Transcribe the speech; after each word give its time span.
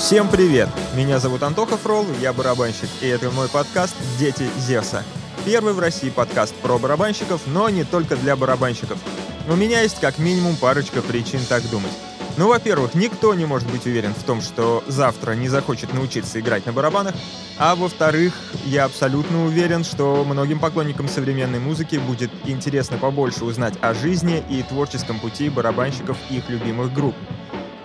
Всем 0.00 0.28
привет! 0.30 0.70
Меня 0.96 1.18
зовут 1.18 1.42
Антоха 1.42 1.76
Фрол, 1.76 2.06
я 2.22 2.32
барабанщик, 2.32 2.88
и 3.02 3.06
это 3.06 3.30
мой 3.30 3.50
подкаст 3.50 3.94
«Дети 4.18 4.48
Зевса». 4.56 5.04
Первый 5.44 5.74
в 5.74 5.78
России 5.78 6.08
подкаст 6.08 6.54
про 6.54 6.78
барабанщиков, 6.78 7.42
но 7.46 7.68
не 7.68 7.84
только 7.84 8.16
для 8.16 8.34
барабанщиков. 8.34 8.98
У 9.46 9.54
меня 9.54 9.82
есть 9.82 10.00
как 10.00 10.18
минимум 10.18 10.56
парочка 10.56 11.02
причин 11.02 11.40
так 11.46 11.68
думать. 11.68 11.92
Ну, 12.38 12.48
во-первых, 12.48 12.94
никто 12.94 13.34
не 13.34 13.44
может 13.44 13.70
быть 13.70 13.84
уверен 13.84 14.14
в 14.14 14.24
том, 14.24 14.40
что 14.40 14.82
завтра 14.86 15.32
не 15.32 15.50
захочет 15.50 15.92
научиться 15.92 16.40
играть 16.40 16.64
на 16.64 16.72
барабанах, 16.72 17.14
а 17.58 17.76
во-вторых, 17.76 18.32
я 18.64 18.86
абсолютно 18.86 19.44
уверен, 19.44 19.84
что 19.84 20.24
многим 20.24 20.60
поклонникам 20.60 21.08
современной 21.08 21.58
музыки 21.58 21.96
будет 21.96 22.30
интересно 22.46 22.96
побольше 22.96 23.44
узнать 23.44 23.74
о 23.82 23.92
жизни 23.92 24.42
и 24.48 24.62
творческом 24.62 25.20
пути 25.20 25.50
барабанщиков 25.50 26.16
их 26.30 26.48
любимых 26.48 26.90
групп. 26.94 27.14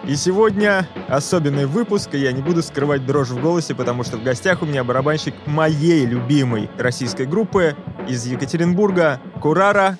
И 0.07 0.15
сегодня 0.15 0.87
особенный 1.07 1.65
выпуск, 1.65 2.13
и 2.13 2.19
я 2.19 2.31
не 2.31 2.43
буду 2.43 2.61
скрывать 2.61 3.05
дрожь 3.07 3.29
в 3.29 3.41
голосе, 3.41 3.73
потому 3.73 4.03
что 4.03 4.17
в 4.17 4.23
гостях 4.23 4.61
у 4.61 4.65
меня 4.65 4.83
барабанщик 4.83 5.33
моей 5.47 6.05
любимой 6.05 6.69
российской 6.77 7.25
группы 7.25 7.75
из 8.07 8.23
Екатеринбурга, 8.27 9.19
Курара, 9.41 9.97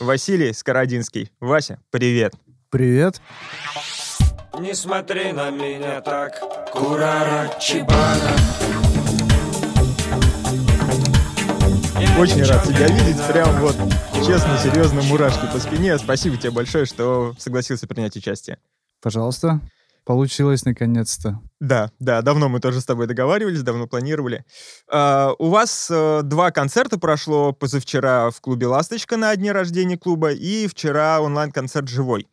Василий 0.00 0.52
Скородинский. 0.52 1.32
Вася, 1.40 1.78
привет. 1.90 2.34
Привет. 2.68 3.22
Не 4.58 4.74
смотри 4.74 5.32
на 5.32 5.50
меня 5.50 6.02
так, 6.02 6.38
Курара 6.72 7.50
Чибана. 7.58 8.85
Очень 11.96 12.44
рад 12.44 12.62
тебя 12.62 12.88
видеть, 12.88 13.26
прям 13.26 13.58
вот 13.60 13.74
честно, 14.16 14.58
серьезно, 14.62 15.00
мурашки 15.02 15.46
по 15.50 15.58
спине. 15.58 15.96
Спасибо 15.98 16.36
тебе 16.36 16.50
большое, 16.50 16.84
что 16.84 17.34
согласился 17.38 17.86
принять 17.86 18.14
участие. 18.16 18.58
Пожалуйста. 19.00 19.60
Получилось 20.04 20.66
наконец-то. 20.66 21.40
Да, 21.58 21.90
да, 21.98 22.20
давно 22.20 22.50
мы 22.50 22.60
тоже 22.60 22.82
с 22.82 22.84
тобой 22.84 23.06
договаривались, 23.06 23.62
давно 23.62 23.86
планировали. 23.86 24.44
А, 24.92 25.32
у 25.38 25.48
вас 25.48 25.88
а, 25.90 26.20
два 26.22 26.50
концерта 26.50 26.98
прошло 26.98 27.52
позавчера 27.52 28.30
в 28.30 28.40
клубе 28.42 28.66
«Ласточка» 28.66 29.16
на 29.16 29.34
дне 29.34 29.52
рождения 29.52 29.96
клуба 29.96 30.32
и 30.32 30.68
вчера 30.68 31.20
онлайн-концерт 31.20 31.88
«Живой». 31.88 32.28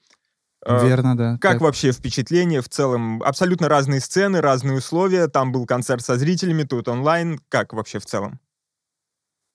А, 0.66 0.86
Верно, 0.86 1.18
да. 1.18 1.38
Как 1.42 1.54
так. 1.54 1.62
вообще 1.62 1.94
впечатление 1.94 2.62
в 2.62 2.68
целом? 2.68 3.24
Абсолютно 3.24 3.70
разные 3.70 4.02
сцены, 4.02 4.42
разные 4.42 4.78
условия. 4.78 5.28
Там 5.28 5.52
был 5.52 5.66
концерт 5.66 6.04
со 6.04 6.18
зрителями, 6.18 6.64
тут 6.64 6.90
онлайн. 6.90 7.40
Как 7.50 7.74
вообще 7.74 8.00
в 8.00 8.06
целом? 8.06 8.40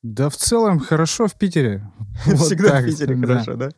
Да 0.03 0.31
в 0.31 0.37
целом 0.37 0.79
хорошо 0.79 1.27
в 1.27 1.35
Питере. 1.35 1.91
Всегда 2.25 2.81
в 2.81 2.85
Питере 2.85 3.17
хорошо, 3.17 3.55
да? 3.55 3.71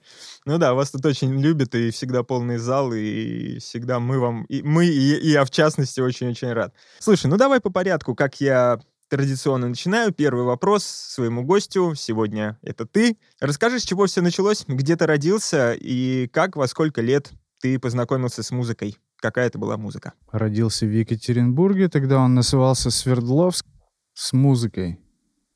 Ну 0.45 0.59
да, 0.59 0.75
вас 0.75 0.91
тут 0.91 1.05
очень 1.07 1.41
любят, 1.41 1.75
и 1.75 1.91
всегда 1.91 2.23
полный 2.23 2.59
зал, 2.59 2.93
и 2.93 3.59
всегда 3.59 4.01
мы 4.01 4.19
вам, 4.19 4.45
и 4.45 4.63
мы, 4.63 4.87
и, 4.87 5.15
и 5.17 5.31
я 5.31 5.45
в 5.45 5.51
частности 5.51 6.01
очень-очень 6.01 6.53
рад. 6.53 6.75
Слушай, 6.99 7.27
ну 7.27 7.37
давай 7.37 7.61
по 7.61 7.71
порядку, 7.71 8.15
как 8.15 8.41
я 8.41 8.81
традиционно 9.09 9.69
начинаю. 9.69 10.13
Первый 10.13 10.45
вопрос 10.45 10.85
своему 10.85 11.43
гостю 11.43 11.95
сегодня 11.95 12.59
это 12.63 12.87
ты. 12.87 13.19
Расскажи, 13.41 13.81
с 13.81 13.85
чего 13.85 14.07
все 14.07 14.23
началось, 14.23 14.65
где 14.67 14.97
ты 14.97 15.07
родился, 15.07 15.75
и 15.75 16.29
как, 16.29 16.57
во 16.57 16.67
сколько 16.69 17.03
лет 17.03 17.33
ты 17.61 17.79
познакомился 17.79 18.43
с 18.43 18.51
музыкой? 18.51 18.97
Какая 19.17 19.49
это 19.49 19.59
была 19.59 19.77
музыка? 19.77 20.15
Родился 20.31 20.87
в 20.87 20.91
Екатеринбурге, 20.91 21.89
тогда 21.89 22.21
он 22.21 22.35
назывался 22.35 22.91
Свердловск 22.91 23.67
с 24.15 24.33
музыкой. 24.33 24.99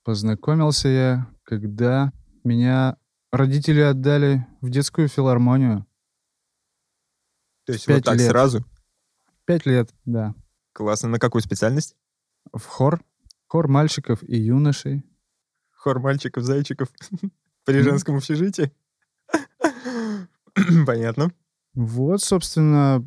Познакомился 0.05 0.88
я, 0.88 1.34
когда 1.44 2.12
меня 2.44 2.98
родители 3.33 3.80
отдали 3.80 4.47
в 4.60 4.69
детскую 4.69 5.09
филармонию. 5.09 5.87
То 7.65 7.72
есть 7.72 7.88
вот 7.88 8.04
так 8.04 8.19
лет. 8.19 8.28
сразу? 8.28 8.66
Пять 9.47 9.65
лет, 9.65 9.94
да. 10.04 10.34
Классно. 10.75 11.09
На 11.09 11.19
какую 11.19 11.41
специальность? 11.41 11.97
В 12.53 12.62
хор. 12.66 13.03
Хор 13.47 13.69
мальчиков 13.69 14.22
и 14.22 14.37
юношей. 14.37 15.04
Хор 15.70 16.00
мальчиков, 16.00 16.44
зайчиков. 16.44 16.92
При 17.65 17.81
женском 17.81 18.16
общежитии? 18.16 18.72
Понятно. 20.86 21.32
Вот, 21.72 22.21
собственно, 22.21 23.03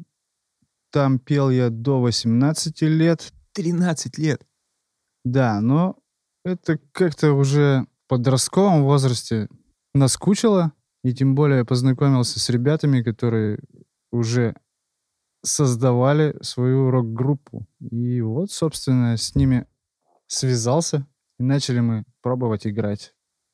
там 0.90 1.19
пел 1.19 1.52
я 1.52 1.69
до 1.69 2.02
18 2.02 2.81
лет. 2.81 3.34
13 3.53 4.18
лет? 4.18 4.47
Да, 5.24 5.62
но 5.62 6.00
это 6.47 6.80
как-то 6.91 7.34
уже 7.34 7.85
в 8.06 8.09
подростковом 8.09 8.84
возрасте 8.84 9.50
наскучило, 9.94 10.72
и 11.03 11.13
тем 11.13 11.35
более 11.35 11.66
познакомился 11.66 12.40
с 12.40 12.50
ребятами, 12.50 13.02
которые 13.02 13.59
уже 14.12 14.56
создавали 15.44 16.35
свою 16.41 16.90
рок-группу. 16.90 17.68
И 17.80 18.22
вот, 18.22 18.52
собственно, 18.52 19.18
с 19.18 19.35
ними 19.35 19.66
связался, 20.28 21.08
и 21.40 21.44
начали 21.44 21.80
мы 21.80 22.03
пробовать 22.22 22.66
играть. 22.66 23.14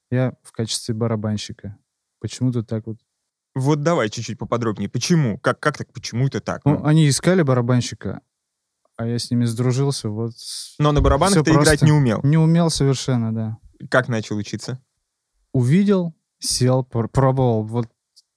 Я 0.09 0.33
в 0.43 0.51
качестве 0.51 0.95
барабанщика. 0.95 1.77
Почему-то 2.19 2.63
так 2.63 2.87
вот. 2.87 2.97
Вот 3.55 3.81
давай 3.81 4.09
чуть-чуть 4.09 4.39
поподробнее. 4.39 4.89
Почему? 4.89 5.37
Как, 5.39 5.59
как 5.59 5.77
так? 5.77 5.91
Почему 5.91 6.27
это 6.27 6.39
так? 6.39 6.63
Ну, 6.65 6.83
они 6.83 7.07
искали 7.07 7.43
барабанщика, 7.43 8.21
а 8.95 9.07
я 9.07 9.17
с 9.19 9.31
ними 9.31 9.45
сдружился. 9.45 10.09
Вот. 10.09 10.33
Но 10.79 10.91
на 10.91 11.01
барабанах 11.01 11.33
Все 11.35 11.43
ты 11.43 11.53
просто. 11.53 11.75
играть 11.75 11.81
не 11.83 11.91
умел? 11.91 12.19
Не 12.23 12.37
умел 12.37 12.69
совершенно, 12.69 13.33
да. 13.33 13.57
Как 13.89 14.07
начал 14.07 14.37
учиться? 14.37 14.81
Увидел, 15.51 16.13
сел, 16.39 16.83
пробовал, 16.83 17.63
вот 17.63 17.87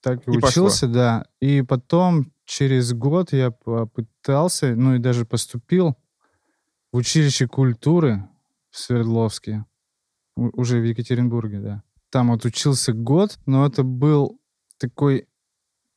так 0.01 0.27
и, 0.27 0.31
и 0.31 0.37
учился, 0.37 0.87
пошло. 0.87 0.93
да. 0.93 1.25
И 1.39 1.61
потом 1.61 2.31
через 2.45 2.93
год 2.93 3.33
я 3.33 3.51
попытался, 3.51 4.75
ну 4.75 4.95
и 4.95 4.99
даже 4.99 5.25
поступил 5.25 5.97
в 6.91 6.97
училище 6.97 7.47
культуры 7.47 8.27
в 8.69 8.77
Свердловске, 8.77 9.65
уже 10.35 10.79
в 10.79 10.83
Екатеринбурге, 10.83 11.59
да. 11.59 11.83
Там 12.09 12.31
вот 12.31 12.45
учился 12.45 12.93
год, 12.93 13.37
но 13.45 13.65
это 13.65 13.83
был 13.83 14.39
такой, 14.77 15.27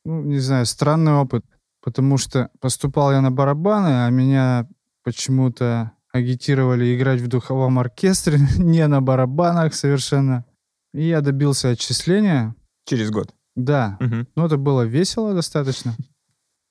ну, 0.03 0.23
не 0.23 0.39
знаю, 0.39 0.65
странный 0.65 1.13
опыт 1.13 1.45
потому 1.81 2.17
что 2.17 2.49
поступал 2.59 3.11
я 3.11 3.21
на 3.21 3.31
барабаны, 3.31 4.05
а 4.05 4.09
меня 4.09 4.67
почему-то 5.03 5.91
агитировали 6.11 6.95
играть 6.95 7.21
в 7.21 7.27
духовом 7.27 7.79
оркестре, 7.79 8.39
не 8.57 8.85
на 8.87 9.01
барабанах 9.01 9.73
совершенно. 9.73 10.45
И 10.93 11.07
я 11.07 11.21
добился 11.21 11.69
отчисления. 11.69 12.55
Через 12.85 13.11
год? 13.11 13.33
Да. 13.55 13.97
Угу. 13.99 14.27
Ну, 14.35 14.45
это 14.45 14.57
было 14.57 14.83
весело 14.83 15.33
достаточно. 15.33 15.95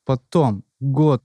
Потом 0.05 0.65
год 0.81 1.23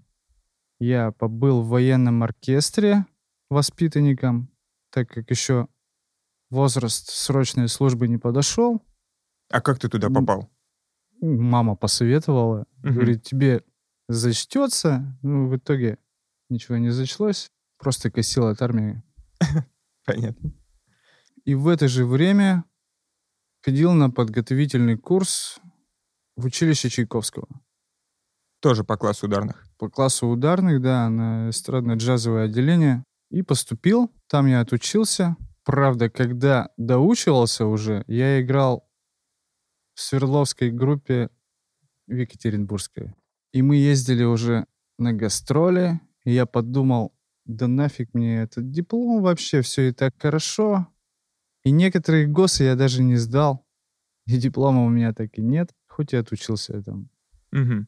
я 0.80 1.12
побыл 1.12 1.62
в 1.62 1.70
военном 1.70 2.24
оркестре 2.24 3.06
воспитанником, 3.50 4.50
так 4.92 5.10
как 5.10 5.30
еще 5.30 5.68
возраст 6.50 7.10
срочной 7.10 7.68
службы 7.68 8.08
не 8.08 8.18
подошел. 8.18 8.82
А 9.50 9.62
как 9.62 9.80
ты 9.80 9.90
туда 9.90 10.10
попал? 10.10 10.50
Мама 11.22 11.76
посоветовала. 11.76 12.66
Угу. 12.84 12.94
Говорит, 12.94 13.24
тебе 13.24 13.64
зачтется. 14.08 15.18
Ну, 15.22 15.48
в 15.48 15.56
итоге 15.56 15.98
ничего 16.50 16.78
не 16.78 16.90
зачлось. 16.90 17.52
Просто 17.78 18.12
косил 18.12 18.48
от 18.48 18.62
армии. 18.62 19.04
Понятно. 20.06 20.54
И 21.44 21.56
в 21.56 21.68
это 21.68 21.88
же 21.88 22.06
время 22.06 22.66
ходил 23.62 23.94
на 23.94 24.10
подготовительный 24.10 24.98
курс 24.98 25.60
в 26.36 26.46
училище 26.46 26.90
Чайковского. 26.90 27.48
Тоже 28.62 28.84
по 28.84 28.98
классу 28.98 29.28
ударных? 29.28 29.64
По 29.78 29.90
классу 29.90 30.28
ударных, 30.28 30.82
да, 30.82 31.10
на 31.10 31.50
эстрадно-джазовое 31.50 32.46
отделение. 32.46 33.04
И 33.30 33.42
поступил, 33.42 34.12
там 34.28 34.48
я 34.48 34.62
отучился. 34.62 35.36
Правда, 35.64 36.10
когда 36.10 36.70
доучивался 36.78 37.66
уже, 37.66 38.04
я 38.08 38.42
играл 38.42 38.88
в 39.94 40.02
Свердловской 40.02 40.72
группе 40.72 41.30
в 42.08 42.14
Екатеринбургской. 42.14 43.16
И 43.56 43.62
мы 43.62 43.78
ездили 43.78 44.26
уже 44.26 44.66
на 44.98 45.14
гастроли, 45.14 46.02
и 46.26 46.34
я 46.34 46.46
подумал, 46.46 47.14
да 47.46 47.68
нафиг 47.68 48.14
мне 48.14 48.42
этот 48.42 48.70
диплом 48.70 49.22
вообще, 49.22 49.62
все 49.62 49.88
и 49.88 49.92
так 49.94 50.14
хорошо. 50.18 50.88
И 51.64 51.72
некоторые 51.72 52.28
ГОСы 52.28 52.66
я 52.66 52.76
даже 52.76 53.02
не 53.02 53.16
сдал. 53.16 53.66
И 54.28 54.36
диплома 54.36 54.84
у 54.84 54.90
меня 54.90 55.14
так 55.14 55.38
и 55.38 55.42
нет, 55.42 55.70
хоть 55.88 56.12
и 56.12 56.18
отучился 56.18 56.84
там 56.84 57.10
угу. 57.54 57.86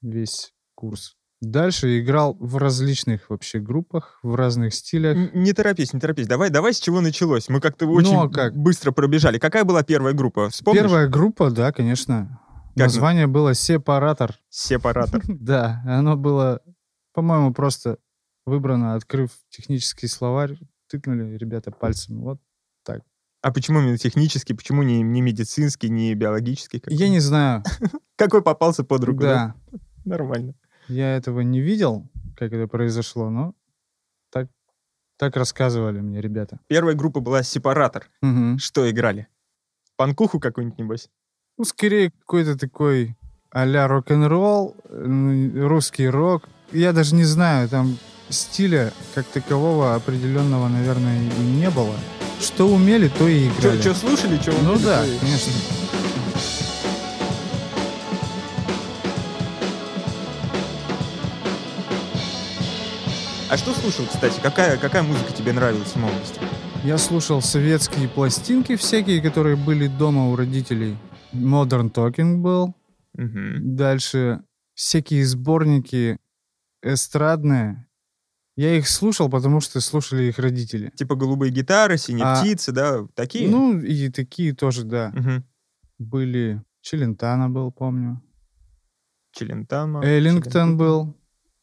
весь 0.00 0.54
курс. 0.76 1.16
Дальше 1.40 1.98
играл 1.98 2.36
в 2.38 2.58
различных 2.58 3.30
вообще 3.30 3.58
группах, 3.58 4.20
в 4.22 4.36
разных 4.36 4.72
стилях. 4.74 5.34
Не 5.34 5.52
торопись, 5.52 5.92
не 5.92 5.98
торопись. 5.98 6.28
Давай, 6.28 6.50
давай 6.50 6.72
с 6.72 6.78
чего 6.78 7.00
началось. 7.00 7.48
Мы 7.48 7.60
как-то 7.60 7.88
очень 7.88 8.12
ну, 8.12 8.26
а 8.26 8.30
как? 8.30 8.54
быстро 8.54 8.92
пробежали. 8.92 9.40
Какая 9.40 9.64
была 9.64 9.82
первая 9.82 10.14
группа? 10.14 10.50
Вспомнишь? 10.50 10.82
Первая 10.82 11.08
группа, 11.08 11.50
да, 11.50 11.72
конечно. 11.72 12.40
Как 12.76 12.86
Название 12.86 13.26
на... 13.26 13.32
было 13.32 13.54
«Сепаратор». 13.54 14.38
«Сепаратор». 14.48 15.22
Да, 15.28 15.82
оно 15.86 16.16
было, 16.16 16.62
по-моему, 17.12 17.52
просто 17.52 17.98
выбрано, 18.46 18.94
открыв 18.94 19.30
технический 19.48 20.06
словарь, 20.06 20.58
тыкнули 20.88 21.36
ребята 21.36 21.70
пальцем. 21.70 22.20
Вот 22.20 22.40
так. 22.84 23.02
А 23.42 23.52
почему 23.52 23.80
именно 23.80 23.98
технический? 23.98 24.54
Почему 24.54 24.82
не, 24.82 25.02
не 25.02 25.20
медицинский, 25.20 25.88
не 25.88 26.14
биологический? 26.14 26.82
Я 26.86 27.08
не 27.08 27.20
знаю. 27.20 27.64
Какой 28.16 28.42
попался 28.42 28.84
под 28.84 29.04
руку? 29.04 29.22
Да. 29.22 29.54
Нормально. 30.04 30.54
Я 30.88 31.16
этого 31.16 31.40
не 31.40 31.60
видел, 31.60 32.08
как 32.36 32.52
это 32.52 32.66
произошло, 32.66 33.30
но 33.30 33.54
так, 34.30 34.48
так 35.16 35.36
рассказывали 35.36 36.00
мне 36.00 36.20
ребята. 36.20 36.60
Первая 36.66 36.94
группа 36.94 37.20
была 37.20 37.42
«Сепаратор». 37.42 38.10
Что 38.58 38.90
играли? 38.90 39.28
Панкуху 39.96 40.40
какую-нибудь, 40.40 40.78
небось? 40.78 41.10
Ну, 41.60 41.66
скорее 41.66 42.10
какой-то 42.10 42.56
такой 42.56 43.14
а-ля 43.50 43.86
рок-н-ролл, 43.86 44.74
ну, 44.88 45.68
русский 45.68 46.08
рок. 46.08 46.44
Я 46.72 46.94
даже 46.94 47.14
не 47.14 47.24
знаю, 47.24 47.68
там 47.68 47.98
стиля 48.30 48.94
как 49.14 49.26
такового 49.26 49.94
определенного, 49.94 50.68
наверное, 50.68 51.20
и 51.20 51.40
не 51.42 51.68
было. 51.68 51.94
Что 52.40 52.66
умели, 52.66 53.08
то 53.08 53.28
и 53.28 53.48
играли. 53.48 53.78
Что 53.78 53.94
слушали, 53.94 54.40
что 54.40 54.52
Ну 54.62 54.78
да, 54.78 55.04
конечно. 55.20 55.52
А 63.50 63.58
что 63.58 63.74
слушал, 63.74 64.06
кстати? 64.10 64.40
Какая, 64.42 64.78
какая 64.78 65.02
музыка 65.02 65.30
тебе 65.34 65.52
нравилась 65.52 65.90
в 65.90 65.96
молодости? 65.96 66.40
Я 66.84 66.96
слушал 66.96 67.42
советские 67.42 68.08
пластинки 68.08 68.76
всякие, 68.76 69.20
которые 69.20 69.56
были 69.56 69.88
дома 69.88 70.30
у 70.30 70.36
родителей. 70.36 70.96
Modern 71.32 71.92
Talking 71.92 72.38
был. 72.38 72.74
Мгм. 73.14 73.76
Дальше 73.76 74.42
всякие 74.74 75.24
сборники 75.24 76.18
эстрадные. 76.82 77.86
Я 78.56 78.76
их 78.76 78.88
слушал, 78.88 79.30
потому 79.30 79.60
что 79.60 79.80
слушали 79.80 80.24
их 80.24 80.38
родители. 80.38 80.90
Типа 80.94 81.14
«Голубые 81.14 81.50
гитары», 81.50 81.96
«Синие 81.96 82.24
А, 82.24 82.40
птицы», 82.40 82.72
да? 82.72 83.06
Такие? 83.14 83.48
Ну, 83.48 83.78
и 83.78 84.10
такие 84.10 84.54
тоже, 84.54 84.84
да. 84.84 85.10
Мгм. 85.14 85.44
Были. 85.98 86.62
Челентано 86.82 87.48
был, 87.48 87.72
помню. 87.72 88.22
Челентано. 89.32 90.02
Эллингтон 90.02 90.76
был. 90.76 91.16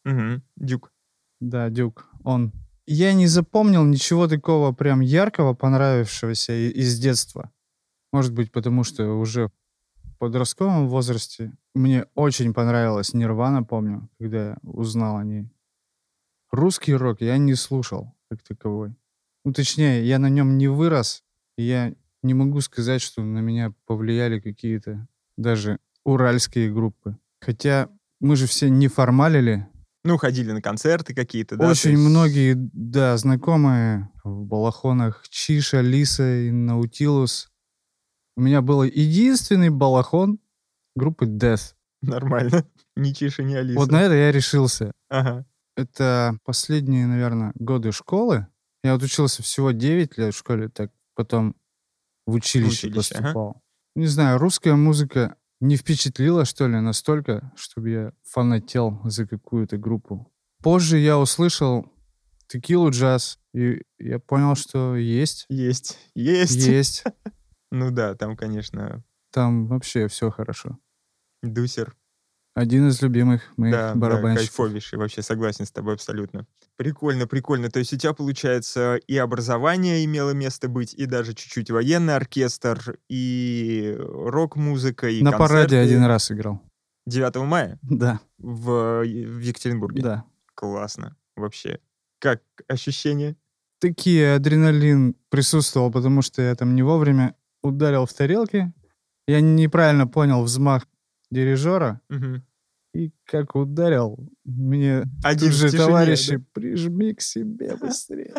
Мгм. 0.05 0.43
Дюк. 0.55 0.91
Да, 1.39 1.69
Дюк. 1.69 2.09
Он. 2.23 2.51
Я 2.85 3.13
не 3.13 3.27
запомнил 3.27 3.83
ничего 3.83 4.27
такого 4.27 4.71
прям 4.71 5.01
яркого, 5.01 5.53
понравившегося 5.53 6.53
из 6.53 6.97
детства. 6.99 7.51
Может 8.13 8.33
быть, 8.33 8.51
потому 8.51 8.83
что 8.83 9.19
уже 9.19 9.51
подростковом 10.17 10.87
возрасте 10.89 11.53
мне 11.75 12.05
очень 12.15 12.53
понравилась 12.53 13.13
Нирвана, 13.13 13.63
помню, 13.63 14.09
когда 14.19 14.49
я 14.49 14.57
узнал 14.63 15.17
о 15.17 15.23
ней. 15.23 15.49
Русский 16.51 16.93
рок 16.95 17.21
я 17.21 17.37
не 17.37 17.55
слушал 17.55 18.13
как 18.29 18.41
таковой. 18.43 18.93
Ну, 19.45 19.53
точнее, 19.53 20.05
я 20.05 20.19
на 20.19 20.29
нем 20.29 20.57
не 20.57 20.67
вырос, 20.67 21.23
и 21.57 21.63
я 21.63 21.93
не 22.23 22.33
могу 22.33 22.61
сказать, 22.61 23.01
что 23.01 23.21
на 23.21 23.39
меня 23.39 23.73
повлияли 23.85 24.39
какие-то 24.39 25.07
даже 25.37 25.79
уральские 26.03 26.71
группы. 26.73 27.17
Хотя 27.41 27.89
мы 28.19 28.35
же 28.35 28.47
все 28.47 28.69
не 28.69 28.87
формалили, 28.87 29.67
Ну, 30.03 30.17
ходили 30.17 30.51
на 30.53 30.61
концерты 30.61 31.13
какие-то, 31.13 31.57
да? 31.57 31.69
очень 31.69 31.91
есть- 31.91 32.01
многие, 32.03 32.53
да, 32.55 33.15
знакомые 33.17 34.09
в 34.23 34.43
балахонах 34.45 35.25
Чиша, 35.29 35.81
Лиса 35.81 36.45
и 36.47 36.51
Наутилус. 36.51 37.49
У 38.37 38.41
меня 38.41 38.61
был 38.61 38.83
единственный 38.83 39.71
балахон 39.71 40.39
группы 40.95 41.25
Death. 41.25 41.73
Нормально. 42.03 42.65
Ни 42.95 43.11
Чиша, 43.11 43.41
ни 43.41 43.55
Алиса. 43.55 43.79
Вот 43.79 43.91
на 43.91 44.03
это 44.03 44.13
я 44.13 44.31
решился. 44.31 44.91
Ага. 45.09 45.45
Это 45.75 46.37
последние, 46.45 47.07
наверное, 47.07 47.51
годы 47.55 47.91
школы. 47.91 48.47
Я 48.83 48.93
вот 48.93 49.01
учился 49.01 49.41
всего 49.41 49.71
9 49.71 50.17
лет 50.19 50.33
в 50.33 50.37
школе, 50.37 50.69
так 50.69 50.91
потом 51.15 51.55
в 52.27 52.33
училище, 52.33 52.87
училище, 52.87 53.15
ага. 53.15 53.23
поступал. 53.23 53.61
Не 53.95 54.05
знаю, 54.05 54.37
русская 54.37 54.75
музыка 54.75 55.35
не 55.59 55.75
впечатлила, 55.75 56.45
что 56.45 56.67
ли, 56.67 56.79
настолько, 56.79 57.51
чтобы 57.55 57.89
я 57.89 58.11
фанател 58.23 59.01
за 59.05 59.25
какую-то 59.25 59.77
группу. 59.77 60.31
Позже 60.61 60.99
я 60.99 61.17
услышал 61.17 61.91
текилу 62.47 62.91
джаз, 62.91 63.39
и 63.53 63.81
я 63.97 64.19
понял, 64.19 64.55
что 64.55 64.95
есть. 64.95 65.45
Есть. 65.49 65.97
Есть. 66.13 66.67
Есть. 66.67 67.03
Ну 67.71 67.91
да, 67.91 68.15
там, 68.15 68.35
конечно, 68.37 69.03
Там 69.31 69.67
вообще 69.67 70.07
все 70.07 70.29
хорошо. 70.31 70.77
Дусер. 71.43 71.95
Один 72.55 72.87
из 72.87 72.99
любимых 73.03 73.55
моих 73.55 73.71
Да, 73.75 73.93
да, 73.93 73.99
барабанщиков. 73.99 74.55
кайфовейший. 74.55 74.97
Вообще 74.97 75.21
согласен 75.21 75.65
с 75.65 75.71
тобой 75.71 75.93
абсолютно. 75.93 76.47
Прикольно, 76.75 77.27
прикольно. 77.27 77.69
То 77.69 77.77
есть 77.77 77.93
у 77.93 77.97
тебя, 77.97 78.13
получается, 78.13 78.95
и 78.95 79.15
образование 79.17 80.03
имело 80.05 80.31
место 80.31 80.67
быть, 80.67 80.95
и 80.95 81.05
даже 81.05 81.35
чуть-чуть 81.35 81.69
военный 81.69 82.15
оркестр, 82.15 82.97
и 83.09 83.95
рок-музыка, 83.99 85.07
и 85.07 85.21
На 85.21 85.33
параде 85.33 85.75
концерты. 85.77 85.77
один 85.93 86.03
раз 86.05 86.31
играл. 86.31 86.61
9 87.05 87.35
мая 87.45 87.77
Да, 87.83 88.19
в, 88.39 89.01
в 89.03 89.39
Екатеринбурге. 89.39 90.01
да. 90.01 90.23
Классно. 90.55 91.15
Вообще. 91.35 91.79
Как 92.19 92.41
ощущение? 92.67 93.35
такие 93.79 94.33
адреналин 94.33 95.15
присутствовал, 95.29 95.91
потому 95.91 96.23
что 96.23 96.41
я 96.41 96.55
там 96.55 96.73
не 96.73 96.81
вовремя 96.81 97.35
ударил 97.67 98.05
в 98.05 98.13
тарелки. 98.13 98.73
Я 99.27 99.41
неправильно 99.41 100.07
понял 100.07 100.41
взмах 100.43 100.87
дирижера. 101.29 102.01
Мгм. 102.09 102.43
И 102.93 103.11
как 103.25 103.55
ударил, 103.55 104.17
мне 104.45 105.03
Один 105.23 105.49
тут 105.49 105.57
же 105.57 105.67
тишине, 105.69 105.85
товарищи, 105.85 106.37
да? 106.37 106.43
прижми 106.53 107.13
к 107.13 107.21
себе 107.21 107.75
быстрее. 107.75 108.33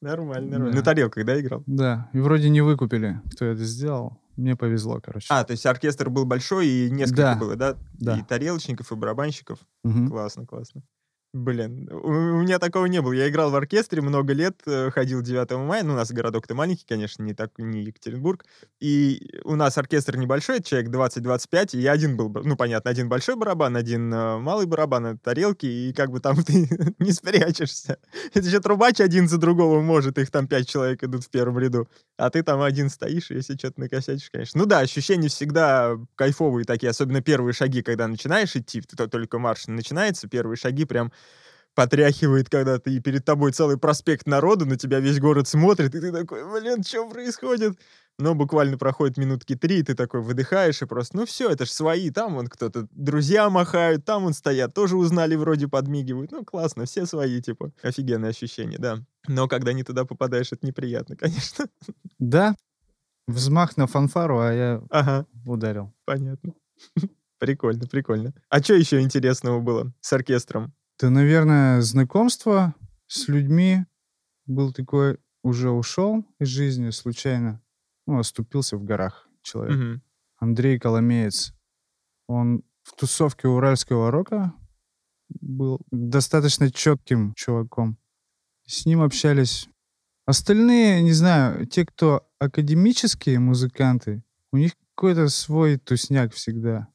Нормально, 0.00 0.50
нормально. 0.50 0.72
Да. 0.72 0.78
На 0.78 0.82
тарелках, 0.84 1.24
да, 1.24 1.38
играл? 1.40 1.62
Да, 1.66 2.10
и 2.12 2.18
вроде 2.18 2.48
не 2.48 2.62
выкупили, 2.62 3.20
кто 3.32 3.44
это 3.44 3.62
сделал. 3.64 4.18
Мне 4.36 4.56
повезло, 4.56 4.98
короче. 5.00 5.26
А, 5.30 5.44
то 5.44 5.52
есть 5.52 5.66
оркестр 5.66 6.08
был 6.08 6.24
большой, 6.24 6.66
и 6.66 6.90
несколько 6.90 7.16
Да. 7.22 7.36
было, 7.36 7.54
да? 7.54 7.76
Да. 7.92 8.16
И 8.18 8.22
тарелочников, 8.22 8.90
и 8.90 8.96
барабанщиков. 8.96 9.58
Мгм. 9.84 10.08
Классно, 10.08 10.46
классно. 10.46 10.82
Блин, 11.34 11.88
у, 11.90 12.42
меня 12.42 12.58
такого 12.58 12.84
не 12.84 13.00
было. 13.00 13.12
Я 13.14 13.26
играл 13.26 13.50
в 13.50 13.56
оркестре 13.56 14.02
много 14.02 14.34
лет, 14.34 14.60
э, 14.66 14.90
ходил 14.90 15.22
9 15.22 15.50
мая. 15.66 15.82
Ну, 15.82 15.94
у 15.94 15.96
нас 15.96 16.12
городок-то 16.12 16.54
маленький, 16.54 16.84
конечно, 16.86 17.22
не 17.22 17.32
так, 17.32 17.52
не 17.56 17.84
Екатеринбург. 17.84 18.44
И 18.80 19.40
у 19.44 19.56
нас 19.56 19.78
оркестр 19.78 20.18
небольшой, 20.18 20.62
человек 20.62 20.90
20-25, 20.90 21.70
и 21.72 21.80
я 21.80 21.92
один 21.92 22.18
был, 22.18 22.28
ну, 22.44 22.54
понятно, 22.54 22.90
один 22.90 23.08
большой 23.08 23.36
барабан, 23.36 23.78
один 23.78 24.12
э, 24.12 24.38
малый 24.40 24.66
барабан, 24.66 25.06
это 25.06 25.20
тарелки, 25.20 25.64
и 25.64 25.94
как 25.94 26.10
бы 26.10 26.20
там 26.20 26.36
ты 26.44 26.68
не 26.98 27.12
спрячешься. 27.12 27.96
Это 28.34 28.46
еще 28.46 28.60
трубач 28.60 29.00
один 29.00 29.26
за 29.26 29.38
другого 29.38 29.80
может, 29.80 30.18
их 30.18 30.30
там 30.30 30.46
пять 30.46 30.68
человек 30.68 31.02
идут 31.02 31.24
в 31.24 31.30
первом 31.30 31.58
ряду. 31.58 31.88
А 32.18 32.28
ты 32.28 32.42
там 32.42 32.60
один 32.60 32.90
стоишь, 32.90 33.30
и 33.30 33.36
если 33.36 33.56
что-то 33.56 33.80
накосячишь, 33.80 34.28
конечно. 34.30 34.60
Ну 34.60 34.66
да, 34.66 34.80
ощущения 34.80 35.28
всегда 35.28 35.96
кайфовые 36.14 36.66
такие, 36.66 36.90
особенно 36.90 37.22
первые 37.22 37.54
шаги, 37.54 37.80
когда 37.80 38.06
начинаешь 38.06 38.54
идти, 38.54 38.82
то 38.82 39.08
только 39.08 39.38
марш 39.38 39.66
начинается, 39.66 40.28
первые 40.28 40.58
шаги 40.58 40.84
прям 40.84 41.10
потряхивает, 41.74 42.48
когда 42.50 42.78
ты 42.78 42.94
и 42.94 43.00
перед 43.00 43.24
тобой 43.24 43.52
целый 43.52 43.78
проспект 43.78 44.26
народу, 44.26 44.66
на 44.66 44.76
тебя 44.76 45.00
весь 45.00 45.20
город 45.20 45.48
смотрит, 45.48 45.94
и 45.94 46.00
ты 46.00 46.12
такой, 46.12 46.44
блин, 46.50 46.82
что 46.84 47.08
происходит? 47.08 47.78
Но 48.18 48.34
буквально 48.34 48.76
проходит 48.76 49.16
минутки 49.16 49.54
три, 49.56 49.78
и 49.78 49.82
ты 49.82 49.94
такой 49.94 50.20
выдыхаешь, 50.20 50.82
и 50.82 50.86
просто, 50.86 51.16
ну 51.16 51.24
все, 51.26 51.48
это 51.50 51.64
ж 51.64 51.70
свои, 51.70 52.10
там 52.10 52.34
вон 52.34 52.46
кто-то, 52.48 52.86
друзья 52.90 53.48
махают, 53.48 54.04
там 54.04 54.24
вон 54.24 54.34
стоят, 54.34 54.74
тоже 54.74 54.96
узнали, 54.96 55.34
вроде 55.34 55.66
подмигивают, 55.66 56.30
ну 56.30 56.44
классно, 56.44 56.84
все 56.84 57.06
свои, 57.06 57.40
типа, 57.40 57.72
офигенное 57.82 58.30
ощущение, 58.30 58.78
да. 58.78 58.98
Но 59.26 59.48
когда 59.48 59.72
не 59.72 59.82
туда 59.82 60.04
попадаешь, 60.04 60.52
это 60.52 60.66
неприятно, 60.66 61.16
конечно. 61.18 61.66
Да, 62.18 62.54
взмах 63.28 63.76
на 63.76 63.86
фанфару, 63.86 64.40
а 64.40 64.52
я 64.52 64.82
Ага, 64.90 65.26
ударил. 65.46 65.92
понятно. 66.04 66.54
Прикольно, 67.38 67.86
прикольно. 67.88 68.34
А 68.50 68.62
что 68.62 68.74
еще 68.74 69.00
интересного 69.00 69.60
было 69.60 69.92
с 70.00 70.12
оркестром? 70.12 70.72
Да, 71.02 71.10
наверное, 71.10 71.80
знакомство 71.80 72.76
с 73.08 73.26
людьми 73.26 73.86
был 74.46 74.72
такой, 74.72 75.18
уже 75.42 75.70
ушел 75.70 76.24
из 76.38 76.46
жизни 76.46 76.90
случайно. 76.90 77.60
Ну, 78.06 78.20
оступился 78.20 78.76
в 78.76 78.84
горах 78.84 79.28
человек. 79.42 79.76
Мгм. 79.76 80.02
Андрей 80.36 80.78
Коломеец. 80.78 81.54
Он 82.28 82.62
в 82.84 82.94
тусовке 82.94 83.48
уральского 83.48 84.12
рока 84.12 84.54
был 85.40 85.80
достаточно 85.90 86.70
четким 86.70 87.34
чуваком. 87.34 87.98
С 88.64 88.86
ним 88.86 89.02
общались. 89.02 89.68
Остальные, 90.24 91.02
не 91.02 91.12
знаю, 91.12 91.66
те, 91.66 91.84
кто 91.84 92.30
академические 92.38 93.40
музыканты, 93.40 94.22
у 94.52 94.56
них 94.56 94.74
какой-то 94.94 95.26
свой 95.30 95.78
тусняк 95.78 96.32
всегда. 96.32 96.91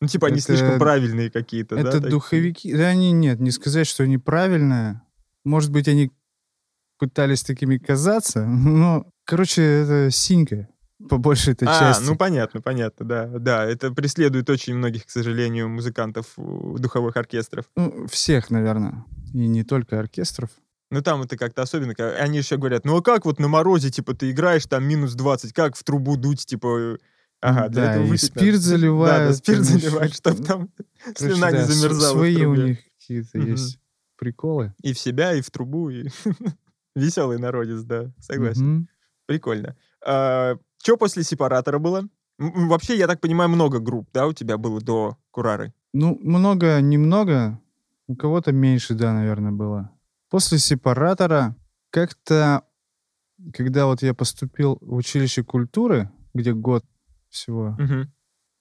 Ну, 0.00 0.08
типа, 0.08 0.28
они 0.28 0.36
Это- 0.36 0.44
слишком 0.46 0.78
правильные 0.78 1.30
какие-то, 1.30 1.74
да? 1.76 1.80
Это 1.88 2.00
духовики. 2.00 2.72
Да, 2.74 2.88
они 2.88 3.12
нет, 3.12 3.40
не 3.40 3.50
сказать, 3.50 3.86
что 3.86 4.04
они 4.04 4.18
правильные. 4.18 5.02
Может 5.44 5.72
быть, 5.72 5.88
они 5.88 6.10
пытались 6.98 7.42
такими 7.42 7.78
казаться, 7.78 8.44
но, 8.46 9.06
короче, 9.24 9.62
это 9.62 10.10
синька 10.10 10.68
по 11.08 11.16
большей 11.16 11.52
этой 11.52 11.68
А, 11.68 11.78
части. 11.78 12.04
ну 12.04 12.16
понятно, 12.16 12.60
понятно, 12.60 13.06
да. 13.06 13.26
Да, 13.26 13.64
это 13.64 13.92
преследует 13.92 14.50
очень 14.50 14.74
многих, 14.74 15.06
к 15.06 15.10
сожалению, 15.10 15.68
музыкантов 15.68 16.26
духовых 16.36 17.16
оркестров. 17.16 17.66
Ну, 17.76 18.06
всех, 18.08 18.50
наверное. 18.50 19.04
И 19.32 19.46
не 19.46 19.62
только 19.62 20.00
оркестров. 20.00 20.50
Ну 20.90 21.02
там 21.02 21.22
это 21.22 21.36
как-то 21.36 21.62
особенно, 21.62 21.92
они 22.18 22.38
еще 22.38 22.56
говорят, 22.56 22.84
ну 22.84 22.96
а 22.96 23.02
как 23.02 23.26
вот 23.26 23.38
на 23.38 23.46
морозе, 23.46 23.90
типа, 23.90 24.14
ты 24.14 24.30
играешь, 24.30 24.66
там 24.66 24.84
минус 24.84 25.14
20, 25.14 25.52
как 25.52 25.76
в 25.76 25.84
трубу 25.84 26.16
дуть, 26.16 26.46
типа, 26.46 26.98
Ага, 27.40 27.68
для 27.68 27.82
да, 27.84 27.92
этого 27.92 28.04
выпить 28.06 28.24
спирт 28.24 28.60
заливают. 28.60 29.18
Да, 29.18 29.26
да, 29.28 29.34
спирт 29.34 29.64
заливают, 29.64 30.14
чтобы 30.14 30.44
там 30.44 30.68
Короче, 31.04 31.34
слюна 31.34 31.46
не 31.52 31.58
да, 31.58 31.66
с- 31.66 31.68
замерзала 31.72 32.16
Свои 32.18 32.44
у 32.44 32.54
них 32.54 32.78
какие-то 32.98 33.38
Мгм. 33.38 33.50
есть 33.52 33.78
приколы. 34.16 34.74
И 34.82 34.92
в 34.92 34.98
себя, 34.98 35.34
и 35.34 35.40
в 35.40 35.50
трубу, 35.50 35.90
и 35.90 36.08
веселый 36.96 37.38
народец, 37.38 37.82
да, 37.82 38.12
согласен. 38.18 38.66
Мгм. 38.66 38.88
Прикольно. 39.26 39.76
что 40.02 40.96
после 40.98 41.22
сепаратора 41.22 41.78
было? 41.78 42.08
Вообще, 42.38 42.96
я 42.96 43.06
так 43.06 43.20
понимаю, 43.20 43.50
много 43.50 43.78
групп, 43.78 44.08
да, 44.12 44.26
у 44.26 44.32
тебя 44.32 44.56
было 44.58 44.80
до 44.80 45.18
Курары? 45.30 45.72
Ну, 45.92 46.18
много, 46.22 46.80
немного. 46.80 47.60
У 48.06 48.16
кого-то 48.16 48.52
меньше, 48.52 48.94
да, 48.94 49.12
наверное, 49.12 49.52
было. 49.52 49.90
После 50.30 50.58
сепаратора 50.58 51.56
как-то, 51.90 52.62
когда 53.52 53.86
вот 53.86 54.02
я 54.02 54.14
поступил 54.14 54.78
в 54.80 54.94
училище 54.94 55.42
культуры, 55.42 56.10
где 56.32 56.52
год 56.52 56.84
всего 57.30 57.76
Мгм. 57.78 58.12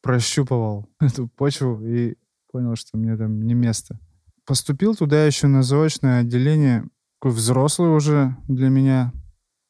прощупывал 0.01 0.89
эту 0.99 1.27
почву 1.27 1.81
и 1.85 2.15
понял, 2.51 2.75
что 2.75 2.97
мне 2.97 3.15
там 3.17 3.41
не 3.41 3.53
место. 3.53 3.99
Поступил 4.45 4.95
туда 4.95 5.25
еще 5.25 5.47
на 5.47 5.61
заочное 5.63 6.21
отделение, 6.21 6.87
такой 7.19 7.31
взрослый 7.31 7.89
уже 7.89 8.35
для 8.47 8.69
меня 8.69 9.11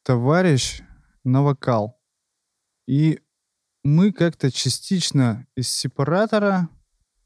товарищ 0.04 0.82
на 1.24 1.42
вокал. 1.42 2.00
И 2.86 3.20
мы 3.84 4.12
как-то 4.12 4.50
частично 4.52 5.46
из 5.56 5.68
сепаратора 5.68 6.68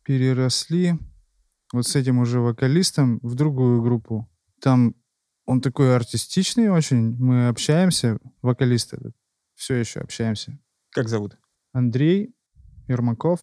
переросли 0.05 0.99
вот 1.73 1.87
с 1.87 1.97
этим 1.97 2.19
уже 2.19 2.41
вокалистом 2.41 3.19
в 3.23 3.35
другую 3.35 3.83
группу. 3.83 4.29
Там 4.61 4.95
он 5.45 5.61
такой 5.61 5.95
артистичный 5.95 6.69
очень, 6.71 7.17
мы 7.17 7.49
общаемся, 7.49 8.19
вокалист 8.43 8.95
этот, 8.95 9.15
все 9.55 9.75
еще 9.77 10.01
общаемся. 10.01 10.59
Как 10.91 11.09
зовут? 11.09 11.37
Андрей 11.73 12.35
Ермаков. 12.89 13.41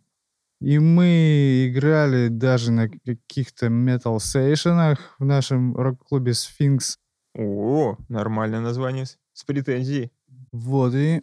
И 0.62 0.77
мы 0.77 1.69
играли 1.69 2.27
даже 2.27 2.71
на 2.71 2.89
каких-то 2.89 3.69
метал-сейшенах 3.69 5.15
в 5.17 5.25
нашем 5.25 5.75
рок-клубе 5.75 6.33
«Сфинкс». 6.33 6.98
О, 7.33 7.95
нормальное 8.09 8.59
название, 8.59 9.05
с 9.05 9.43
претензией. 9.45 10.12
Вот, 10.51 10.93
и 10.95 11.21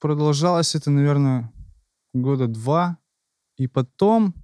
продолжалось 0.00 0.74
это, 0.74 0.90
наверное, 0.90 1.50
года 2.12 2.46
два. 2.46 2.98
И 3.56 3.68
потом, 3.68 4.34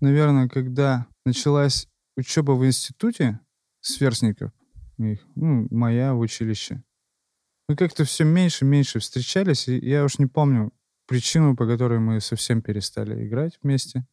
наверное, 0.00 0.48
когда 0.48 1.06
началась 1.24 1.88
учеба 2.16 2.52
в 2.52 2.66
институте 2.66 3.40
сверстников, 3.80 4.52
их, 4.98 5.20
ну, 5.36 5.66
моя 5.70 6.12
в 6.12 6.18
училище, 6.18 6.82
мы 7.68 7.76
как-то 7.76 8.04
все 8.04 8.24
меньше 8.24 8.66
и 8.66 8.68
меньше 8.68 8.98
встречались, 8.98 9.68
и 9.68 9.78
я 9.78 10.04
уж 10.04 10.18
не 10.18 10.26
помню 10.26 10.72
причину, 11.10 11.56
по 11.56 11.66
которой 11.66 11.98
мы 11.98 12.20
совсем 12.20 12.62
перестали 12.62 13.26
играть 13.26 13.58
вместе. 13.62 14.06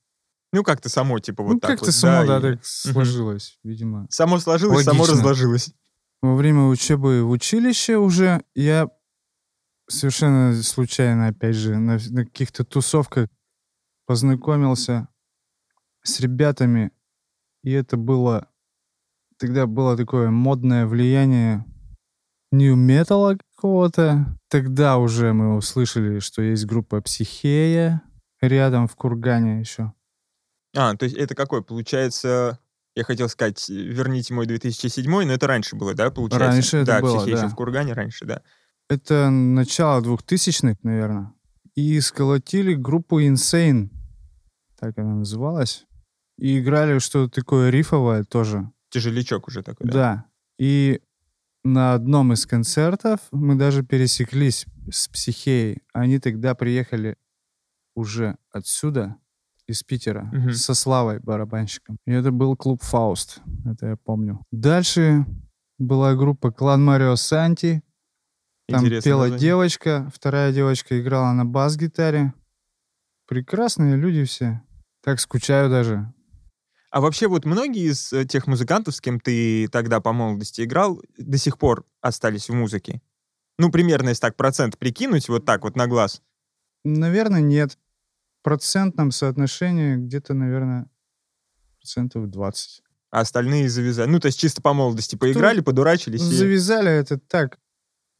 Ну, 0.52 0.64
как-то 0.64 0.90
само, 0.90 1.20
типа, 1.20 1.44
вот 1.44 1.54
ну, 1.54 1.60
так 1.60 1.72
как-то 1.72 1.86
вот. 1.86 1.94
само, 1.94 2.26
да, 2.26 2.38
и 2.38 2.42
так 2.56 2.66
сложилось, 2.66 3.60
видимо. 3.64 4.08
Само 4.10 4.40
сложилось, 4.40 4.84
само 4.84 5.02
Логично. 5.02 5.20
разложилось. 5.20 5.74
Во 6.24 6.36
время 6.36 6.64
учебы 6.64 7.24
в 7.24 7.30
училище 7.30 7.98
уже 7.98 8.42
я 8.56 8.90
совершенно 9.88 10.56
случайно, 10.64 11.28
опять 11.28 11.56
же, 11.56 11.78
на, 11.78 12.00
на 12.10 12.26
каких-то 12.26 12.64
тусовках 12.64 13.30
познакомился 14.08 15.08
с 16.02 16.20
ребятами, 16.20 16.92
и 17.64 17.72
это 17.72 17.96
было... 17.96 18.50
Тогда 19.38 19.68
было 19.68 19.96
такое 19.96 20.32
модное 20.32 20.88
влияние 20.88 21.64
нью-металла 22.52 23.38
какого-то. 23.58 24.38
Тогда 24.50 24.98
уже 24.98 25.34
мы 25.34 25.56
услышали, 25.56 26.20
что 26.20 26.42
есть 26.42 26.66
группа 26.66 27.02
«Психея» 27.02 28.04
рядом 28.40 28.88
в 28.88 28.96
Кургане 28.96 29.60
еще. 29.60 29.94
А, 30.76 30.96
то 30.96 31.06
есть 31.06 31.18
это 31.18 31.34
какой? 31.34 31.64
Получается, 31.64 32.60
я 32.96 33.04
хотел 33.04 33.28
сказать, 33.30 33.68
верните 33.68 34.34
мой 34.36 34.46
2007, 34.46 35.10
но 35.10 35.34
это 35.34 35.48
раньше 35.48 35.76
было, 35.76 35.96
да, 35.96 36.12
получается? 36.12 36.48
Раньше 36.48 36.78
это 36.78 36.86
да, 36.86 37.02
было, 37.02 37.18
«Психея» 37.18 37.36
ещё 37.36 37.48
да. 37.48 37.50
в 37.50 37.56
Кургане 37.56 37.94
раньше, 37.94 38.26
да. 38.26 38.42
Это 38.90 39.32
начало 39.32 40.02
2000-х, 40.02 40.78
наверное. 40.84 41.34
И 41.76 42.00
сколотили 42.00 42.76
группу 42.76 43.20
Insane. 43.20 43.90
Так 44.80 44.98
она 45.00 45.16
называлась. 45.16 45.86
И 46.38 46.60
играли 46.60 47.00
что-то 47.00 47.42
такое 47.42 47.72
рифовое 47.72 48.24
тоже. 48.24 48.72
Тяжелячок 48.90 49.48
уже 49.48 49.64
такой, 49.64 49.88
да? 49.88 49.94
Да. 49.94 50.26
И 50.60 51.02
на 51.74 51.94
одном 51.94 52.34
из 52.34 52.46
концертов 52.46 53.20
мы 53.32 53.56
даже 53.56 53.84
пересеклись 53.84 54.66
с 54.92 55.08
Психеей. 55.08 55.82
Они 55.94 56.20
тогда 56.20 56.56
приехали 56.56 57.18
уже 57.96 58.38
отсюда, 58.52 59.18
из 59.68 59.84
Питера, 59.84 60.24
Мгм. 60.32 60.54
со 60.54 60.74
Славой 60.74 61.20
барабанщиком. 61.20 61.98
И 62.06 62.12
это 62.12 62.32
был 62.32 62.56
клуб 62.56 62.82
«Фауст», 62.84 63.42
это 63.66 63.88
я 63.88 63.96
помню. 63.98 64.42
Дальше 64.52 65.26
была 65.78 66.16
группа 66.16 66.52
«Клан 66.52 66.84
Марио 66.86 67.16
Санти», 67.18 67.84
там 68.70 68.82
Интересное 68.82 69.12
пела 69.12 69.20
название. 69.24 69.40
девочка, 69.40 70.12
вторая 70.14 70.54
девочка 70.54 71.00
играла 71.02 71.32
на 71.34 71.46
бас-гитаре. 71.46 72.34
Прекрасные 73.28 73.96
люди 73.96 74.24
все. 74.26 74.62
Так 75.04 75.20
скучаю 75.20 75.70
даже. 75.70 76.14
А 76.90 77.02
вообще 77.02 77.28
вот 77.28 77.46
многие 77.46 77.90
из 77.92 78.14
э, 78.14 78.26
тех 78.26 78.48
музыкантов, 78.48 78.96
с 78.96 79.02
кем 79.02 79.20
ты 79.20 79.68
тогда 79.68 80.00
по 80.00 80.14
молодости 80.14 80.62
играл, 80.62 81.02
до 81.18 81.38
сих 81.38 81.58
пор 81.58 81.86
остались 82.02 82.50
в 82.50 82.54
музыке? 82.54 83.02
Ну, 83.60 83.72
примерно, 83.72 84.10
если 84.10 84.22
так 84.22 84.36
процент 84.36 84.78
прикинуть, 84.78 85.28
вот 85.30 85.46
так 85.46 85.64
вот 85.64 85.76
на 85.76 85.88
глаз. 85.88 86.22
Наверное, 86.86 87.42
нет. 87.42 87.78
В 88.40 88.44
процентном 88.44 89.12
соотношении 89.12 89.96
где-то, 89.96 90.34
наверное, 90.34 90.90
процентов 91.80 92.30
20. 92.30 92.84
А 93.12 93.22
остальные 93.22 93.68
завязали. 93.70 94.10
Ну, 94.10 94.20
то 94.20 94.28
есть 94.28 94.40
чисто 94.40 94.62
по 94.62 94.74
молодости 94.74 95.16
поиграли, 95.16 95.60
подурачились. 95.62 96.22
и- 96.22 96.36
Завязали 96.36 96.92
это 96.92 97.18
так, 97.18 97.60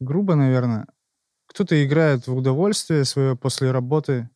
грубо, 0.00 0.34
наверное. 0.34 0.86
Кто-то 1.46 1.82
играет 1.82 2.26
в 2.26 2.34
удовольствие 2.36 3.04
свое 3.04 3.34
после 3.36 3.70
работы 3.70 4.28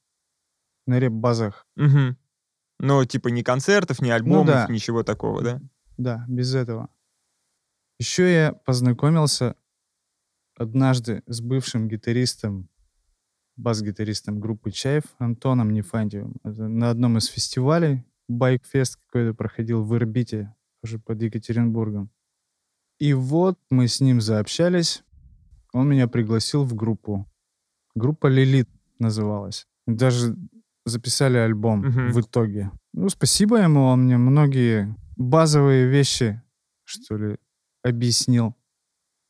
на 0.87 0.99
реп-базах. 0.99 1.67
Мгм. 1.77 2.17
Но 2.83 3.05
типа 3.05 3.29
ни 3.29 3.43
концертов, 3.43 4.03
ни 4.03 4.11
альбомов, 4.11 4.47
да. 4.47 4.67
ничего 4.69 5.05
такого, 5.05 5.41
да? 5.41 5.61
Да, 5.99 6.25
без 6.27 6.53
этого. 6.53 6.89
Еще 8.01 8.31
я 8.33 8.53
познакомился 8.53 9.55
однажды 10.57 11.23
с 11.29 11.41
бывшим 11.41 11.87
гитаристом, 11.87 12.69
бас-гитаристом 13.55 14.41
группы 14.41 14.73
Чаев 14.73 15.05
Антоном 15.19 15.73
Нефантьевым. 15.73 16.35
Это 16.43 16.67
на 16.67 16.91
одном 16.91 17.19
из 17.19 17.27
фестивалей, 17.27 18.05
байк-фест 18.27 18.97
какой-то 18.97 19.33
проходил 19.33 19.85
в 19.85 19.95
Ирбите, 19.95 20.53
уже 20.83 20.99
под 20.99 21.23
Екатеринбургом. 21.23 22.11
И 22.99 23.15
вот 23.15 23.61
мы 23.71 23.87
с 23.87 24.01
ним 24.01 24.21
заобщались. 24.21 25.05
Он 25.73 25.89
меня 25.89 26.09
пригласил 26.09 26.65
в 26.65 26.75
группу. 26.75 27.31
Группа 27.95 28.27
«Лилит» 28.27 28.69
называлась. 28.99 29.69
Даже 29.87 30.37
записали 30.85 31.37
альбом 31.37 31.81
Мгм. 31.81 32.13
в 32.13 32.21
итоге. 32.21 32.71
Ну, 32.93 33.09
спасибо 33.09 33.59
ему, 33.59 33.85
он 33.85 34.05
мне 34.05 34.17
многие 34.19 34.95
базовые 35.17 35.89
вещи, 35.89 36.43
что 36.85 37.17
ли, 37.17 37.37
объяснил. 37.83 38.55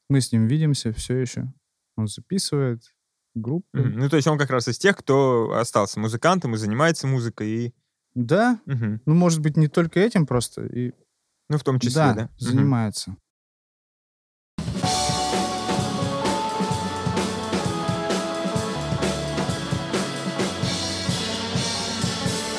Мы 0.09 0.21
с 0.21 0.33
ним 0.33 0.47
видимся 0.47 0.93
все 0.93 1.17
еще. 1.19 1.53
Он 1.97 2.07
записывает 2.09 2.83
группу. 3.35 3.67
Мгм. 3.73 3.99
Ну, 3.99 4.09
то 4.09 4.17
есть 4.17 4.29
он 4.29 4.39
как 4.39 4.51
раз 4.51 4.69
из 4.69 4.79
тех, 4.79 4.97
кто 4.97 5.53
остался 5.55 6.01
музыкантом 6.01 6.55
и 6.55 6.59
занимается 6.59 7.07
музыкой, 7.07 7.49
и... 7.49 7.75
Да, 8.15 8.61
Мгм. 8.67 9.01
ну, 9.07 9.15
может 9.15 9.41
быть, 9.41 9.57
не 9.57 9.69
только 9.69 10.01
этим 10.01 10.27
просто. 10.27 10.67
И, 10.67 10.93
Ну, 11.49 11.59
в 11.59 11.65
том 11.65 11.79
числе, 11.81 11.95
да, 12.03 12.15
да? 12.15 12.31
Занимается. 12.39 13.17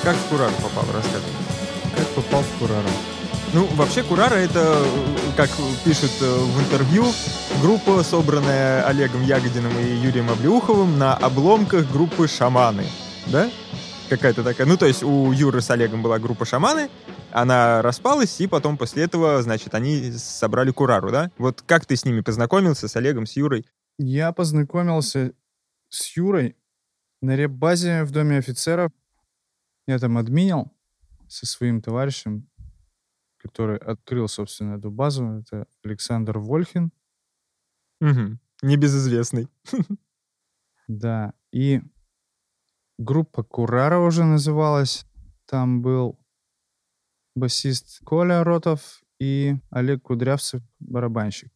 Как 0.04 0.18
в 0.18 0.30
Курару 0.30 0.54
попал, 0.62 0.84
рассказывай. 0.94 1.32
Как 1.96 2.08
попал 2.10 2.42
в 2.42 2.60
Курару? 2.60 2.90
Ну, 3.54 3.66
вообще 3.76 4.04
Курара 4.04 4.36
это, 4.36 4.60
э, 4.60 5.38
как 5.38 5.50
пишут 5.86 6.12
э, 6.20 6.26
в 6.26 6.60
интервью, 6.60 7.06
группа, 7.62 8.04
собранная 8.04 8.86
Олегом 8.86 9.24
Ягодиным 9.24 9.72
и 9.80 9.96
Юрием 10.06 10.30
Облеуховым 10.30 11.00
на 11.00 11.16
обломках 11.16 11.90
группы 11.90 12.28
«Шаманы». 12.28 12.84
Да? 13.28 13.50
Какая-то 14.10 14.44
такая. 14.44 14.68
Ну, 14.68 14.76
то 14.76 14.88
есть 14.88 15.04
у 15.04 15.32
Юры 15.32 15.62
с 15.62 15.70
Олегом 15.70 16.02
была 16.02 16.20
группа 16.20 16.44
«Шаманы», 16.44 16.90
она 17.32 17.82
распалась, 17.82 18.42
и 18.42 18.48
потом 18.48 18.78
после 18.78 19.04
этого, 19.04 19.42
значит, 19.42 19.74
они 19.74 20.12
собрали 20.12 20.72
Курару, 20.72 21.12
да? 21.12 21.32
Вот 21.38 21.64
как 21.66 21.86
ты 21.86 21.96
с 21.96 22.04
ними 22.04 22.20
познакомился, 22.20 22.90
с 22.90 22.96
Олегом, 22.98 23.26
с 23.26 23.38
Юрой? 23.38 23.66
Я 23.98 24.34
познакомился 24.34 25.32
с 25.88 26.18
Юрой 26.18 26.58
на 27.22 27.38
реп-базе 27.38 28.04
в 28.04 28.12
Доме 28.12 28.40
офицеров. 28.40 28.92
Я 29.88 30.00
там 30.00 30.18
админил 30.18 30.72
со 31.28 31.46
своим 31.46 31.82
товарищем, 31.82 32.50
который 33.38 33.78
открыл, 33.78 34.28
собственно, 34.28 34.76
эту 34.78 34.92
базу. 34.92 35.26
Это 35.26 35.68
Александр 35.84 36.40
Вольхин. 36.40 36.92
Мгм. 38.00 38.40
Небезызвестный. 38.62 39.48
Да, 40.90 41.34
и 41.54 41.82
группа 42.98 43.42
Курара 43.42 44.00
уже 44.00 44.26
называлась. 44.26 45.06
Там 45.46 45.82
был 45.82 46.20
басист 47.36 48.04
Коля 48.04 48.44
Ротов 48.44 49.02
и 49.18 49.56
Олег 49.70 50.04
Кудрявцев, 50.04 50.62
барабанщик. 50.80 51.52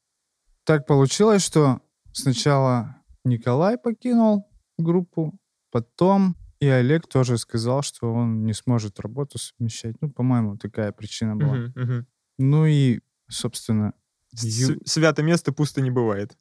Так 0.64 0.88
получилось, 0.88 1.44
что 1.44 1.82
сначала 2.14 2.96
Николай 3.26 3.78
покинул 3.78 4.50
группу, 4.78 5.38
потом 5.72 6.36
и 6.60 6.68
Олег 6.68 7.08
тоже 7.08 7.38
сказал, 7.38 7.82
что 7.84 8.14
он 8.14 8.46
не 8.46 8.54
сможет 8.54 9.00
работу 9.00 9.38
совмещать. 9.38 9.96
Ну, 10.02 10.10
по-моему, 10.10 10.58
такая 10.58 10.92
причина 10.92 11.36
была. 11.36 11.54
Мгм, 11.56 11.74
мгм. 11.76 12.08
Ну 12.40 12.66
и, 12.66 13.02
собственно, 13.30 13.94
С- 14.34 14.44
Ю- 14.70 14.80
Свято 14.86 15.24
место 15.24 15.52
пусто 15.52 15.82
не 15.82 15.92
бывает. 15.92 16.38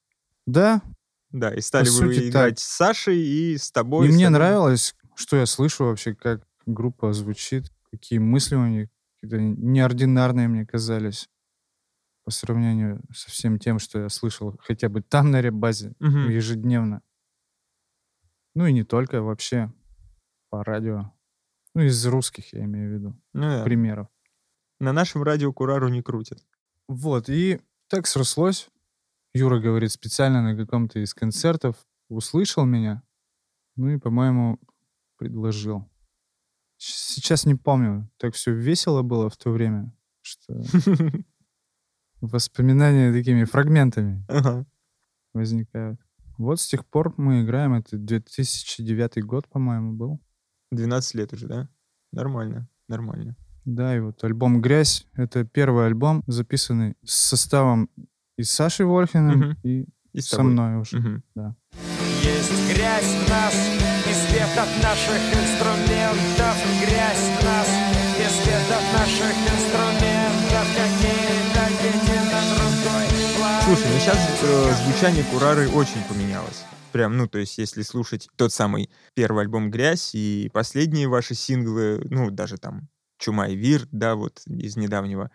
да, 0.47 0.83
Да, 1.31 1.55
и 1.55 1.61
стали 1.61 1.85
вы 1.89 1.91
сути, 2.15 2.29
играть 2.29 2.55
так. 2.57 2.59
с 2.59 2.63
Сашей 2.65 3.19
и 3.19 3.57
с 3.59 3.71
тобой. 3.71 4.09
и 4.09 4.11
с 4.11 4.15
мне 4.15 4.25
тобой. 4.27 4.39
нравилось, 4.39 4.95
что 5.15 5.37
я 5.37 5.47
слышу 5.47 5.85
вообще, 5.85 6.15
как 6.15 6.47
группа 6.67 7.13
звучит, 7.13 7.73
какие 7.91 8.19
мысли 8.19 8.55
у 8.57 8.67
них, 8.67 8.89
какие-то 9.15 9.39
неординарные 9.41 10.49
мне 10.49 10.67
казались 10.67 11.29
по 12.25 12.31
сравнению 12.31 13.03
со 13.15 13.31
всем 13.31 13.59
тем, 13.59 13.79
что 13.79 14.01
я 14.01 14.09
слышал 14.09 14.57
хотя 14.61 14.89
бы 14.89 15.01
там 15.03 15.31
на 15.31 15.41
реп-базе 15.41 15.95
Мгм. 16.01 16.29
ежедневно. 16.31 17.03
Ну 18.55 18.67
и 18.67 18.73
не 18.73 18.85
только, 18.85 19.23
вообще 19.23 19.73
по 20.51 20.65
радио. 20.65 21.13
Ну, 21.75 21.83
из 21.83 22.07
русских, 22.07 22.53
я 22.53 22.65
имею 22.65 22.91
в 22.91 22.95
виду, 22.95 23.21
Ну 23.35 23.43
да. 23.43 23.65
примеров. 23.65 24.09
На 24.81 24.93
нашем 24.93 25.23
радио 25.23 25.53
Курару 25.53 25.89
не 25.89 26.03
крутят. 26.03 26.39
Вот, 26.89 27.29
и 27.29 27.61
так 27.89 28.07
срослось. 28.07 28.69
Юра 29.35 29.59
говорит, 29.61 29.93
специально 29.93 30.43
на 30.43 30.57
каком-то 30.57 30.99
из 31.01 31.13
концертов 31.15 31.77
услышал 32.09 32.65
меня, 32.65 33.03
ну 33.77 33.89
и, 33.91 33.99
по-моему, 33.99 34.59
предложил. 35.19 35.91
Сейчас 36.79 37.45
не 37.47 37.55
помню, 37.55 38.11
так 38.19 38.35
все 38.35 38.53
весело 38.55 39.03
было 39.03 39.29
в 39.29 39.37
то 39.37 39.51
время, 39.51 39.95
что 40.23 40.63
воспоминания 42.21 43.13
такими 43.13 43.45
фрагментами 43.45 44.25
Ага. 44.29 44.67
возникают. 45.35 46.01
Вот 46.39 46.61
с 46.61 46.67
тех 46.67 46.87
пор 46.87 47.15
мы 47.17 47.43
играем, 47.43 47.75
это 47.75 47.97
2009 47.97 49.25
год, 49.25 49.49
по-моему, 49.49 49.93
был. 49.95 50.21
12 50.73 51.15
лет 51.15 51.33
уже, 51.33 51.47
да? 51.47 51.69
Нормально, 52.13 52.69
нормально. 52.89 53.37
Да, 53.65 53.97
и 53.97 54.01
вот 54.01 54.23
альбом 54.23 54.61
«Грязь»— 54.63 55.07
это 55.15 55.45
первый 55.45 55.87
альбом, 55.87 56.23
записанный 56.27 56.95
с 57.05 57.15
составом 57.15 57.91
и 58.39 58.43
с 58.45 58.51
Сашей 58.51 58.87
Вольхиным, 58.87 59.39
Мгм. 59.39 59.57
и 59.65 59.87
И 60.13 60.21
со 60.21 60.37
тобой. 60.37 60.53
мной 60.53 60.77
уже. 60.81 60.99
Мгм. 60.99 61.23
Есть 62.23 62.53
грязь 62.75 63.05
в 63.05 63.29
нас, 63.29 63.55
и 64.07 64.13
свет 64.13 64.51
от 64.57 64.83
наших 64.83 65.21
инструментов. 65.35 66.57
Грязь 66.81 67.27
в 67.41 67.45
нас, 67.45 67.69
и 68.19 68.25
свет 68.43 68.71
от 68.71 69.01
наших 69.01 69.35
инструментов. 69.53 70.67
Какие-то 70.77 71.63
едино 71.87 72.41
другой 72.55 73.07
план. 73.37 73.63
Слушай, 73.65 73.91
ну 73.93 73.99
сейчас 73.99 74.19
звучание 74.85 75.25
Курары 75.25 75.69
очень 75.71 76.03
поменялось. 76.09 76.65
Прям, 76.97 77.19
ну, 77.19 77.29
то 77.29 77.37
есть, 77.37 77.59
если 77.59 77.83
слушать 77.83 78.31
тот 78.37 78.55
самый 78.55 78.89
первый 79.13 79.43
альбом 79.43 79.71
«Грязь» 79.71 80.15
и 80.15 80.49
последние 80.55 81.09
ваши 81.09 81.35
синглы, 81.35 82.01
ну, 82.09 82.31
даже 82.31 82.57
там 82.57 82.89
«Чума 83.19 83.49
и 83.49 83.55
Вир», 83.55 83.87
да, 83.93 84.15
вот 84.15 84.41
из 84.47 84.79
недавнего, 84.79 85.31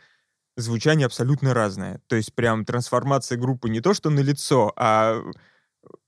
звучание 0.57 1.05
абсолютно 1.05 1.53
разное. 1.53 2.01
То 2.07 2.15
есть 2.15 2.33
прям 2.33 2.65
трансформация 2.65 3.37
группы 3.37 3.69
не 3.69 3.79
то, 3.79 3.93
что 3.93 4.09
на 4.09 4.21
лицо, 4.21 4.73
а 4.75 5.21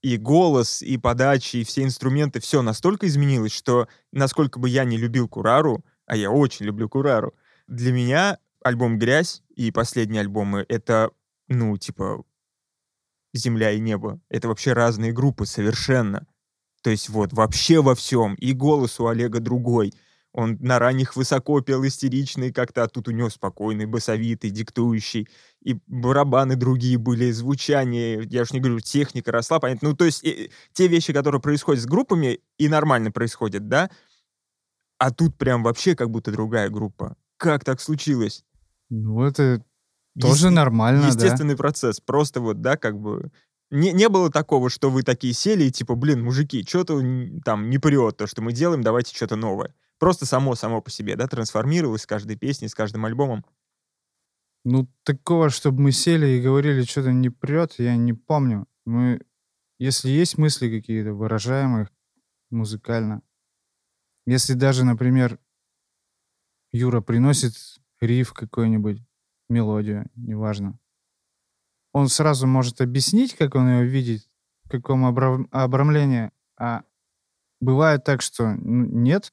и 0.02 0.18
голос, 0.18 0.82
и 0.82 0.98
подача, 0.98 1.60
и 1.60 1.64
все 1.64 1.84
инструменты, 1.84 2.40
все 2.40 2.64
настолько 2.64 3.06
изменилось, 3.06 3.54
что 3.54 3.88
насколько 4.12 4.58
бы 4.58 4.68
я 4.70 4.86
не 4.86 4.98
любил 4.98 5.28
Курару, 5.28 5.86
а 6.08 6.16
я 6.16 6.32
очень 6.32 6.66
люблю 6.66 6.90
Курару, 6.90 7.36
для 7.68 7.92
меня 7.92 8.40
альбом 8.64 8.98
«Грязь» 8.98 9.44
и 9.56 9.70
последние 9.70 10.22
альбомы— 10.22 10.66
это, 10.68 11.12
ну, 11.48 11.78
типа, 11.78 12.24
«Земля 13.34 13.72
и 13.72 13.80
небо». 13.80 14.20
Это 14.30 14.48
вообще 14.48 14.74
разные 14.74 15.12
группы 15.12 15.46
совершенно. 15.46 16.28
То 16.84 16.90
есть 16.90 17.10
вот 17.10 17.34
вообще 17.34 17.82
во 17.82 17.96
всем. 17.96 18.36
И 18.36 18.54
голос 18.54 19.00
у 19.00 19.08
Олега 19.08 19.40
другой. 19.40 19.94
Он 20.34 20.58
на 20.60 20.80
ранних 20.80 21.16
высоко 21.16 21.62
пел 21.62 21.86
истеричный 21.86 22.52
как-то, 22.52 22.84
а 22.84 22.88
тут 22.88 23.08
у 23.08 23.12
него 23.12 23.30
спокойный, 23.30 23.86
басовитый, 23.86 24.50
диктующий. 24.50 25.30
И 25.64 25.80
барабаны 25.86 26.56
другие 26.56 26.98
были, 26.98 27.30
звучание, 27.32 28.28
я 28.30 28.42
уж 28.42 28.52
не 28.52 28.60
говорю, 28.60 28.80
техника 28.80 29.32
росла, 29.32 29.60
понятно. 29.60 29.90
Ну, 29.90 29.96
то 29.96 30.06
есть 30.06 30.26
э, 30.26 30.50
те 30.74 30.88
вещи, 30.88 31.14
которые 31.14 31.40
происходят 31.40 31.84
с 31.84 31.86
группами, 31.86 32.40
и 32.58 32.68
нормально 32.68 33.12
происходят, 33.12 33.68
да? 33.68 33.92
А 34.98 35.12
тут 35.12 35.38
прям 35.38 35.62
вообще 35.62 35.96
как 35.96 36.10
будто 36.10 36.32
другая 36.32 36.70
группа. 36.70 37.16
Как 37.38 37.64
так 37.64 37.80
случилось? 37.80 38.44
Ну, 38.90 39.24
это 39.24 39.64
тоже 40.20 40.48
Ес- 40.48 40.54
нормально, 40.54 41.02
да. 41.02 41.08
Естественный 41.08 41.58
процесс. 41.58 42.00
Просто 42.00 42.42
вот, 42.42 42.62
да, 42.62 42.78
как 42.78 43.00
бы... 43.00 43.32
Не, 43.72 43.92
не 43.92 44.08
было 44.10 44.30
такого, 44.30 44.70
что 44.70 44.92
вы 44.92 45.04
такие 45.04 45.34
сели 45.34 45.64
и 45.64 45.72
типа, 45.72 45.96
блин, 45.96 46.24
мужики, 46.24 46.64
что-то 46.68 47.02
там 47.44 47.70
не 47.70 47.80
прет 47.80 48.18
то, 48.18 48.28
что 48.28 48.42
мы 48.42 48.54
делаем, 48.54 48.84
давайте 48.84 49.16
что-то 49.16 49.36
новое. 49.36 49.74
Просто 49.98 50.26
само-само 50.26 50.82
по 50.82 50.92
себе, 50.92 51.16
да, 51.16 51.28
трансформировалось 51.28 52.04
с 52.04 52.06
каждой 52.08 52.36
песней, 52.36 52.68
с 52.68 52.76
каждым 52.76 53.06
альбомом. 53.06 53.44
Ну, 54.66 54.88
такого, 55.04 55.50
чтобы 55.50 55.82
мы 55.82 55.92
сели 55.92 56.28
и 56.28 56.42
говорили, 56.42 56.84
что-то 56.84 57.12
не 57.12 57.30
прет, 57.30 57.76
я 57.80 57.96
не 57.96 58.14
помню. 58.14 58.68
Мы, 58.86 59.22
если 59.80 60.10
есть 60.10 60.38
мысли 60.38 60.70
какие-то, 60.70 61.14
выражаем 61.14 61.82
их 61.82 61.88
музыкально. 62.52 63.22
Если 64.26 64.54
даже, 64.54 64.86
например, 64.86 65.40
Юра 66.72 67.02
приносит 67.02 67.54
риф 68.00 68.34
какой-нибудь, 68.34 69.02
мелодию, 69.54 70.10
неважно, 70.16 70.80
он 71.94 72.10
сразу 72.10 72.48
может 72.48 72.82
объяснить, 72.82 73.36
как 73.36 73.56
он 73.56 73.70
ее 73.70 73.86
видит, 73.86 74.28
в 74.66 74.70
каком 74.70 75.06
обра- 75.06 75.48
обрамлении, 75.52 76.32
а 76.58 76.84
бывает 77.62 78.04
так, 78.04 78.22
что 78.22 78.56
ну, 78.56 78.86
нет, 78.86 79.32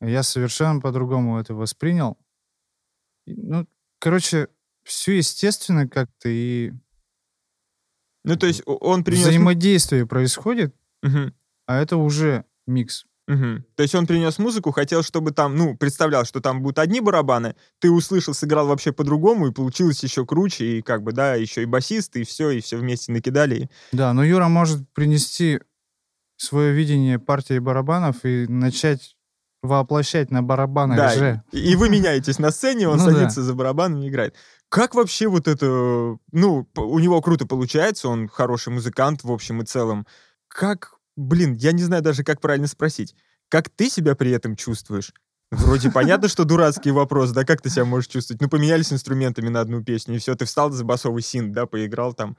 я 0.00 0.22
совершенно 0.22 0.80
по-другому 0.80 1.38
это 1.38 1.54
воспринял. 1.54 2.18
Ну, 3.26 3.66
короче, 3.98 4.48
все 4.82 5.16
естественно 5.16 5.88
как-то, 5.88 6.28
и 6.28 6.72
Ну, 8.24 8.36
то 8.36 8.46
есть 8.46 8.62
он 8.66 9.04
принес... 9.04 9.26
взаимодействие 9.26 10.06
происходит, 10.06 10.74
Мгм, 11.02 11.34
а 11.66 11.76
это 11.76 11.96
уже 11.96 12.44
микс. 12.66 13.06
Мгм. 13.26 13.64
То 13.74 13.82
есть 13.82 13.94
он 13.94 14.06
принес 14.06 14.38
музыку, 14.38 14.70
хотел, 14.72 15.02
чтобы 15.02 15.30
там, 15.32 15.56
ну, 15.56 15.76
представлял, 15.76 16.24
что 16.24 16.40
там 16.40 16.62
будут 16.62 16.78
одни 16.78 17.00
барабаны, 17.00 17.54
ты 17.80 17.90
услышал, 17.90 18.34
сыграл 18.34 18.66
вообще 18.68 18.92
по-другому, 18.92 19.48
и 19.48 19.52
получилось 19.52 20.02
еще 20.02 20.24
круче, 20.26 20.78
и 20.78 20.82
как 20.82 21.02
бы, 21.02 21.12
да, 21.12 21.34
еще 21.34 21.62
и 21.62 21.66
басист, 21.66 22.16
и 22.16 22.24
все, 22.24 22.50
и 22.50 22.60
все 22.60 22.76
вместе 22.76 23.12
накидали. 23.12 23.70
Да, 23.92 24.12
но 24.12 24.24
Юра 24.24 24.48
может 24.48 24.88
принести 24.92 25.60
свое 26.36 26.72
видение 26.72 27.18
партии 27.18 27.58
барабанов 27.58 28.24
и 28.24 28.46
начать 28.46 29.16
воплощать 29.62 30.30
на 30.30 30.42
барабанах 30.42 30.96
Да, 30.96 31.08
же. 31.14 31.42
и, 31.50 31.72
и 31.72 31.76
вы 31.76 31.88
меняетесь 31.88 32.38
на 32.38 32.50
сцене, 32.50 32.88
он 32.88 32.98
Ну 32.98 33.06
да. 33.06 33.12
садится 33.12 33.42
за 33.42 33.54
барабаном 33.54 34.02
и 34.02 34.08
играет. 34.08 34.34
Как 34.68 34.94
вообще 34.94 35.28
вот 35.28 35.48
это... 35.48 36.18
Ну, 36.32 36.68
у 36.76 36.98
него 36.98 37.20
круто 37.22 37.46
получается, 37.46 38.08
он 38.08 38.28
хороший 38.28 38.72
музыкант 38.72 39.24
в 39.24 39.32
общем 39.32 39.62
и 39.62 39.64
целом. 39.64 40.06
Как, 40.48 40.92
блин, 41.16 41.54
я 41.54 41.72
не 41.72 41.82
знаю 41.82 42.02
даже, 42.02 42.24
как 42.24 42.40
правильно 42.40 42.66
спросить. 42.66 43.14
Как 43.48 43.68
ты 43.70 43.88
себя 43.88 44.14
при 44.14 44.30
этом 44.32 44.56
чувствуешь? 44.56 45.12
Вроде 45.52 45.90
понятно, 45.92 46.28
что 46.28 46.44
дурацкий 46.44 46.90
вопрос, 46.90 47.30
да, 47.30 47.44
как 47.44 47.62
ты 47.62 47.70
себя 47.70 47.84
можешь 47.84 48.08
чувствовать? 48.08 48.42
Ну, 48.42 48.48
поменялись 48.48 48.92
инструментами 48.92 49.48
на 49.48 49.60
одну 49.60 49.82
песню, 49.84 50.16
и 50.16 50.18
все, 50.18 50.34
ты 50.34 50.44
встал 50.44 50.70
за 50.72 50.84
басовый 50.84 51.22
синт, 51.22 51.52
да, 51.52 51.66
поиграл 51.66 52.14
там. 52.14 52.36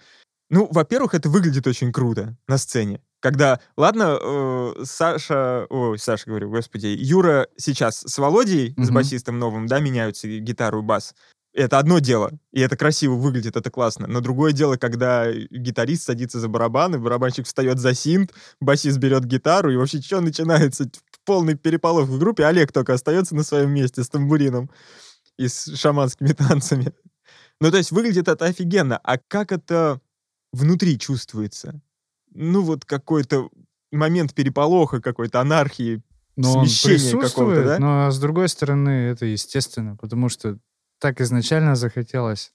Ну, 0.50 0.68
во-первых, 0.72 1.14
это 1.14 1.30
выглядит 1.30 1.68
очень 1.68 1.92
круто 1.92 2.38
на 2.48 2.58
сцене. 2.58 3.02
Когда, 3.20 3.60
ладно, 3.78 4.18
э, 4.22 4.84
Саша, 4.84 5.66
ой, 5.70 5.98
Саша, 5.98 6.26
говорю, 6.28 6.50
господи, 6.50 6.88
Юра 6.88 7.48
сейчас 7.58 8.02
с 8.02 8.18
Володей, 8.18 8.74
с 8.78 8.88
Мгм. 8.88 8.94
басистом 8.94 9.40
новым, 9.40 9.68
да, 9.68 9.80
меняются 9.80 10.28
гитару 10.28 10.80
и 10.80 10.86
бас. 10.86 11.16
Это 11.58 11.80
одно 11.80 11.98
дело, 11.98 12.34
и 12.52 12.62
это 12.62 12.78
красиво 12.78 13.16
выглядит, 13.16 13.56
это 13.58 13.72
классно. 13.72 14.06
Но 14.06 14.22
другое 14.22 14.52
дело, 14.52 14.78
когда 14.78 15.34
гитарист 15.34 16.04
садится 16.04 16.40
за 16.40 16.50
барабаны, 16.50 17.00
барабанщик 17.00 17.48
встает 17.48 17.80
за 17.80 17.96
синт, 17.96 18.32
басист 18.62 19.00
берет 19.00 19.26
гитару, 19.26 19.72
и 19.72 19.76
вообще 19.76 20.00
что 20.00 20.22
начинается? 20.22 20.88
Полный 21.26 21.56
переполох 21.56 22.08
в 22.08 22.20
группе, 22.20 22.46
Олег 22.46 22.72
только 22.72 22.94
остается 22.94 23.36
на 23.36 23.42
своем 23.42 23.72
месте 23.72 24.04
с 24.04 24.10
тамбурином 24.10 24.70
и 25.40 25.48
с 25.48 25.76
шаманскими 25.76 26.28
танцами. 26.34 26.94
Ну, 27.60 27.72
то 27.72 27.78
есть 27.78 27.92
выглядит 27.92 28.28
это 28.28 28.46
офигенно. 28.46 29.00
А 29.00 29.18
как 29.18 29.52
это 29.52 30.00
внутри 30.54 31.00
чувствуется? 31.00 31.82
Ну, 32.36 32.62
вот 32.62 32.86
какой-то 32.86 33.50
момент 33.92 34.36
переполоха, 34.36 35.02
какой-то 35.02 35.42
анархии. 35.42 36.04
Но 36.36 36.60
он 36.60 36.68
смещение 36.68 37.14
какого-то, 37.14 37.22
присутствует, 37.22 37.66
да? 37.66 37.80
но 37.80 38.12
с 38.12 38.20
другой 38.20 38.48
стороны 38.48 38.90
это 39.10 39.26
естественно, 39.26 39.96
потому 39.96 40.30
что 40.30 40.60
так 41.00 41.22
изначально 41.22 41.76
захотелось. 41.76 42.54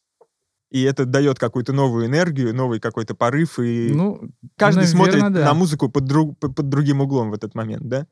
и 0.70 0.82
это 0.82 1.04
дает 1.04 1.38
какую-то 1.38 1.72
новую 1.72 2.06
энергию, 2.06 2.54
новый 2.54 2.80
какой-то 2.80 3.14
порыв, 3.14 3.58
и 3.58 3.90
Ну, 3.92 4.20
каждый 4.56 4.84
наверно, 4.86 4.96
смотрит 4.96 5.32
да. 5.34 5.44
на 5.46 5.54
музыку 5.54 5.88
под, 5.90 6.04
друг- 6.06 6.38
под- 6.38 6.54
под 6.54 6.68
другим 6.70 7.00
углом 7.02 7.30
в 7.30 7.34
этот 7.34 7.54
момент, 7.54 7.82
да? 7.88 8.06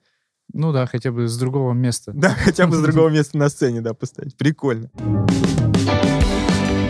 Ну 0.52 0.72
да, 0.72 0.86
хотя 0.86 1.10
бы 1.12 1.26
с 1.28 1.38
другого 1.38 1.72
места. 1.72 2.12
Да, 2.14 2.30
хотя 2.30 2.66
бы 2.66 2.76
с 2.76 2.80
другого 2.82 3.08
места 3.16 3.38
на 3.38 3.48
сцене, 3.48 3.80
да, 3.80 3.94
поставить. 3.94 4.36
Прикольно. 4.36 4.90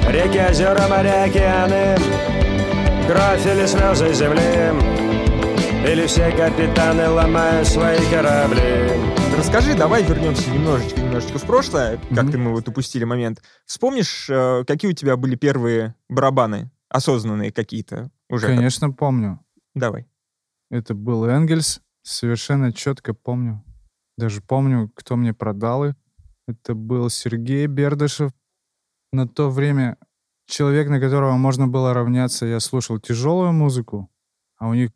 Реки, 0.09 0.39
озера, 0.51 0.89
моря, 0.89 1.25
океаны 1.25 1.97
Кровь 3.07 3.47
или 3.47 3.67
слезы 3.67 4.13
земли 4.13 4.75
Или 5.89 6.07
все 6.07 6.33
капитаны 6.33 7.09
ломают 7.11 7.69
свои 7.69 7.99
корабли 8.11 8.91
Расскажи, 9.41 9.75
давай 9.75 10.03
вернемся 10.05 10.51
немножечко, 10.51 11.01
немножечко 11.01 11.39
в 11.39 11.47
прошлое, 11.47 11.97
как 12.11 12.25
Мгм. 12.25 12.31
ты 12.31 12.37
мы 12.37 12.51
вот 12.53 12.69
упустили 12.69 13.05
момент. 13.05 13.43
Вспомнишь, 13.65 14.29
э, 14.29 14.65
какие 14.67 14.91
у 14.91 14.95
тебя 14.95 15.17
были 15.17 15.35
первые 15.35 15.95
барабаны, 16.11 16.71
осознанные 16.91 17.51
какие-то 17.51 18.11
уже? 18.29 18.49
Конечно, 18.49 18.91
помню. 18.93 19.41
Давай. 19.75 20.07
Это 20.71 20.93
был 20.95 21.25
Энгельс. 21.25 21.81
Совершенно 22.03 22.71
четко 22.71 23.15
помню. 23.15 23.65
Даже 24.19 24.43
помню, 24.43 24.91
кто 24.95 25.17
мне 25.17 25.33
продал 25.33 25.87
их. 25.87 25.95
Это 26.47 26.75
был 26.75 27.09
Сергей 27.09 27.67
Бердышев. 27.67 28.33
На 29.11 29.27
то 29.27 29.49
время 29.49 29.97
человек, 30.49 30.91
на 30.91 31.01
которого 31.01 31.39
можно 31.39 31.67
было 31.67 31.95
равняться. 31.95 32.45
Я 32.45 32.61
слушал 32.61 32.99
тяжелую 33.01 33.55
музыку, 33.55 34.11
а 34.59 34.69
у 34.69 34.75
них 34.75 34.91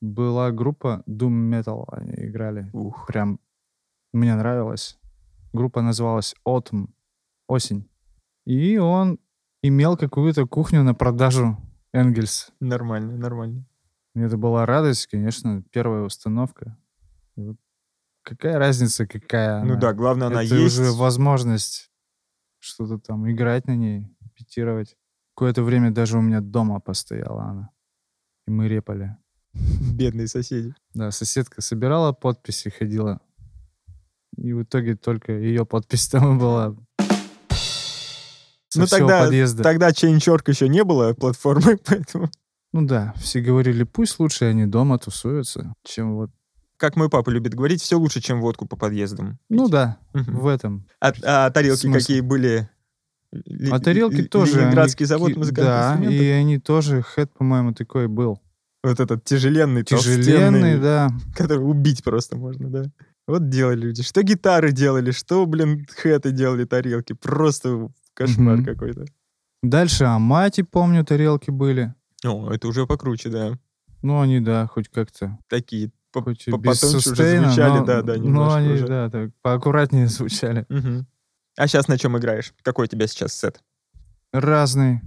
была 0.00 0.52
группа 0.52 1.02
Doom 1.08 1.50
Metal. 1.50 1.84
Они 1.88 2.12
играли. 2.14 2.70
Ух. 2.72 3.08
Прям 3.08 3.40
мне 4.12 4.34
нравилось. 4.34 4.98
Группа 5.52 5.82
называлась 5.82 6.34
Autumn. 6.46 6.88
Осень. 7.48 7.88
И 8.44 8.76
он 8.78 9.18
имел 9.62 9.96
какую-то 9.96 10.46
кухню 10.46 10.82
на 10.82 10.94
продажу 10.94 11.56
Энгельс. 11.92 12.50
Нормально, 12.60 13.16
нормально. 13.16 13.64
Это 14.14 14.36
была 14.36 14.66
радость, 14.66 15.06
конечно, 15.06 15.62
первая 15.70 16.02
установка. 16.02 16.76
Какая 18.22 18.58
разница, 18.58 19.06
какая 19.06 19.62
Ну 19.64 19.72
она? 19.72 19.80
да, 19.80 19.92
главное, 19.94 20.26
она 20.28 20.42
Это 20.42 20.54
есть. 20.54 20.78
уже 20.78 20.92
возможность 20.92 21.90
что-то 22.58 22.98
там 22.98 23.30
играть 23.30 23.66
на 23.66 23.76
ней, 23.76 24.06
репетировать. 24.20 24.96
Какое-то 25.34 25.62
время 25.62 25.90
даже 25.92 26.18
у 26.18 26.20
меня 26.20 26.40
дома 26.40 26.80
постояла 26.80 27.44
она. 27.44 27.70
И 28.46 28.50
мы 28.50 28.68
репали. 28.68 29.16
Бедные 29.94 30.26
соседи. 30.26 30.74
Да, 30.94 31.10
соседка 31.10 31.62
собирала 31.62 32.12
подписи, 32.12 32.68
ходила. 32.70 33.20
И 34.36 34.52
в 34.52 34.62
итоге 34.62 34.94
только 34.96 35.32
ее 35.32 35.64
подпись 35.66 36.08
там 36.08 36.38
была. 36.38 36.76
Со 38.70 38.80
Ну 38.80 38.86
тогда, 38.86 39.24
подъезда. 39.24 39.62
тогда 39.62 39.88
Change.org 39.90 40.42
еще 40.48 40.68
не 40.68 40.84
было 40.84 41.14
платформы, 41.14 41.78
поэтому... 41.86 42.30
Ну 42.72 42.86
да, 42.86 43.14
все 43.16 43.40
говорили, 43.40 43.82
пусть 43.84 44.18
лучше 44.20 44.44
они 44.44 44.66
дома 44.66 44.98
тусуются, 44.98 45.72
чем 45.84 46.14
вот... 46.16 46.30
Как 46.76 46.94
мой 46.94 47.08
папа 47.08 47.30
любит 47.30 47.54
говорить, 47.54 47.82
все 47.82 47.98
лучше, 47.98 48.20
чем 48.20 48.40
водку 48.40 48.66
по 48.66 48.76
подъездам. 48.76 49.38
Ну 49.48 49.64
пить. 49.64 49.72
да, 49.72 49.96
Мгм. 50.12 50.38
в 50.38 50.46
этом. 50.46 50.86
А, 51.00 51.12
а 51.24 51.50
тарелки 51.50 51.80
Смысл? 51.80 51.98
какие 52.06 52.20
были? 52.20 52.68
Ли- 53.32 53.70
А 53.70 53.80
тарелки 53.80 54.16
ли- 54.16 54.24
тоже. 54.28 54.60
Ленинградский 54.60 55.04
они 55.04 55.08
завод 55.08 55.36
музыкальных 55.36 56.08
Да, 56.08 56.14
и 56.14 56.28
они 56.28 56.58
тоже, 56.58 57.02
хэт, 57.02 57.32
по-моему, 57.32 57.72
такой 57.72 58.06
был. 58.06 58.40
Вот 58.84 59.00
этот 59.00 59.24
тяжеленный, 59.24 59.82
Тяжеленный, 59.82 60.78
да. 60.78 61.08
который 61.34 61.58
убить 61.68 62.04
просто 62.04 62.36
можно, 62.36 62.68
да. 62.70 62.84
Вот 63.28 63.48
делали 63.48 63.82
люди. 63.82 64.02
Что 64.02 64.22
гитары 64.22 64.72
делали, 64.72 65.12
что, 65.12 65.46
блин, 65.46 65.86
хэты 65.96 66.32
делали, 66.32 66.64
тарелки. 66.64 67.12
Просто 67.12 67.90
кошмар 68.14 68.56
Мгм. 68.56 68.64
какой-то. 68.64 69.04
Дальше 69.62 70.04
Амати, 70.04 70.62
помню, 70.62 71.04
тарелки 71.04 71.50
были. 71.50 71.94
О, 72.24 72.50
это 72.50 72.66
уже 72.68 72.86
покруче, 72.86 73.28
да. 73.28 73.58
Ну, 74.02 74.20
они, 74.20 74.40
да, 74.40 74.66
хоть 74.66 74.88
как-то. 74.88 75.38
Такие 75.48 75.90
по- 76.10 76.22
Хоть 76.22 76.46
по- 76.46 76.52
потоньше 76.58 76.86
уже 76.86 77.00
сустейна, 77.00 77.48
звучали, 77.48 77.78
но- 77.80 77.84
да, 77.84 78.02
да, 78.02 78.14
Ну, 78.16 78.50
они, 78.50 78.72
уже. 78.72 78.86
да, 78.86 79.10
так, 79.10 79.30
поаккуратнее 79.42 80.06
звучали. 80.08 80.64
Мгм. 80.68 81.06
А 81.56 81.66
сейчас 81.68 81.86
на 81.88 81.98
чем 81.98 82.16
играешь? 82.16 82.54
Какой 82.62 82.84
у 82.84 82.88
тебя 82.88 83.06
сейчас 83.06 83.34
сет? 83.34 83.60
Разный, 84.32 85.00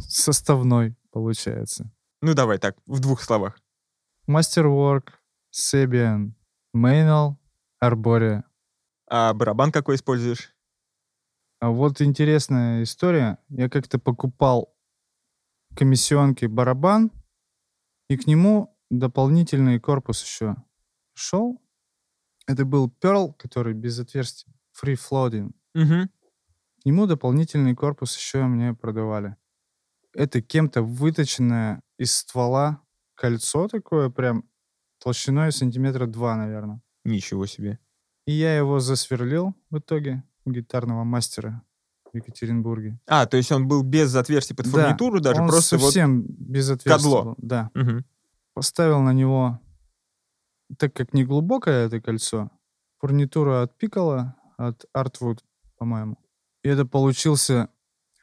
составной, 0.00 0.96
получается. 1.10 1.90
Ну, 2.22 2.34
давай 2.34 2.58
так, 2.58 2.76
в 2.86 3.00
двух 3.00 3.20
словах. 3.22 3.58
Masterwork, 4.28 5.08
Sebian, 5.52 6.32
Maynal, 6.74 7.36
Arboria. 7.82 8.42
А 9.06 9.32
барабан 9.32 9.70
какой 9.70 9.96
используешь? 9.96 10.54
А 11.60 11.70
вот 11.70 12.00
интересная 12.00 12.82
история. 12.82 13.38
Я 13.48 13.68
как-то 13.70 13.98
покупал 13.98 14.74
комиссионки 15.76 16.46
барабан, 16.46 17.10
и 18.08 18.16
к 18.16 18.26
нему 18.26 18.76
дополнительный 18.90 19.80
корпус 19.80 20.22
еще 20.22 20.56
шел. 21.14 21.62
Это 22.46 22.64
был 22.64 22.92
Pearl, 23.00 23.34
который 23.34 23.72
без 23.72 23.98
отверстий, 23.98 24.52
free 24.74 24.96
floating. 24.96 25.52
Угу. 25.74 26.08
К 26.82 26.84
нему 26.84 27.06
дополнительный 27.06 27.74
корпус 27.74 28.16
еще 28.16 28.44
мне 28.44 28.74
продавали. 28.74 29.36
Это 30.12 30.42
кем-то 30.42 30.82
выточенное 30.82 31.82
из 31.98 32.14
ствола 32.14 32.82
кольцо 33.14 33.68
такое, 33.68 34.10
прям 34.10 34.44
толщиной 35.04 35.52
сантиметра 35.52 36.06
два, 36.06 36.34
наверное. 36.36 36.80
Ничего 37.04 37.44
себе. 37.46 37.78
И 38.26 38.32
я 38.32 38.56
его 38.56 38.80
засверлил 38.80 39.54
в 39.70 39.78
итоге 39.78 40.24
у 40.46 40.50
гитарного 40.50 41.04
мастера 41.04 41.62
в 42.10 42.16
Екатеринбурге. 42.16 42.98
А, 43.06 43.26
то 43.26 43.36
есть 43.36 43.52
он 43.52 43.68
был 43.68 43.82
без 43.82 44.14
отверстий 44.14 44.56
под 44.56 44.66
Да, 44.66 44.70
фурнитуру 44.70 45.20
даже, 45.20 45.42
Он 45.42 45.48
просто 45.48 45.76
вот... 45.76 45.84
совсем 45.84 46.22
без 46.22 46.70
отверстия 46.70 46.96
кадло. 46.96 47.22
был, 47.22 47.34
Да. 47.38 47.70
Мгм. 47.74 48.04
Поставил 48.54 49.00
на 49.02 49.12
него, 49.12 49.60
так 50.78 50.94
как 50.94 51.12
не 51.12 51.24
глубокое 51.24 51.86
это 51.86 52.00
кольцо, 52.00 52.50
фурнитура 52.98 53.62
от 53.62 53.76
Пикала, 53.76 54.36
от 54.56 54.86
Artwood, 54.96 55.40
по-моему. 55.76 56.16
И 56.62 56.68
это 56.68 56.86
получился 56.86 57.68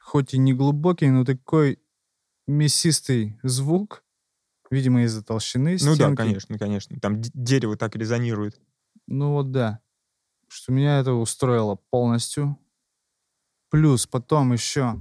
хоть 0.00 0.34
и 0.34 0.38
не 0.38 0.52
глубокий, 0.52 1.10
но 1.10 1.24
такой 1.24 1.78
мясистый 2.48 3.38
звук, 3.42 4.02
видимо, 4.72 5.02
из-за 5.04 5.22
толщины 5.22 5.76
Ну 5.80 5.90
да, 5.90 5.94
стенки. 5.94 6.16
конечно, 6.16 6.58
конечно. 6.58 6.98
Там 6.98 7.20
дерево 7.20 7.76
так 7.76 7.94
резонирует. 7.94 8.60
Ну 9.06 9.32
вот 9.32 9.50
да. 9.52 9.80
Что 10.48 10.72
меня 10.72 10.98
это 10.98 11.12
устроило 11.12 11.76
полностью. 11.90 12.58
Плюс 13.70 14.06
потом 14.06 14.52
еще 14.52 14.96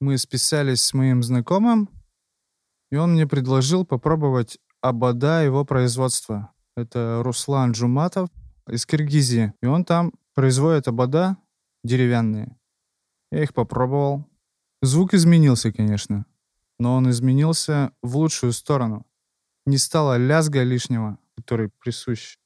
мы 0.00 0.18
списались 0.18 0.82
с 0.82 0.94
моим 0.94 1.22
знакомым, 1.22 1.88
и 2.90 2.96
он 2.96 3.12
мне 3.12 3.26
предложил 3.26 3.84
попробовать 3.84 4.58
обода 4.80 5.42
его 5.44 5.64
производства. 5.64 6.52
Это 6.76 7.20
Руслан 7.24 7.72
Джуматов 7.72 8.28
из 8.68 8.86
Киргизии. 8.86 9.52
И 9.62 9.66
он 9.66 9.84
там 9.84 10.12
производит 10.34 10.86
обода 10.86 11.36
деревянные. 11.82 12.56
Я 13.32 13.42
их 13.42 13.52
попробовал. 13.52 14.24
Звук 14.80 15.14
изменился, 15.14 15.72
конечно. 15.72 16.24
Но 16.78 16.94
он 16.94 17.10
изменился 17.10 17.90
в 18.02 18.16
лучшую 18.16 18.52
сторону. 18.52 19.04
Не 19.68 19.76
стало 19.76 20.16
лязга 20.16 20.62
лишнего, 20.62 21.18
который 21.36 21.68
присущ 21.78 22.38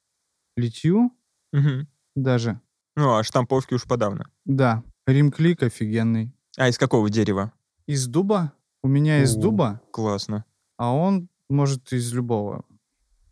литью 0.57 1.11
Мгм. 1.53 1.87
даже. 2.17 2.59
Ну, 2.97 3.15
а 3.15 3.23
штамповки 3.23 3.73
уж 3.75 3.85
подавно. 3.85 4.25
Да, 4.43 4.83
римклик 5.07 5.63
офигенный. 5.63 6.33
А 6.57 6.67
из 6.67 6.77
какого 6.77 7.09
дерева? 7.09 7.53
Из 7.87 8.07
дуба? 8.07 8.51
У 8.83 8.89
меня 8.89 9.23
из 9.23 9.37
О. 9.37 9.39
дуба, 9.39 9.81
Классно. 9.91 10.43
а 10.77 10.93
он 10.93 11.29
может 11.49 11.93
из 11.93 12.11
любого 12.13 12.65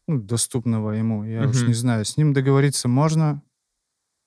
ну, 0.07 0.21
доступного 0.21 0.91
ему. 0.91 1.25
Я 1.25 1.41
уж 1.49 1.57
Мгм. 1.59 1.67
не 1.67 1.73
знаю. 1.73 2.05
С 2.05 2.15
ним 2.15 2.31
договориться 2.31 2.87
можно. 2.87 3.41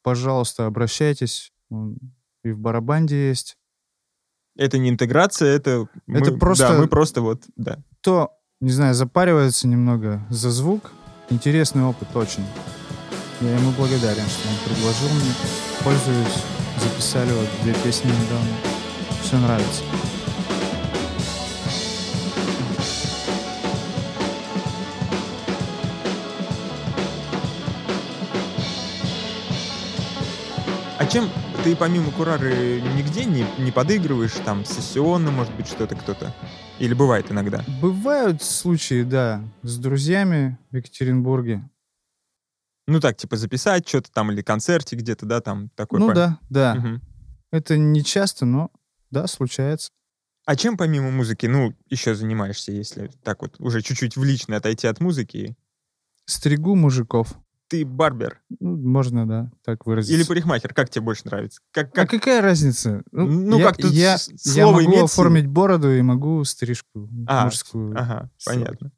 Пожалуйста, 0.03 0.66
обращайтесь. 0.66 1.53
Он 1.70 1.96
и 2.42 2.50
в 2.50 2.59
барабанде 2.59 3.29
есть. 3.29 3.57
Это 4.57 4.77
не 4.77 4.90
интеграция, 4.90 5.48
это... 5.57 5.88
Это 6.07 6.33
мы- 6.33 6.38
просто- 6.38 6.68
Да, 6.68 6.79
мы 6.79 6.87
просто 6.87 7.22
вот, 7.22 7.44
да. 7.57 7.83
Кто, 8.00 8.38
не 8.64 8.70
знаю, 8.70 8.94
запаривается 8.94 9.68
немного 9.68 10.22
за 10.31 10.50
звук, 10.50 10.90
интересный 11.29 11.83
опыт 11.83 12.09
очень. 12.16 12.46
Я 13.42 13.55
ему 13.57 13.72
благодарен, 13.72 14.24
что 14.27 14.48
он 14.48 14.55
предложил 14.64 15.11
мне. 15.11 15.33
Пользуюсь. 15.83 16.42
Записали 16.83 17.31
вот 17.33 17.46
две 17.62 17.74
песни 17.74 18.09
недавно. 18.09 18.48
Все 19.22 19.37
нравится. 19.37 19.83
А 30.98 31.07
чем 31.07 31.29
ты 31.64 31.77
помимо 31.77 32.11
Курары 32.12 32.83
нигде 32.96 33.27
не, 33.27 33.44
не 33.59 33.72
подыгрываешь? 33.72 34.33
Там 34.42 34.64
сессионно, 34.64 35.31
может 35.31 35.53
быть, 35.53 35.66
что-то 35.66 35.96
кто-то? 35.96 36.33
Или 36.81 36.93
бывает 36.93 37.31
иногда? 37.31 37.65
Бывают 37.81 38.43
случаи, 38.43 39.05
да, 39.05 39.43
с 39.63 39.79
друзьями 39.79 40.59
в 40.71 40.77
Екатеринбурге. 40.77 41.69
Ну 42.87 43.01
так, 43.01 43.17
типа 43.17 43.37
записать 43.37 43.89
что-то 43.89 44.11
там 44.13 44.33
или 44.33 44.43
концерте 44.43 44.97
где-то, 44.97 45.25
да, 45.25 45.41
там 45.41 45.71
такой. 45.71 46.01
ну 46.01 46.13
да, 46.13 46.39
да. 46.51 46.75
Мгм. 46.75 47.01
Это 47.53 47.79
не 47.79 48.03
часто, 48.03 48.45
но 48.45 48.71
да, 49.11 49.27
случается. 49.29 49.91
А 50.47 50.57
чем 50.57 50.77
помимо 50.77 51.11
музыки, 51.11 51.47
ну, 51.47 51.75
еще 51.89 52.15
занимаешься, 52.15 52.73
если 52.73 53.11
так 53.23 53.41
вот 53.41 53.55
уже 53.61 53.81
чуть-чуть 53.81 54.17
в 54.17 54.25
личное 54.25 54.59
отойти 54.59 54.87
от 54.87 55.01
музыки? 55.01 55.57
Стригу 56.27 56.75
мужиков. 56.75 57.35
Ты 57.75 57.85
барбер 57.85 58.41
Ну, 58.61 58.77
можно, 58.77 59.27
да, 59.27 59.51
так 59.65 59.85
выразиться. 59.87 60.15
или 60.17 60.23
парикмахер? 60.25 60.73
Как 60.73 60.91
тебе 60.91 61.03
больше 61.05 61.23
нравится? 61.27 61.61
Как, 61.73 61.89
А 61.89 62.03
как... 62.03 62.11
какая 62.11 62.41
разница? 62.41 63.03
Ну, 63.11 63.59
я, 63.59 63.65
как 63.67 63.77
тут 63.79 63.91
я, 63.93 64.17
с- 64.19 64.29
я 64.31 64.37
слово 64.65 64.77
могу 64.77 64.85
имеет 64.91 65.05
оформить 65.05 65.47
бороду 65.49 65.91
и 65.93 66.01
могу 66.03 66.45
стрижку 66.45 67.09
А, 67.27 67.47
мужскую. 67.47 67.93
Ага, 67.99 68.31
сделать. 68.39 68.67
понятно. 68.69 68.93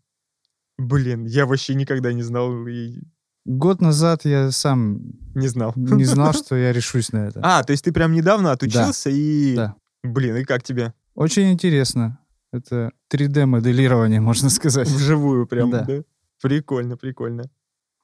Блин, 0.79 1.25
я 1.25 1.47
вообще 1.47 1.75
никогда 1.75 2.13
не 2.13 2.23
знал 2.23 2.67
и 2.67 2.99
Год 3.47 3.81
назад 3.81 4.25
я 4.25 4.51
сам 4.51 5.01
не 5.35 5.49
знал. 5.49 5.73
не 5.77 6.05
знал, 6.05 6.33
что 6.35 6.57
я 6.57 6.73
решусь 6.73 7.13
на 7.13 7.29
это. 7.29 7.41
А, 7.43 7.63
то 7.63 7.71
есть 7.71 7.85
ты 7.85 7.93
прям 7.93 8.13
недавно 8.13 8.53
отучился 8.53 9.09
и... 9.09 9.55
Да. 9.55 9.77
Блин, 10.03 10.37
и 10.37 10.45
как 10.45 10.63
тебе? 10.63 10.93
Очень 11.15 11.51
интересно. 11.53 12.19
Это 12.53 12.91
3D-моделирование, 13.13 14.21
можно 14.31 14.51
сказать. 14.51 14.89
Вживую 14.89 15.47
прям, 15.47 15.71
да? 15.71 15.85
Да. 15.85 16.03
Прикольно, 16.43 16.97
прикольно. 16.97 17.45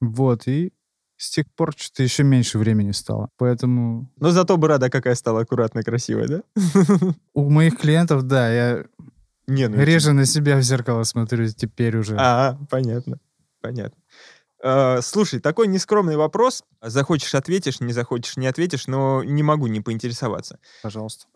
Вот, 0.02 0.48
и 0.48 0.72
с 1.16 1.30
тех 1.30 1.46
пор 1.54 1.72
что-то 1.76 2.02
еще 2.02 2.24
меньше 2.24 2.58
времени 2.58 2.90
стало. 2.90 3.30
Поэтому 3.38 4.10
Но 4.16 4.30
зато 4.30 4.56
борода 4.56 4.90
какая 4.90 5.14
стала 5.14 5.42
аккуратная, 5.42 5.84
красивая, 5.84 6.26
да? 6.26 6.42
у 7.34 7.48
моих 7.48 7.78
клиентов, 7.78 8.24
да, 8.24 8.52
я 8.52 8.84
Не, 9.46 9.68
ну... 9.68 9.80
реже 9.80 10.12
на 10.12 10.26
себя 10.26 10.56
в 10.56 10.62
зеркало 10.62 11.04
смотрю 11.04 11.46
теперь 11.46 11.96
уже. 11.96 12.16
А, 12.18 12.58
понятно, 12.68 13.20
понятно. 13.60 14.01
Э, 14.62 15.00
Слушай, 15.02 15.40
такой 15.40 15.66
нескромный 15.66 16.16
вопрос. 16.16 16.62
Захочешь 16.80 17.34
ответишь, 17.34 17.80
не 17.80 17.92
захочешь 17.92 18.36
не 18.36 18.46
ответишь, 18.46 18.86
но 18.86 19.24
не 19.24 19.42
могу 19.42 19.66
не 19.66 19.80
поинтересоваться. 19.80 20.58
Пожалуйста. 20.82 21.26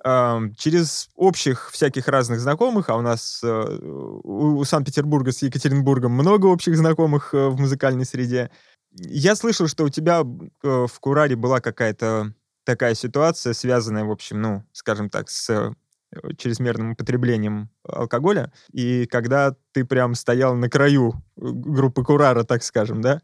Через 0.56 1.08
общих 1.16 1.70
всяких 1.70 2.08
разных 2.08 2.40
знакомых, 2.40 2.88
а 2.88 2.96
у 2.96 3.02
нас 3.02 3.40
э, 3.42 3.78
у, 4.22 4.64
Санкт-Петербурга 4.64 5.32
с 5.32 5.42
Екатеринбургом 5.42 6.12
много 6.12 6.46
общих 6.46 6.76
знакомых 6.76 7.34
э, 7.34 7.48
в 7.48 7.60
музыкальной 7.60 8.04
среде. 8.04 8.50
Я 8.92 9.36
слышал, 9.36 9.66
что 9.66 9.84
у 9.84 9.88
тебя 9.90 10.22
в 10.22 11.00
Кураре 11.00 11.36
была 11.36 11.60
какая-то 11.60 12.32
такая 12.64 12.94
ситуация, 12.94 13.52
связанная, 13.52 14.04
в 14.04 14.10
общем, 14.10 14.40
ну, 14.40 14.64
скажем 14.72 15.10
так, 15.10 15.28
с 15.28 15.74
чрезмерным 16.38 16.92
употреблением 16.92 17.70
алкоголя, 17.84 18.52
и 18.72 19.06
когда 19.06 19.54
ты 19.72 19.84
прям 19.84 20.14
стоял 20.14 20.54
на 20.54 20.68
краю 20.68 21.14
э, 21.36 21.40
группы 21.40 22.04
Курара, 22.04 22.44
так 22.44 22.62
скажем, 22.62 23.00
да? 23.00 23.20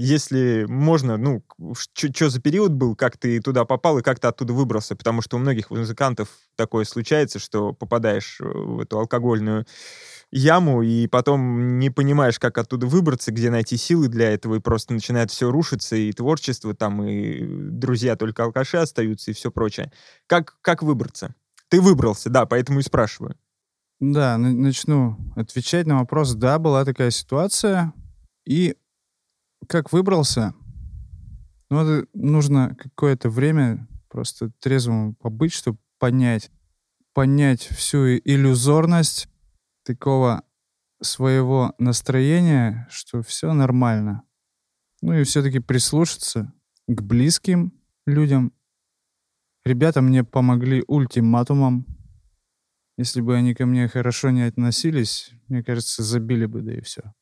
Если 0.00 0.64
можно, 0.68 1.16
ну, 1.16 1.42
что 1.74 2.30
за 2.30 2.40
период 2.40 2.70
был, 2.72 2.94
как 2.94 3.16
ты 3.16 3.40
туда 3.40 3.64
попал 3.64 3.98
и 3.98 4.02
как 4.02 4.20
ты 4.20 4.28
оттуда 4.28 4.52
выбрался? 4.52 4.94
Потому 4.94 5.22
что 5.22 5.36
у 5.36 5.40
многих 5.40 5.70
музыкантов 5.70 6.28
такое 6.54 6.84
случается, 6.84 7.40
что 7.40 7.72
попадаешь 7.72 8.40
э, 8.40 8.44
в 8.44 8.80
эту 8.80 8.98
алкогольную 9.00 9.66
яму, 10.30 10.82
и 10.82 11.06
потом 11.06 11.78
не 11.78 11.90
понимаешь, 11.90 12.38
как 12.38 12.58
оттуда 12.58 12.86
выбраться, 12.86 13.32
где 13.32 13.50
найти 13.50 13.76
силы 13.76 14.08
для 14.08 14.30
этого, 14.30 14.56
и 14.56 14.60
просто 14.60 14.92
начинает 14.92 15.30
все 15.30 15.50
рушиться, 15.50 15.96
и 15.96 16.12
творчество 16.12 16.74
там, 16.74 17.02
и 17.02 17.44
друзья 17.44 18.16
только 18.16 18.44
алкаши 18.44 18.76
остаются, 18.76 19.30
и 19.30 19.34
все 19.34 19.50
прочее. 19.50 19.90
Как, 20.26 20.56
как 20.60 20.82
выбраться? 20.82 21.34
Ты 21.70 21.80
выбрался, 21.80 22.30
да, 22.30 22.46
поэтому 22.46 22.80
и 22.80 22.82
спрашиваю. 22.82 23.36
Да, 24.00 24.38
на- 24.38 24.52
начну 24.52 25.16
отвечать 25.36 25.86
на 25.86 25.98
вопрос. 25.98 26.34
Да, 26.34 26.58
была 26.58 26.84
такая 26.84 27.10
ситуация. 27.10 27.92
И 28.46 28.76
как 29.66 29.92
выбрался? 29.92 30.54
Ну, 31.70 31.80
это 31.80 32.08
нужно 32.14 32.76
какое-то 32.76 33.28
время 33.28 33.86
просто 34.08 34.50
трезвым 34.60 35.14
побыть, 35.16 35.52
чтобы 35.52 35.78
понять, 35.98 36.50
понять 37.12 37.62
всю 37.62 38.16
иллюзорность 38.18 39.28
такого 39.84 40.44
своего 41.02 41.74
настроения, 41.78 42.86
что 42.90 43.22
все 43.22 43.52
нормально. 43.52 44.22
Ну 45.02 45.12
и 45.12 45.24
все-таки 45.24 45.58
прислушаться 45.58 46.52
к 46.86 47.02
близким 47.02 47.72
людям. 48.06 48.52
Ребята 49.64 50.00
мне 50.00 50.24
помогли 50.24 50.84
ультиматумом. 50.86 51.86
Если 52.96 53.20
бы 53.20 53.36
они 53.36 53.54
ко 53.54 53.66
мне 53.66 53.86
хорошо 53.88 54.30
не 54.30 54.42
относились, 54.42 55.30
мне 55.48 55.62
кажется, 55.62 56.02
забили 56.02 56.46
бы, 56.46 56.62
да 56.62 56.74
и 56.74 56.80
все. 56.80 57.14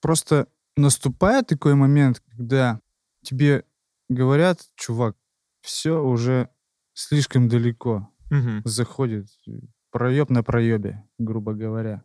Просто 0.00 0.46
наступает 0.76 1.48
такой 1.48 1.74
момент, 1.74 2.20
когда 2.20 2.80
тебе 3.22 3.64
говорят, 4.08 4.60
чувак, 4.76 5.16
все 5.62 6.02
уже 6.02 6.48
слишком 6.94 7.48
далеко 7.48 8.08
Мгм. 8.30 8.62
заходит. 8.64 9.26
Проеб 9.90 10.30
на 10.30 10.42
проебе, 10.44 11.02
грубо 11.18 11.54
говоря. 11.54 12.04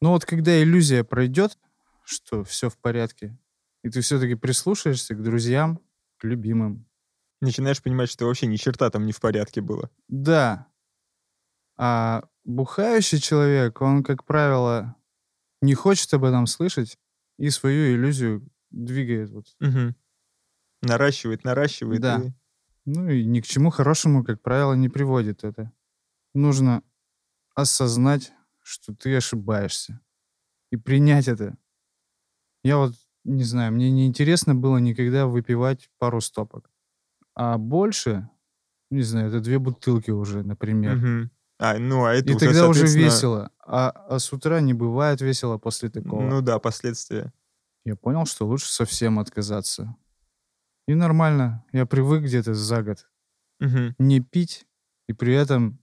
Но 0.00 0.12
вот 0.12 0.24
когда 0.24 0.62
иллюзия 0.62 1.04
пройдет, 1.04 1.58
что 2.04 2.44
все 2.44 2.70
в 2.70 2.78
порядке, 2.78 3.36
и 3.82 3.90
ты 3.90 4.00
все-таки 4.00 4.34
прислушаешься 4.34 5.14
к 5.14 5.22
друзьям, 5.22 5.80
к 6.18 6.24
любимым, 6.24 6.86
Начинаешь 7.40 7.82
понимать, 7.82 8.10
что 8.10 8.26
вообще 8.26 8.46
ни 8.46 8.56
черта 8.56 8.90
там 8.90 9.06
не 9.06 9.12
в 9.12 9.20
порядке 9.20 9.60
было. 9.60 9.90
Да. 10.08 10.66
А 11.76 12.24
бухающий 12.44 13.18
человек, 13.18 13.80
он, 13.80 14.02
как 14.02 14.24
правило, 14.24 14.96
не 15.62 15.74
хочет 15.74 16.12
об 16.14 16.24
этом 16.24 16.46
слышать 16.46 16.98
и 17.38 17.48
свою 17.50 17.94
иллюзию 17.94 18.46
двигает. 18.70 19.30
Вот. 19.30 19.46
Мгм. 19.60 19.94
Наращивает, 20.82 21.44
наращивает. 21.44 22.00
Да. 22.00 22.20
и- 22.22 22.32
Ну 22.86 23.08
и 23.08 23.24
ни 23.24 23.40
к 23.40 23.46
чему 23.46 23.70
хорошему, 23.70 24.24
как 24.24 24.40
правило, 24.42 24.74
не 24.74 24.88
приводит 24.88 25.44
это. 25.44 25.72
Нужно 26.34 26.82
осознать, 27.54 28.32
что 28.62 28.94
ты 28.94 29.14
ошибаешься. 29.16 30.00
И 30.70 30.76
принять 30.76 31.28
это. 31.28 31.56
Я 32.62 32.76
вот, 32.78 32.94
не 33.24 33.44
знаю, 33.44 33.72
мне 33.72 33.90
не 33.90 34.06
интересно 34.06 34.54
было 34.54 34.78
никогда 34.78 35.26
выпивать 35.26 35.90
пару 35.98 36.20
стопок. 36.20 36.69
А 37.34 37.58
больше, 37.58 38.28
не 38.90 39.02
знаю, 39.02 39.28
это 39.28 39.40
две 39.40 39.58
бутылки 39.58 40.10
уже, 40.10 40.42
например. 40.42 40.96
Мгм. 40.96 41.30
А, 41.58 41.78
ну, 41.78 42.04
а 42.04 42.14
это 42.14 42.30
И 42.30 42.34
уже, 42.34 42.46
тогда 42.46 42.68
уже 42.68 42.86
весело. 42.86 43.50
А, 43.64 43.90
а 43.90 44.18
с 44.18 44.32
утра 44.32 44.60
не 44.60 44.72
бывает 44.74 45.20
весело 45.20 45.58
после 45.58 45.90
такого. 45.90 46.22
Ну 46.22 46.40
да, 46.40 46.58
последствия. 46.58 47.32
Я 47.84 47.96
понял, 47.96 48.26
что 48.26 48.46
лучше 48.46 48.70
совсем 48.72 49.18
отказаться. 49.18 49.94
И 50.88 50.94
нормально. 50.94 51.64
Я 51.72 51.86
привык 51.86 52.22
где-то 52.24 52.54
за 52.54 52.82
год 52.82 53.08
Мгм. 53.60 53.94
не 53.98 54.20
пить, 54.20 54.66
и 55.08 55.12
при 55.12 55.34
этом 55.34 55.78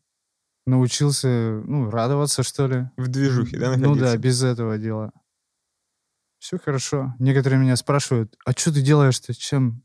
научился, 0.66 1.62
ну, 1.66 1.90
радоваться, 1.90 2.44
что 2.44 2.68
ли. 2.68 2.90
В 2.98 3.08
движухе, 3.08 3.58
да, 3.58 3.78
Ну 3.78 3.78
да, 3.78 3.88
находиться? 3.90 4.18
без 4.18 4.44
этого 4.44 4.78
дела. 4.78 5.14
Все 6.40 6.58
хорошо. 6.60 7.16
Некоторые 7.20 7.60
меня 7.60 7.76
спрашивают, 7.76 8.36
а 8.46 8.52
что 8.52 8.74
ты 8.74 8.82
делаешь-то, 8.82 9.34
чем 9.34 9.84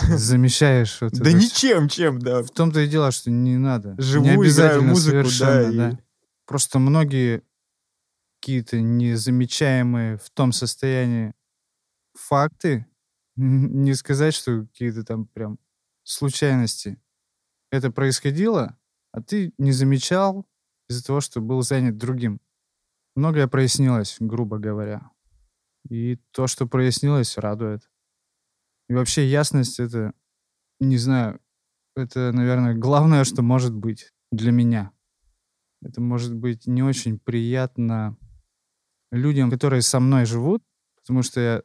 замещаешь? 0.00 1.00
вот 1.00 1.12
Да 1.12 1.28
это 1.30 1.38
всё?» 1.38 1.38
ничем, 1.38 1.88
чем, 1.88 2.18
да. 2.18 2.42
В 2.42 2.50
том-то 2.50 2.80
и 2.80 2.88
дело, 2.88 3.10
что 3.10 3.30
не 3.30 3.56
надо. 3.58 3.94
Живу, 3.98 4.24
не 4.24 4.30
обязательно 4.30 4.88
музыку, 4.90 5.16
да, 5.24 5.30
совершенно, 5.30 5.90
и- 5.92 5.96
Просто 6.46 6.78
многие 6.78 7.42
какие-то 8.40 8.80
незамечаемые 8.80 10.18
в 10.18 10.28
том 10.30 10.52
состоянии 10.52 11.32
факты, 12.14 12.86
не 13.36 13.94
сказать, 13.94 14.34
что 14.34 14.62
какие-то 14.66 15.04
там 15.04 15.26
прям 15.26 15.58
случайности. 16.02 17.00
Это 17.70 17.90
происходило, 17.90 18.76
а 19.12 19.22
ты 19.22 19.52
не 19.58 19.72
замечал 19.72 20.46
из-за 20.88 21.04
того, 21.06 21.20
что 21.20 21.40
был 21.40 21.62
занят 21.62 21.96
другим. 21.96 22.40
Многое 23.14 23.46
прояснилось, 23.46 24.16
грубо 24.20 24.58
говоря. 24.58 25.10
И 25.88 26.16
то, 26.32 26.46
что 26.48 26.66
прояснилось, 26.66 27.38
радует. 27.38 27.88
И 28.92 28.94
вообще 28.94 29.26
ясность— 29.26 29.80
это, 29.80 30.12
не 30.78 30.98
знаю, 30.98 31.40
это, 31.96 32.30
наверное, 32.30 32.74
главное, 32.74 33.24
что 33.24 33.40
может 33.40 33.74
быть 33.74 34.12
для 34.30 34.52
меня. 34.52 34.92
Это 35.80 36.02
может 36.02 36.34
быть 36.34 36.66
не 36.66 36.82
очень 36.82 37.18
приятно 37.18 38.18
людям, 39.10 39.50
которые 39.50 39.80
со 39.80 39.98
мной 39.98 40.26
живут, 40.26 40.62
потому 40.96 41.22
что 41.22 41.40
я, 41.40 41.62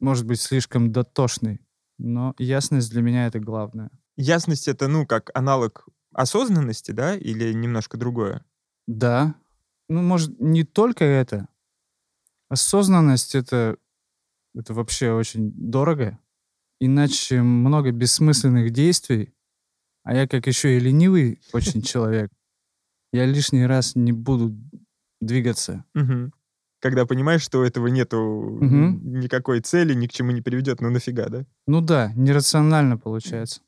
может 0.00 0.26
быть, 0.26 0.38
слишком 0.38 0.92
дотошный. 0.92 1.66
Но 1.96 2.34
ясность 2.36 2.90
для 2.90 3.00
меня— 3.00 3.26
это 3.28 3.40
главное. 3.40 3.90
Ясность— 4.18 4.68
это, 4.68 4.86
ну, 4.86 5.06
как 5.06 5.30
аналог 5.32 5.88
осознанности, 6.12 6.90
да, 6.92 7.16
или 7.16 7.54
немножко 7.54 7.96
другое? 7.96 8.44
Да. 8.86 9.34
Ну, 9.88 10.02
может, 10.02 10.38
не 10.38 10.64
только 10.64 11.06
это. 11.06 11.48
Осознанность— 12.50 13.34
это, 13.34 13.78
это 14.54 14.74
вообще 14.74 15.12
очень 15.12 15.52
дорого. 15.52 16.18
Иначе 16.80 17.42
много 17.42 17.92
бессмысленных 17.92 18.70
действий. 18.70 19.34
А 20.02 20.14
я 20.14 20.26
как 20.26 20.46
еще 20.46 20.76
и 20.76 20.80
ленивый 20.80 21.40
очень 21.52 21.82
человек. 21.82 22.30
Я 23.12 23.26
лишний 23.26 23.66
раз 23.66 23.94
не 23.96 24.12
буду 24.12 24.56
двигаться. 25.20 25.84
Когда 26.80 27.04
понимаешь, 27.04 27.42
что 27.42 27.58
у 27.60 27.62
этого 27.62 27.88
нету 27.88 28.18
Мгм. 28.60 29.20
никакой 29.20 29.60
цели, 29.60 29.92
ни 29.92 30.06
к 30.06 30.12
чему 30.12 30.30
не 30.30 30.40
приведет, 30.40 30.80
ну 30.80 30.88
нафига, 30.88 31.28
да? 31.28 31.44
Ну 31.66 31.82
да, 31.82 32.12
нерационально 32.16 32.96
получается. 32.96 33.60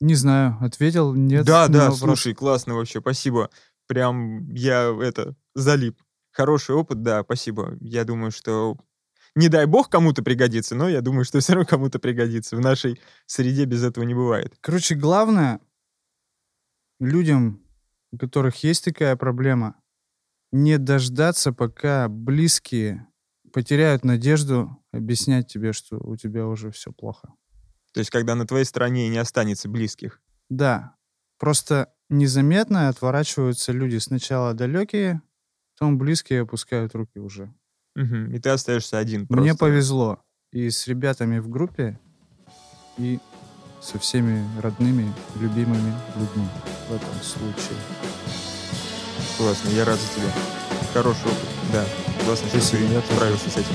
Не 0.00 0.16
знаю, 0.16 0.56
ответил, 0.60 1.14
нет. 1.14 1.46
да, 1.46 1.68
да, 1.68 1.90
вопрос. 1.90 2.00
слушай, 2.00 2.34
классно 2.34 2.74
вообще, 2.74 3.00
спасибо. 3.00 3.50
Прям 3.86 4.52
я 4.52 4.92
это 5.00 5.36
залип. 5.54 6.00
Хороший 6.32 6.74
опыт, 6.74 7.02
да, 7.02 7.22
спасибо. 7.22 7.76
Я 7.80 8.04
думаю, 8.04 8.32
что 8.32 8.76
не 9.38 9.48
дай 9.48 9.66
бог 9.66 9.88
кому-то 9.88 10.24
пригодится, 10.24 10.74
но 10.74 10.88
я 10.88 11.00
думаю, 11.00 11.24
что 11.24 11.38
все 11.38 11.52
равно 11.52 11.64
кому-то 11.64 12.00
пригодится. 12.00 12.56
В 12.56 12.60
нашей 12.60 13.00
среде 13.26 13.66
без 13.66 13.84
этого 13.84 14.02
не 14.02 14.14
бывает. 14.14 14.56
Короче, 14.60 14.96
главное 14.96 15.60
людям, 16.98 17.62
у 18.10 18.18
которых 18.18 18.64
есть 18.64 18.84
такая 18.84 19.14
проблема, 19.14 19.76
не 20.50 20.76
дождаться, 20.76 21.52
пока 21.52 22.08
близкие 22.08 23.06
потеряют 23.52 24.04
надежду 24.04 24.76
объяснять 24.92 25.46
тебе, 25.46 25.72
что 25.72 25.98
у 25.98 26.16
тебя 26.16 26.44
уже 26.48 26.72
все 26.72 26.90
плохо. 26.90 27.32
То 27.92 28.00
есть, 28.00 28.10
когда 28.10 28.34
на 28.34 28.44
твоей 28.44 28.64
стороне 28.64 29.08
не 29.08 29.18
останется 29.18 29.68
близких. 29.68 30.20
Да, 30.48 30.96
просто 31.38 31.94
незаметно 32.08 32.88
отворачиваются 32.88 33.70
люди 33.70 33.98
сначала 33.98 34.52
далекие, 34.52 35.22
потом 35.74 35.96
близкие 35.96 36.40
опускают 36.40 36.96
руки 36.96 37.20
уже. 37.20 37.54
Мгм. 37.98 38.32
И 38.32 38.38
ты 38.38 38.50
остаешься 38.50 38.96
один 38.96 39.26
Мне 39.28 39.50
просто. 39.50 39.56
повезло 39.56 40.18
и 40.52 40.70
с 40.70 40.86
ребятами 40.86 41.40
в 41.40 41.48
группе, 41.48 41.98
и 42.96 43.18
со 43.80 43.98
всеми 43.98 44.46
родными, 44.60 45.12
любимыми 45.40 45.92
людьми 46.16 46.46
в 46.88 46.94
этом 46.94 47.22
случае. 47.22 47.76
Классно, 49.36 49.70
я 49.70 49.84
рад 49.84 49.98
за 49.98 50.14
тебя. 50.14 50.32
Хороший 50.94 51.26
опыт, 51.26 51.48
да. 51.72 51.84
Классно, 52.24 52.48
что 52.48 52.76
ты 52.76 52.84
я 52.84 53.00
справился 53.00 53.50
с 53.50 53.56
этим. 53.56 53.74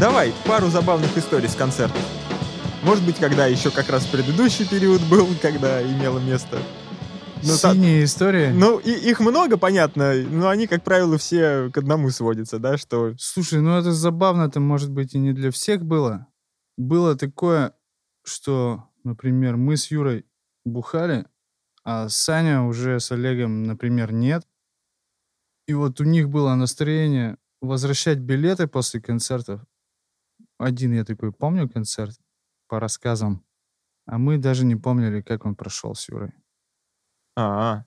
Давай, 0.00 0.34
пару 0.44 0.70
забавных 0.70 1.16
историй 1.16 1.48
с 1.48 1.54
концертов. 1.54 2.02
Может 2.82 3.04
быть, 3.04 3.16
когда 3.16 3.46
еще 3.46 3.70
как 3.70 3.90
раз 3.90 4.06
предыдущий 4.06 4.66
период 4.66 5.02
был, 5.02 5.28
когда 5.42 5.80
имело 5.82 6.18
место. 6.18 6.58
Ну, 7.42 7.56
та- 7.60 7.72
Синяя 7.74 8.04
история. 8.04 8.52
Ну, 8.52 8.78
и, 8.78 8.90
их 8.90 9.20
много, 9.20 9.56
понятно, 9.56 10.14
но 10.14 10.48
они, 10.48 10.66
как 10.66 10.84
правило, 10.84 11.16
все 11.16 11.70
к 11.70 11.78
одному 11.78 12.10
сводятся, 12.10 12.58
да, 12.58 12.76
что... 12.76 13.14
Слушай, 13.18 13.60
ну 13.60 13.78
это 13.78 13.92
забавно-то, 13.92 14.60
может 14.60 14.90
быть, 14.90 15.14
и 15.14 15.18
не 15.18 15.32
для 15.32 15.50
всех 15.50 15.84
было. 15.84 16.26
Было 16.76 17.16
такое, 17.16 17.74
что, 18.24 18.84
например, 19.04 19.56
мы 19.56 19.76
с 19.76 19.90
Юрой 19.90 20.26
бухали, 20.64 21.26
а 21.84 22.08
Саня 22.08 22.62
уже 22.62 23.00
с 23.00 23.10
Олегом, 23.12 23.64
например, 23.64 24.12
нет. 24.12 24.46
И 25.66 25.74
вот 25.74 26.00
у 26.00 26.04
них 26.04 26.28
было 26.28 26.54
настроение 26.54 27.36
возвращать 27.60 28.18
билеты 28.18 28.66
после 28.66 29.00
концертов. 29.00 29.62
Один 30.58 30.92
я 30.92 31.04
такой 31.04 31.32
помню 31.32 31.68
концерт 31.68 32.18
по 32.68 32.80
рассказам, 32.80 33.44
а 34.06 34.18
мы 34.18 34.38
даже 34.38 34.64
не 34.64 34.76
помнили, 34.76 35.22
как 35.22 35.46
он 35.46 35.54
прошел 35.54 35.94
с 35.94 36.08
Юрой. 36.08 36.32
А, 37.36 37.84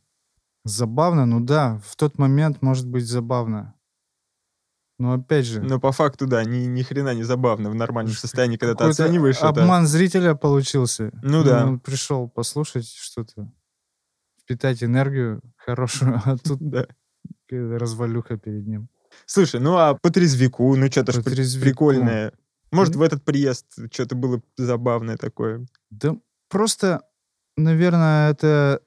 Забавно, 0.65 1.25
ну 1.25 1.41
да, 1.41 1.81
в 1.85 1.95
тот 1.97 2.17
момент 2.17 2.61
может 2.61 2.87
быть 2.87 3.05
забавно. 3.05 3.75
Но 4.99 5.13
опять 5.13 5.45
же, 5.45 5.61
но 5.61 5.79
по 5.79 5.91
факту, 5.91 6.27
да, 6.27 6.45
ни, 6.45 6.59
ни 6.65 6.81
хрена 6.83 7.13
не 7.13 7.23
забавно 7.23 7.69
в 7.69 7.75
нормальном 7.75 8.13
состоянии, 8.13 8.57
когда 8.57 8.75
ты 8.75 8.83
оцениваешь 8.85 9.37
это. 9.37 9.49
обман 9.49 9.87
зрителя 9.87 10.35
получился. 10.35 11.11
Ну 11.21 11.43
да. 11.43 11.65
Он 11.65 11.79
пришел 11.79 12.29
послушать 12.29 12.87
что-то, 12.87 13.51
впитать 14.39 14.83
энергию 14.83 15.41
хорошую, 15.57 16.21
а 16.23 16.37
тут 16.37 16.59
Да. 16.59 16.87
развалюха 17.49 18.37
перед 18.37 18.65
ним. 18.65 18.87
Слушай, 19.25 19.59
ну 19.59 19.75
а 19.77 19.95
по 19.95 20.09
трезвику, 20.09 20.75
ну 20.75 20.87
что-то 20.89 21.11
ж 21.11 21.23
прикольное. 21.23 22.31
Может, 22.71 22.93
Ну. 22.95 23.01
в 23.01 23.03
этот 23.03 23.25
приезд 23.25 23.65
что-то 23.91 24.15
было 24.15 24.41
забавное 24.57 25.17
такое. 25.17 25.65
Да 25.89 26.15
просто, 26.49 27.01
наверное, 27.57 28.31
это 28.31 28.81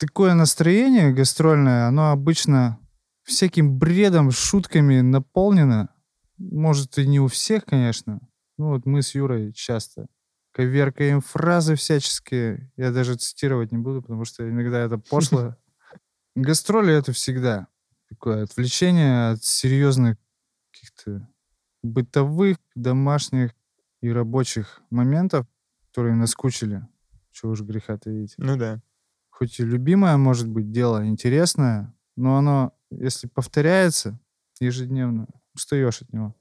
такое 0.00 0.32
настроение 0.32 1.12
гастрольное, 1.12 1.86
оно 1.86 2.10
обычно 2.10 2.80
всяким 3.22 3.78
бредом, 3.78 4.30
шутками 4.30 5.00
наполнено. 5.00 5.90
Может, 6.38 6.98
и 6.98 7.06
не 7.06 7.20
у 7.20 7.28
всех, 7.28 7.66
конечно. 7.66 8.18
Ну 8.56 8.70
вот 8.70 8.86
мы 8.86 9.02
с 9.02 9.14
Юрой 9.14 9.52
часто 9.52 10.06
коверкаем 10.52 11.20
фразы 11.20 11.74
всяческие. 11.74 12.72
Я 12.76 12.92
даже 12.92 13.16
цитировать 13.16 13.72
не 13.72 13.78
буду, 13.78 14.00
потому 14.00 14.24
что 14.24 14.48
иногда 14.48 14.78
это 14.80 14.96
пошло. 14.96 15.54
Гастроли— 16.34 16.94
это 16.94 17.12
всегда 17.12 17.68
такое 18.08 18.44
отвлечение 18.44 19.32
от 19.32 19.44
серьезных 19.44 20.16
каких-то 20.72 21.28
бытовых, 21.82 22.56
домашних 22.74 23.52
и 24.00 24.10
рабочих 24.10 24.80
моментов, 24.88 25.46
которые 25.88 26.16
наскучили. 26.16 26.88
Чего 27.32 27.52
уж 27.52 27.60
греха 27.60 27.98
таить. 27.98 28.34
Ну 28.38 28.56
да. 28.56 28.80
Хоть 29.40 29.58
и 29.58 29.64
любимое 29.64 30.18
может 30.18 30.48
быть 30.48 30.70
дело, 30.70 31.06
интересное, 31.06 31.94
но 32.14 32.36
оно, 32.36 32.76
если 32.90 33.26
повторяется 33.26 34.20
ежедневно, 34.60 35.28
устаешь 35.54 36.02
от 36.02 36.12
него. 36.12 36.36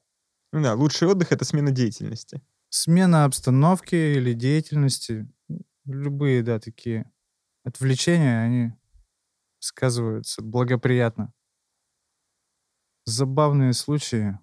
Ну 0.51 0.61
да, 0.61 0.73
лучший 0.73 1.07
отдых— 1.07 1.31
это 1.31 1.45
смена 1.45 1.71
деятельности. 1.71 2.41
Смена 2.67 3.23
обстановки 3.23 3.95
или 3.95 4.33
деятельности, 4.33 5.31
любые, 5.85 6.43
да, 6.43 6.59
такие 6.59 7.09
отвлечения, 7.63 8.41
они 8.41 8.73
сказываются 9.59 10.41
благоприятно. 10.41 11.33
Забавные 13.05 13.71
случаи. 13.71 14.37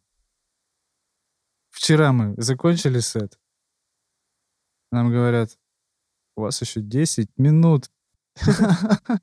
Вчера 1.69 2.13
мы 2.13 2.35
закончили 2.39 3.01
сет. 3.01 3.39
Нам 4.91 5.11
говорят, 5.11 5.59
у 6.37 6.41
вас 6.41 6.63
еще 6.63 6.81
10 6.81 7.37
минут. 7.37 7.91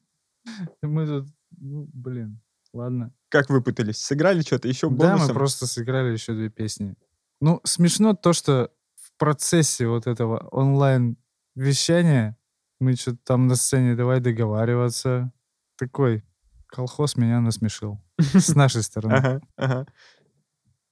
Мы 0.81 1.05
тут, 1.07 1.27
ну, 1.57 1.87
блин, 1.93 2.39
ладно. 2.73 3.11
Как 3.29 3.49
вы 3.49 3.61
пытались? 3.61 3.97
Сыграли 3.97 4.41
что-то 4.41 4.67
еще 4.67 4.89
Да, 4.89 4.95
бонусом? 4.95 5.27
мы 5.29 5.33
просто 5.33 5.67
сыграли 5.67 6.11
еще 6.13 6.33
две 6.33 6.49
песни. 6.49 6.95
Ну, 7.41 7.61
смешно 7.63 8.13
то, 8.13 8.33
что 8.33 8.71
в 8.95 9.11
процессе 9.17 9.87
вот 9.87 10.07
этого 10.07 10.37
онлайн-вещания 10.51 12.37
мы 12.79 12.95
что-то 12.95 13.17
там 13.23 13.47
на 13.47 13.55
сцене 13.55 13.95
давай 13.95 14.19
договариваться. 14.19 15.31
Такой 15.77 16.23
колхоз 16.67 17.15
меня 17.15 17.39
насмешил. 17.41 18.01
С 18.19 18.55
нашей 18.55 18.83
стороны. 18.83 19.13
Ага, 19.15 19.41
ага. 19.57 19.87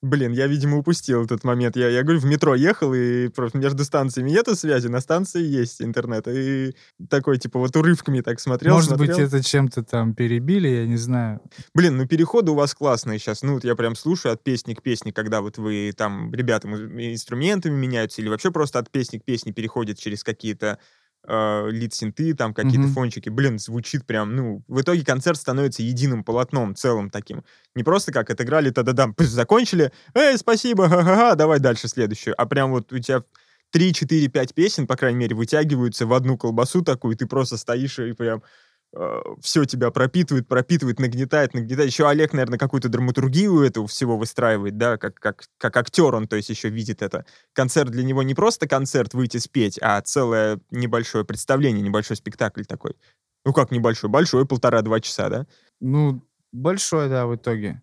Блин, 0.03 0.31
я, 0.31 0.47
видимо, 0.47 0.77
упустил 0.77 1.23
этот 1.23 1.43
момент. 1.43 1.75
Я, 1.75 1.87
я 1.89 2.01
говорю, 2.01 2.19
в 2.19 2.25
метро 2.25 2.55
ехал, 2.55 2.91
и 2.93 3.27
просто 3.27 3.59
между 3.59 3.83
станциями 3.83 4.31
нету 4.31 4.55
связи, 4.55 4.87
на 4.87 4.99
станции 4.99 5.43
есть 5.43 5.79
интернет. 5.79 6.27
И 6.27 6.75
такой, 7.07 7.37
типа, 7.37 7.59
вот 7.59 7.75
урывками 7.75 8.21
так 8.21 8.39
смотрел, 8.39 8.73
Может 8.73 8.97
быть, 8.97 9.11
смотрел. 9.11 9.27
это 9.27 9.43
чем-то 9.43 9.83
там 9.83 10.15
перебили, 10.15 10.67
я 10.69 10.87
не 10.87 10.97
знаю. 10.97 11.41
Блин, 11.75 11.97
ну 11.97 12.07
переходы 12.07 12.49
у 12.51 12.55
вас 12.55 12.73
классные 12.73 13.19
сейчас. 13.19 13.43
Ну, 13.43 13.55
вот 13.55 13.63
я 13.63 13.75
прям 13.75 13.95
слушаю 13.95 14.33
от 14.33 14.43
песни 14.43 14.73
к 14.73 14.81
песне, 14.81 15.13
когда 15.13 15.41
вот 15.41 15.59
вы 15.59 15.93
там 15.95 16.33
ребята 16.33 16.67
инструментами 16.67 17.75
меняются, 17.75 18.21
или 18.21 18.29
вообще 18.29 18.49
просто 18.49 18.79
от 18.79 18.89
песни 18.89 19.19
к 19.19 19.23
песне 19.23 19.53
переходят 19.53 19.99
через 19.99 20.23
какие-то 20.23 20.79
э, 21.27 21.69
лид-синты, 21.71 22.33
там 22.33 22.53
какие-то 22.53 22.79
Мгм. 22.87 22.93
фончики. 22.93 23.29
Блин, 23.29 23.59
звучит 23.59 24.05
прям, 24.05 24.35
ну, 24.35 24.63
в 24.67 24.81
итоге 24.81 25.05
концерт 25.05 25.37
становится 25.37 25.83
единым 25.83 26.23
полотном, 26.23 26.75
целым 26.75 27.09
таким. 27.09 27.43
Не 27.75 27.83
просто 27.83 28.11
как 28.11 28.29
отыграли, 28.29 28.69
та-да-дам, 28.71 29.15
закончили, 29.19 29.91
эй, 30.15 30.37
спасибо, 30.37 30.89
ха-ха-ха, 30.89 31.35
давай 31.35 31.59
дальше 31.59 31.87
следующую. 31.87 32.33
А 32.41 32.45
прям 32.45 32.71
вот 32.71 32.91
у 32.91 32.99
тебя 32.99 33.23
3, 33.71 33.93
4, 33.93 34.27
5 34.27 34.53
песен, 34.53 34.87
по 34.87 34.95
крайней 34.97 35.19
мере, 35.19 35.35
вытягиваются 35.35 36.05
в 36.05 36.13
одну 36.13 36.37
колбасу 36.37 36.81
такую, 36.81 37.13
и 37.15 37.17
ты 37.17 37.25
просто 37.25 37.57
стоишь 37.57 37.99
и 37.99 38.13
прям 38.13 38.43
все 39.41 39.65
тебя 39.65 39.89
пропитывает, 39.89 40.47
пропитывает, 40.47 40.99
нагнетает, 40.99 41.53
нагнетает. 41.53 41.89
Еще 41.89 42.07
Олег, 42.07 42.33
наверное, 42.33 42.59
какую-то 42.59 42.89
драматургию 42.89 43.61
этого 43.61 43.87
всего 43.87 44.17
выстраивает, 44.17 44.77
да, 44.77 44.97
как, 44.97 45.15
как, 45.15 45.45
как 45.57 45.77
актер 45.77 46.13
он, 46.13 46.27
то 46.27 46.35
есть 46.35 46.49
еще 46.49 46.69
видит 46.69 47.01
это. 47.01 47.25
Концерт 47.53 47.91
для 47.91 48.03
него 48.03 48.21
не 48.21 48.35
просто 48.35 48.67
концерт 48.67 49.13
выйти 49.13 49.37
спеть, 49.37 49.79
а 49.81 50.01
целое 50.01 50.59
небольшое 50.71 51.23
представление, 51.23 51.81
небольшой 51.81 52.17
спектакль 52.17 52.63
такой. 52.63 52.95
Ну 53.45 53.53
как 53.53 53.71
небольшой? 53.71 54.09
Большой, 54.09 54.45
полтора-два 54.45 54.99
часа, 54.99 55.29
да? 55.29 55.47
Ну, 55.79 56.21
большой, 56.51 57.09
да, 57.09 57.25
в 57.25 57.35
итоге. 57.35 57.81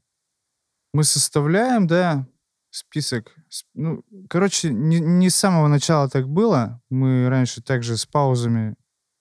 Мы 0.92 1.04
составляем, 1.04 1.86
да, 1.86 2.26
список. 2.70 3.34
Ну, 3.74 4.04
короче, 4.28 4.70
не, 4.70 5.00
не 5.00 5.30
с 5.30 5.36
самого 5.36 5.68
начала 5.68 6.08
так 6.08 6.28
было. 6.28 6.82
Мы 6.90 7.28
раньше 7.28 7.62
также 7.62 7.96
с 7.96 8.06
паузами 8.06 8.76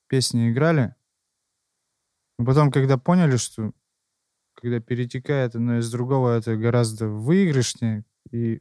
песни 0.08 0.50
играли. 0.50 0.94
Но 2.38 2.44
потом, 2.44 2.70
когда 2.70 2.98
поняли, 2.98 3.36
что 3.36 3.72
когда 4.54 4.80
перетекает 4.80 5.54
одно 5.54 5.78
из 5.78 5.90
другого, 5.90 6.36
это 6.36 6.56
гораздо 6.56 7.08
выигрышнее 7.08 8.04
и, 8.30 8.60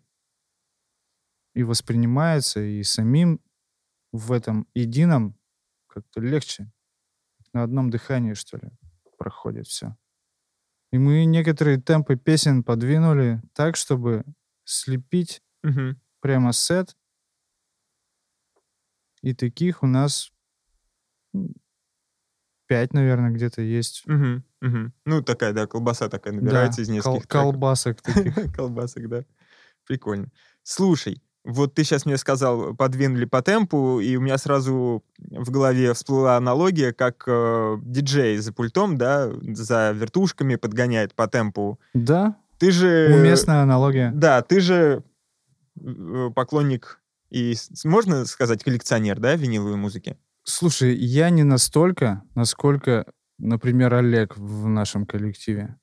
и 1.54 1.64
воспринимается, 1.64 2.60
и 2.62 2.84
самим 2.84 3.42
в 4.12 4.32
этом 4.32 4.68
едином 4.74 5.36
как-то 5.88 6.22
легче. 6.22 6.72
На 7.54 7.64
одном 7.64 7.90
дыхании, 7.90 8.34
что 8.34 8.58
ли, 8.58 8.70
проходит 9.18 9.68
все. 9.68 9.96
И 10.92 10.98
мы 10.98 11.26
некоторые 11.26 11.82
темпы 11.82 12.16
песен 12.16 12.64
подвинули 12.64 13.42
так, 13.54 13.76
чтобы 13.76 14.24
слепить 14.64 15.42
Мгм. 15.64 16.00
прямо 16.22 16.54
сет. 16.54 16.96
И 19.22 19.34
таких 19.34 19.84
у 19.84 19.88
нас 19.88 20.32
пять, 22.68 22.94
наверное, 22.94 23.32
где-то 23.32 23.62
есть. 23.62 24.04
Мгм, 24.06 24.44
мгм. 24.62 24.94
Ну, 25.06 25.22
такая, 25.24 25.54
да, 25.54 25.66
колбаса 25.68 26.10
такая 26.10 26.34
Да, 26.34 26.42
набирается 26.42 26.82
из 26.82 26.88
кол- 26.88 26.96
нескольких 26.96 27.28
треков. 27.28 27.42
колбасок 27.54 28.02
таких. 28.02 28.36
Колбасок, 28.56 29.10
да. 29.10 29.24
Прикольно. 29.88 30.28
Слушай, 30.64 31.22
вот 31.46 31.74
ты 31.76 31.84
сейчас 31.86 32.06
мне 32.06 32.18
сказал, 32.18 32.76
подвинули 32.76 33.24
по 33.26 33.42
темпу, 33.42 34.00
и 34.02 34.16
у 34.18 34.22
меня 34.22 34.38
сразу 34.38 35.04
в 35.18 35.50
голове 35.50 35.94
всплыла 35.94 36.36
аналогия, 36.36 36.92
как 36.92 37.24
э, 37.26 37.78
диджей 37.84 38.38
за 38.38 38.52
пультом, 38.52 38.98
да, 38.98 39.32
за 39.54 39.92
вертушками 39.92 40.56
подгоняет 40.58 41.16
по 41.16 41.28
темпу. 41.28 41.80
Да, 41.94 42.36
Ты 42.60 42.72
же... 42.72 43.14
уместная 43.14 43.62
аналогия. 43.64 44.12
Да, 44.14 44.42
ты 44.42 44.60
же 44.60 45.04
э, 45.80 46.30
поклонник 46.36 47.00
и, 47.30 47.56
можно 47.86 48.26
сказать, 48.26 48.64
коллекционер, 48.64 49.20
да, 49.20 49.36
виниловой 49.36 49.78
музыки? 49.78 50.18
Слушай, 50.50 50.96
я 50.96 51.30
не 51.30 51.44
настолько, 51.44 52.24
насколько, 52.34 53.06
например, 53.38 53.94
Олег 53.94 54.38
в 54.38 54.70
нашем 54.70 55.06
коллективе. 55.06 55.78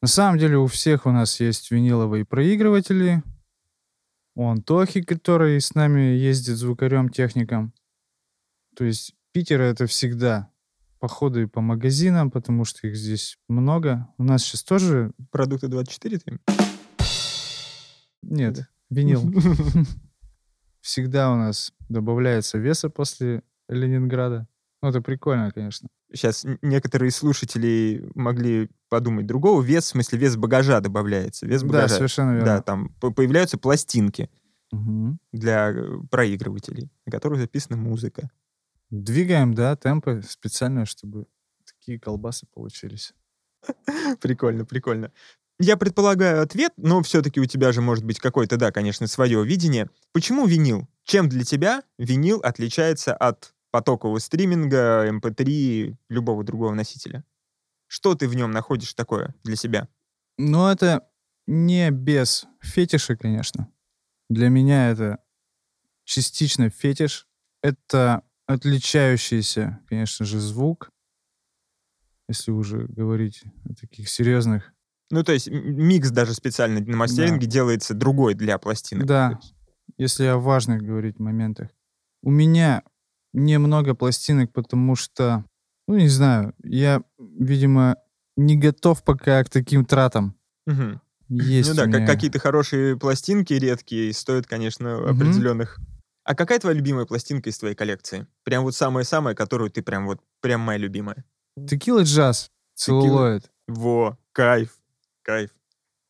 На 0.00 0.06
самом 0.06 0.38
деле 0.38 0.56
у 0.56 0.68
всех 0.68 1.04
у 1.04 1.10
нас 1.10 1.40
есть 1.40 1.72
виниловые 1.72 2.24
проигрыватели. 2.24 3.24
У 4.36 4.46
Антохи, 4.46 5.02
который 5.02 5.60
с 5.60 5.74
нами 5.74 6.00
ездит 6.00 6.58
звукарем, 6.58 7.08
техником. 7.08 7.74
То 8.76 8.84
есть 8.84 9.16
Питер— 9.32 9.60
это 9.62 9.88
всегда 9.88 10.48
походы 11.00 11.48
по 11.48 11.60
магазинам, 11.60 12.30
потому 12.30 12.64
что 12.64 12.86
их 12.86 12.94
здесь 12.94 13.36
много. 13.48 14.06
У 14.16 14.22
нас 14.22 14.44
сейчас 14.44 14.62
тоже... 14.62 15.10
Продукты 15.32 15.66
24 15.66 16.18
ты? 16.20 16.38
Нет, 18.22 18.70
винил. 18.90 19.28
Всегда 20.80 21.32
у 21.32 21.36
нас 21.36 21.72
добавляется 21.88 22.58
веса 22.58 22.88
после 22.90 23.42
Ленинграда. 23.68 24.46
Ну, 24.82 24.88
это 24.88 25.00
прикольно, 25.02 25.50
конечно. 25.52 25.88
Сейчас 26.12 26.44
некоторые 26.62 27.10
слушатели 27.10 28.10
могли 28.14 28.70
подумать 28.88 29.26
другого. 29.26 29.62
Вес, 29.62 29.84
в 29.84 29.88
смысле, 29.88 30.18
вес 30.18 30.36
багажа 30.36 30.80
добавляется. 30.80 31.46
Вес 31.46 31.62
Да, 31.62 31.68
багажа. 31.68 31.94
совершенно 31.96 32.30
верно. 32.32 32.46
Да, 32.46 32.62
там 32.62 32.88
по- 33.00 33.10
появляются 33.12 33.58
пластинки 33.58 34.30
Мгм. 34.72 35.18
для 35.32 35.70
э, 35.70 36.00
проигрывателей, 36.10 36.90
на 37.06 37.12
которых 37.12 37.38
записана 37.40 37.76
музыка. 37.76 38.30
Двигаем, 38.90 39.54
да, 39.54 39.76
темпы 39.76 40.22
специально, 40.28 40.84
чтобы 40.86 41.26
такие 41.64 42.00
колбасы 42.00 42.46
получились. 42.52 43.14
Прикольно, 44.20 44.64
прикольно. 44.64 45.12
Я 45.62 45.76
предполагаю 45.76 46.42
ответ, 46.42 46.72
но 46.78 47.02
все-таки 47.02 47.38
у 47.38 47.44
тебя 47.44 47.70
же 47.72 47.82
может 47.82 48.02
быть 48.02 48.18
какое-то, 48.18 48.56
да, 48.56 48.72
конечно, 48.72 49.06
свое 49.06 49.44
видение. 49.44 49.90
Почему 50.12 50.46
винил? 50.46 50.88
Чем 51.04 51.28
для 51.28 51.44
тебя 51.44 51.82
винил 51.98 52.40
отличается 52.40 53.14
от 53.14 53.52
потокового 53.70 54.18
стриминга, 54.20 55.06
MP3, 55.10 55.96
любого 56.08 56.44
другого 56.44 56.72
носителя? 56.72 57.24
Что 57.88 58.14
ты 58.14 58.26
в 58.26 58.34
нем 58.34 58.52
находишь 58.52 58.94
такое 58.94 59.34
для 59.44 59.54
себя? 59.54 59.86
Но 60.38 60.72
это 60.72 61.06
не 61.46 61.90
без 61.90 62.46
фетиша, 62.62 63.16
конечно. 63.16 63.70
Для 64.30 64.48
меня 64.48 64.88
это 64.88 65.18
частично 66.04 66.70
фетиш. 66.70 67.28
Это 67.62 68.22
отличающийся, 68.46 69.80
конечно 69.90 70.24
же, 70.24 70.40
звук. 70.40 70.88
Если 72.28 72.50
уже 72.50 72.86
говорить 72.86 73.42
о 73.68 73.74
таких 73.74 74.08
серьезных. 74.08 74.72
Ну, 75.10 75.22
то 75.24 75.32
есть 75.32 75.48
микс 75.50 76.10
даже 76.10 76.34
специально 76.34 76.80
на 76.80 76.96
мастеринге 76.96 77.46
делается 77.46 77.94
другой 77.94 78.34
для 78.34 78.58
пластинок. 78.58 79.06
Да. 79.06 79.40
Если 79.98 80.24
о 80.24 80.38
важных 80.38 80.82
говорить 80.82 81.18
моментах. 81.18 81.70
У 82.22 82.30
меня 82.30 82.82
немного 83.32 83.94
пластинок, 83.94 84.52
потому 84.52 84.94
что, 84.96 85.44
ну, 85.88 85.96
не 85.96 86.08
знаю, 86.08 86.54
я, 86.62 87.02
видимо, 87.18 87.96
не 88.36 88.56
готов 88.56 89.02
пока 89.02 89.42
к 89.44 89.50
таким 89.50 89.84
тратам. 89.84 90.36
Мгм. 90.66 91.00
Есть 91.28 91.70
ну 91.70 91.74
да, 91.76 91.82
как 91.84 91.94
меня- 91.94 92.06
какие-то 92.06 92.38
хорошие 92.38 92.96
пластинки 92.96 93.52
редкие 93.52 94.12
стоят, 94.12 94.46
конечно, 94.46 94.96
Мгм. 94.98 95.10
определенных. 95.10 95.78
А 96.24 96.34
какая 96.34 96.58
твоя 96.58 96.76
любимая 96.76 97.06
пластинка 97.06 97.50
из 97.50 97.58
твоей 97.58 97.74
коллекции? 97.74 98.26
Прям 98.44 98.62
вот 98.62 98.74
самая-самая, 98.74 99.34
которую 99.34 99.70
ты 99.70 99.82
прям 99.82 100.06
вот, 100.06 100.20
прям 100.40 100.60
моя 100.60 100.78
любимая. 100.78 101.24
Текила 101.68 102.02
джаз, 102.02 102.50
целлулоид. 102.74 103.50
Во, 103.68 104.18
кайф, 104.32 104.76
кайф. 105.22 105.50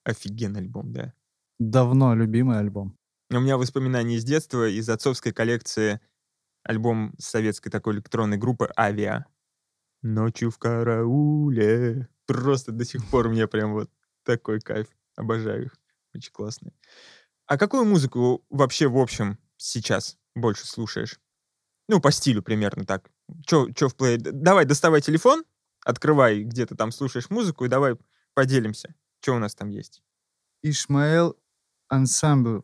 Офигенный 0.05 0.61
альбом, 0.61 0.93
да. 0.93 1.15
Давно 1.59 2.15
любимый 2.15 2.59
альбом. 2.59 2.97
У 3.31 3.39
меня 3.39 3.57
воспоминания 3.57 4.17
из 4.17 4.25
детства, 4.25 4.69
из 4.69 4.89
отцовской 4.89 5.33
коллекции 5.33 6.01
альбом 6.65 7.15
советской 7.19 7.71
такой 7.71 7.95
электронной 7.95 8.39
группы 8.39 8.71
«Авиа». 8.77 9.27
«Ночью 10.03 10.51
в 10.51 10.59
карауле». 10.59 12.09
Просто 12.27 12.73
до 12.73 12.85
сих 12.85 13.07
пор 13.09 13.29
мне 13.29 13.47
прям 13.47 13.73
вот 13.75 13.91
такой 14.25 14.61
кайф. 14.61 14.89
Обожаю 15.17 15.67
их. 15.67 15.77
Очень 16.15 16.33
классные. 16.33 16.73
А 17.47 17.59
какую 17.59 17.85
музыку 17.85 18.45
вообще 18.51 18.89
в 18.89 18.97
общем 18.97 19.39
сейчас 19.57 20.17
больше 20.35 20.67
слушаешь? 20.67 21.21
Ну, 21.89 22.01
по 22.01 22.13
стилю 22.13 22.43
примерно 22.43 22.85
так. 22.85 23.11
Чё, 23.45 23.69
чё 23.71 23.89
в 23.89 23.97
плей... 23.97 24.19
Давай, 24.19 24.65
доставай 24.65 25.01
телефон, 25.01 25.45
открывай, 25.85 26.45
где 26.45 26.67
ты 26.67 26.77
там 26.77 26.93
слушаешь 26.93 27.31
музыку, 27.31 27.65
и 27.65 27.69
давай 27.69 27.97
поделимся. 28.41 28.95
Что 29.21 29.37
у 29.37 29.39
нас 29.39 29.55
там 29.55 29.69
есть? 29.69 30.03
Ишмаэл 30.63 31.37
ансамбль. 31.89 32.63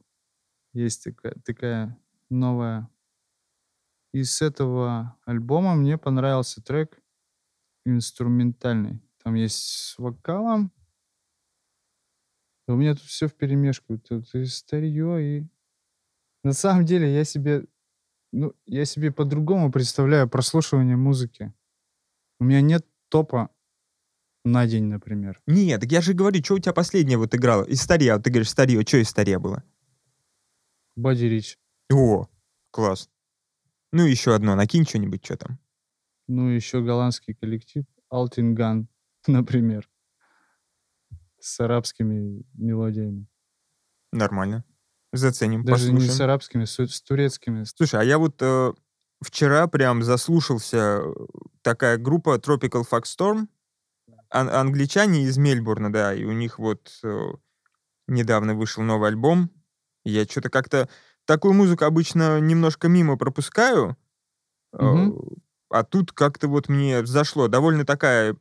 Есть 0.72 1.05
такая, 1.05 1.35
такая 1.45 1.99
новая. 2.31 2.89
И 4.14 4.24
с 4.24 4.41
этого 4.41 5.18
альбома 5.27 5.74
мне 5.74 5.99
понравился 5.99 6.62
трек 6.62 6.99
инструментальный. 7.85 9.03
Там 9.22 9.35
есть 9.35 9.59
с 9.59 9.99
вокалом. 9.99 10.72
У 12.68 12.74
меня 12.74 12.95
тут 12.95 13.05
все 13.05 13.29
в 13.29 13.35
перемешку. 13.35 13.99
Тут 13.99 14.35
и 14.35 14.47
старье, 14.47 15.22
и... 15.22 15.47
На 16.43 16.55
самом 16.55 16.87
деле 16.87 17.14
я 17.14 17.24
себе... 17.24 17.66
Ну, 18.33 18.55
я 18.64 18.87
себе 18.87 19.12
по-другому 19.12 19.70
представляю 19.70 20.27
прослушивание 20.27 20.97
музыки. 20.97 21.53
У 22.41 22.45
меня 22.45 22.62
нет 22.62 22.87
топа 23.09 23.51
на 24.47 24.66
день, 24.66 24.84
например. 24.84 25.40
Нет, 25.47 25.80
так 25.80 25.90
я 25.90 26.01
же 26.01 26.14
говорю, 26.14 26.42
что 26.42 26.55
у 26.55 26.59
тебя 26.59 26.72
последнее 26.72 27.18
вот 27.18 27.34
играло? 27.34 27.64
Из 27.64 27.82
старья, 27.82 28.14
вот 28.14 28.24
ты 28.24 28.30
говоришь, 28.30 28.51
старье, 28.51 28.80
что 28.86 28.99
из 28.99 29.09
старья 29.09 29.38
было? 29.38 29.62
Бадди 30.94 31.24
Рич. 31.24 31.59
О, 31.92 32.28
класс. 32.70 33.11
Ну, 33.92 34.07
еще 34.07 34.34
одно, 34.34 34.55
накинь 34.55 34.86
что-нибудь, 34.86 35.24
что 35.24 35.36
там. 35.36 35.59
Ну, 36.28 36.49
еще 36.49 36.80
голландский 36.80 37.34
коллектив 37.34 37.84
Алтинган, 38.09 38.88
например, 39.26 39.88
с 41.38 41.61
арабскими 41.61 42.44
мелодиями. 42.55 43.26
Нормально. 44.12 44.64
Заценим, 45.12 45.64
Даже 45.64 45.86
не 45.86 45.94
послушаем. 45.94 46.16
с 46.16 46.20
арабскими, 46.20 46.64
с, 46.64 46.78
с 46.78 47.03
турецкими. 47.03 47.64
Слушай, 47.64 48.01
а 48.01 48.05
я 48.05 48.18
вот 48.18 48.36
э, 48.40 48.72
вчера 49.20 49.66
прям 49.66 50.03
заслушался 50.03 51.01
э, 51.03 51.14
такая 51.62 51.97
группа 51.97 52.36
Tropical 52.36 52.84
Fuck 52.88 53.05
Storm. 53.05 53.49
Ан- 54.31 54.49
англичане 54.51 55.24
из 55.24 55.39
Мельбурна, 55.39 55.93
да, 55.93 56.14
и 56.14 56.24
у 56.24 56.33
них 56.33 56.59
вот 56.59 56.99
э, 57.03 57.33
недавно 58.09 58.55
вышел 58.55 58.83
новый 58.83 59.09
альбом. 59.11 59.51
Я 60.05 60.24
что-то 60.24 60.51
как-то 60.51 60.89
такую 61.27 61.55
музыку 61.55 61.85
обычно 61.85 62.41
немножко 62.41 62.89
мимо 62.89 63.16
пропускаю, 63.16 63.97
Мгм. 64.72 65.18
а 65.70 65.85
тут 65.85 66.12
как-то 66.12 66.49
вот 66.49 66.68
мне 66.68 67.05
зашло. 67.07 67.49
Довольно 67.49 67.85
такая, 67.85 68.37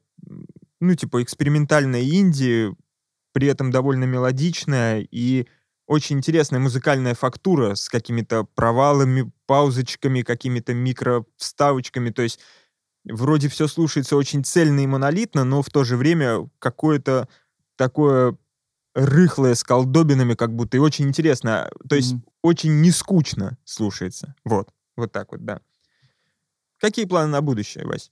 ну, 0.79 0.95
типа 0.95 1.23
экспериментальная 1.23 2.03
инди, 2.03 2.75
при 3.33 3.47
этом 3.47 3.71
довольно 3.71 4.05
мелодичная 4.05 5.07
и 5.11 5.47
очень 5.87 6.17
интересная 6.17 6.59
музыкальная 6.59 7.15
фактура 7.15 7.75
с 7.75 7.89
какими-то 7.89 8.45
провалами, 8.55 9.31
паузочками, 9.45 10.21
какими-то 10.23 10.73
микровставочками. 10.73 12.09
То 12.09 12.23
есть 12.23 12.39
вроде 13.05 13.49
все 13.49 13.67
слушается 13.67 14.15
очень 14.15 14.43
цельно 14.43 14.81
и 14.81 14.87
монолитно, 14.87 15.43
но 15.43 15.61
в 15.61 15.69
то 15.69 15.83
же 15.83 15.97
время 15.97 16.49
какое-то 16.59 17.27
такое 17.75 18.37
рыхлое 18.93 19.55
с 19.55 19.63
колдобинами 19.63 20.35
как 20.35 20.53
будто 20.55 20.77
и 20.77 20.79
очень 20.79 21.07
интересно. 21.07 21.69
То 21.89 21.95
есть 21.95 22.13
Мгм. 22.13 22.25
очень 22.41 22.81
нескучно 22.81 23.57
слушается. 23.65 24.35
Вот. 24.45 24.69
Вот 24.95 25.11
так 25.11 25.31
вот, 25.31 25.43
да. 25.43 25.59
Какие 26.77 27.05
планы 27.05 27.27
на 27.31 27.41
будущее, 27.41 27.85
Вась? 27.85 28.11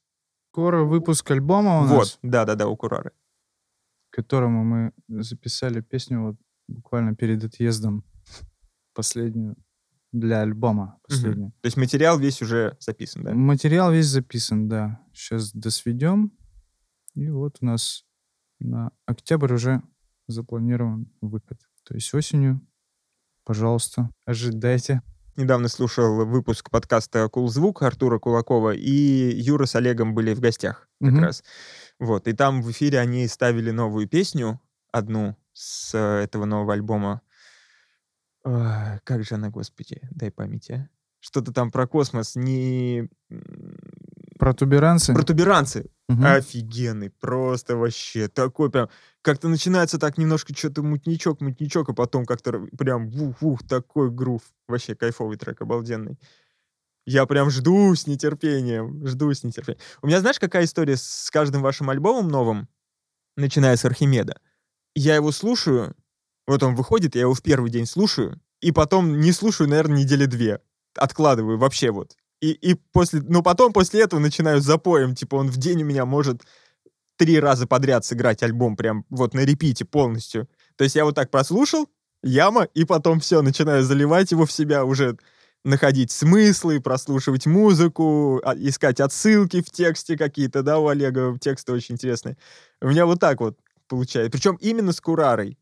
Скоро 0.51 0.83
выпуск 0.83 1.29
альбома 1.31 1.81
у 1.81 1.85
вот, 1.85 1.97
нас, 1.99 2.19
да-да-да, 2.21 2.67
у 2.67 2.75
Курары. 2.75 3.11
к 4.09 4.15
которому 4.15 4.63
мы 4.63 4.91
записали 5.07 5.81
песню 5.81 6.21
вот 6.21 6.35
буквально 6.67 7.15
перед 7.15 7.43
отъездом 7.43 8.03
последнюю 8.93 9.55
для 10.13 10.41
альбома 10.41 10.99
последнюю. 11.07 11.51
То 11.61 11.65
есть 11.65 11.75
материал 11.75 12.17
весь 12.17 12.41
уже 12.41 12.77
записан, 12.79 13.23
да? 13.23 13.33
Материал 13.33 13.91
весь 13.91 14.05
записан, 14.05 14.69
да. 14.69 15.01
Сейчас 15.13 15.51
досведем. 15.51 16.31
И 17.15 17.29
вот 17.29 17.57
у 17.59 17.65
нас 17.65 18.05
на 18.59 18.91
октябрь 19.05 19.53
уже 19.53 19.81
запланирован 20.27 21.11
выход. 21.19 21.59
То 21.83 21.95
есть 21.95 22.13
осенью 22.13 22.61
Пожалуйста, 23.45 24.09
ожидайте. 24.25 25.01
Недавно 25.35 25.67
слушал 25.67 26.25
выпуск 26.25 26.69
подкаста 26.69 27.27
«Кул 27.27 27.49
звук» 27.49 27.81
Артура 27.81 28.17
Кулакова, 28.17 28.73
и 28.73 29.33
Юра 29.35 29.65
с 29.65 29.75
Олегом 29.75 30.13
были 30.13 30.33
в 30.33 30.39
гостях 30.39 30.87
как 31.01 31.11
Мгм. 31.11 31.19
раз. 31.23 31.43
Вот, 31.99 32.27
и 32.29 32.33
там 32.33 32.61
в 32.61 32.71
эфире 32.71 32.99
они 32.99 33.27
ставили 33.27 33.71
новую 33.71 34.07
песню, 34.07 34.61
одну 34.93 35.35
с 35.51 35.93
этого 35.97 36.45
нового 36.45 36.71
альбома. 36.73 37.21
Ой, 38.43 38.99
как 39.03 39.23
же 39.23 39.35
она, 39.35 39.49
господи, 39.49 40.01
дай 40.11 40.31
память, 40.31 40.69
а? 40.71 40.89
Что-то 41.19 41.53
там 41.53 41.71
про 41.71 41.87
космос, 41.87 42.35
не... 42.35 43.09
Протуберанцы? 44.37 45.13
Протуберанцы. 45.13 45.89
Мгм. 46.09 46.25
Офигенный, 46.25 47.09
просто 47.09 47.77
вообще. 47.77 48.27
Такой 48.27 48.69
прям... 48.69 48.89
Как-то 49.21 49.47
начинается 49.47 49.97
так 49.97 50.17
немножко 50.17 50.53
что-то 50.53 50.83
мутничок, 50.83 51.39
мутничок, 51.39 51.87
а 51.87 51.93
потом 51.93 52.25
как-то 52.25 52.67
прям 52.77 53.09
вух-вух, 53.09 53.65
такой 53.65 54.11
грув. 54.11 54.41
Вообще 54.67 54.95
кайфовый 54.95 55.37
трек, 55.37 55.61
обалденный. 55.61 56.19
Я 57.05 57.25
прям 57.25 57.49
жду 57.49 57.95
с 57.95 58.05
нетерпением, 58.05 59.07
жду 59.07 59.33
с 59.33 59.43
нетерпением. 59.43 59.81
У 60.01 60.07
меня, 60.07 60.19
знаешь, 60.19 60.39
какая 60.39 60.65
история 60.65 60.97
с 60.97 61.29
каждым 61.31 61.61
вашим 61.61 61.89
альбомом 61.89 62.27
новым, 62.27 62.67
начиная 63.37 63.77
с 63.77 63.85
Архимеда? 63.85 64.41
Я 64.93 65.15
его 65.15 65.31
слушаю, 65.31 65.95
вот 66.47 66.63
он 66.63 66.75
выходит, 66.75 67.15
я 67.15 67.21
его 67.21 67.33
в 67.33 67.41
первый 67.41 67.71
день 67.71 67.85
слушаю, 67.85 68.39
и 68.61 68.71
потом 68.71 69.19
не 69.19 69.31
слушаю, 69.31 69.69
наверное, 69.69 69.99
недели 69.99 70.25
две. 70.25 70.59
Откладываю 70.95 71.57
вообще 71.57 71.91
вот. 71.91 72.15
И, 72.41 72.51
и 72.51 72.73
после, 72.73 73.21
ну 73.21 73.41
потом 73.41 73.71
после 73.73 74.01
этого 74.01 74.19
начинаю 74.19 74.61
запоем, 74.61 75.15
типа 75.15 75.35
он 75.35 75.49
в 75.49 75.57
день 75.57 75.83
у 75.83 75.85
меня 75.85 76.05
может 76.05 76.43
три 77.17 77.39
раза 77.39 77.67
подряд 77.67 78.05
сыграть 78.05 78.43
альбом 78.43 78.75
прям 78.75 79.05
вот 79.09 79.33
на 79.33 79.41
репите 79.41 79.85
полностью. 79.85 80.49
То 80.75 80.83
есть 80.83 80.95
я 80.95 81.05
вот 81.05 81.15
так 81.15 81.31
прослушал, 81.31 81.87
яма, 82.21 82.63
и 82.63 82.85
потом 82.85 83.19
все, 83.19 83.41
начинаю 83.41 83.83
заливать 83.83 84.31
его 84.31 84.45
в 84.45 84.51
себя, 84.51 84.83
уже 84.85 85.17
находить 85.63 86.11
смыслы, 86.11 86.81
прослушивать 86.81 87.45
музыку, 87.45 88.41
а- 88.43 88.55
искать 88.55 88.99
отсылки 88.99 89.61
в 89.61 89.71
тексте 89.71 90.17
какие-то, 90.17 90.61
да, 90.63 90.79
у 90.79 90.87
Олега 90.87 91.37
тексты 91.39 91.71
очень 91.71 91.95
интересные. 91.95 92.37
У 92.81 92.87
меня 92.87 93.05
вот 93.05 93.19
так 93.19 93.39
вот 93.39 93.57
получается. 93.87 94.31
Причем 94.31 94.57
именно 94.59 94.91
с 94.91 94.99
Курарой. 94.99 95.57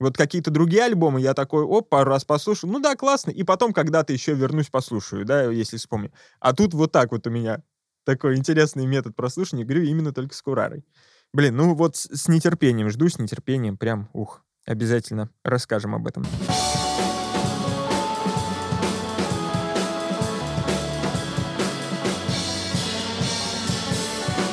Вот 0.00 0.16
какие-то 0.16 0.50
другие 0.50 0.84
альбомы 0.84 1.20
я 1.20 1.34
такой, 1.34 1.62
оп, 1.62 1.90
пару 1.90 2.08
раз 2.10 2.24
послушал, 2.24 2.70
ну 2.70 2.80
да, 2.80 2.96
классно, 2.96 3.30
и 3.30 3.42
потом 3.42 3.74
когда-то 3.74 4.14
еще 4.14 4.32
вернусь, 4.32 4.70
послушаю, 4.70 5.26
да, 5.26 5.50
если 5.50 5.76
вспомню. 5.76 6.10
А 6.40 6.54
тут 6.54 6.72
вот 6.72 6.90
так 6.90 7.12
вот 7.12 7.26
у 7.26 7.30
меня 7.30 7.62
такой 8.04 8.36
интересный 8.36 8.86
метод 8.86 9.14
прослушивания, 9.14 9.66
говорю, 9.66 9.84
именно 9.84 10.14
только 10.14 10.34
с 10.34 10.40
Курарой. 10.40 10.86
Блин, 11.34 11.54
ну 11.54 11.74
вот 11.74 11.96
с, 11.96 12.28
нетерпением, 12.28 12.88
жду 12.88 13.10
с 13.10 13.18
нетерпением, 13.18 13.76
прям, 13.76 14.08
ух, 14.14 14.42
обязательно 14.64 15.28
расскажем 15.44 15.94
об 15.94 16.06
этом. 16.06 16.24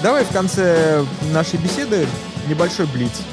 Давай 0.04 0.26
в 0.26 0.32
конце 0.34 1.06
нашей 1.32 1.58
беседы 1.58 2.06
небольшой 2.50 2.86
блиц. 2.88 3.24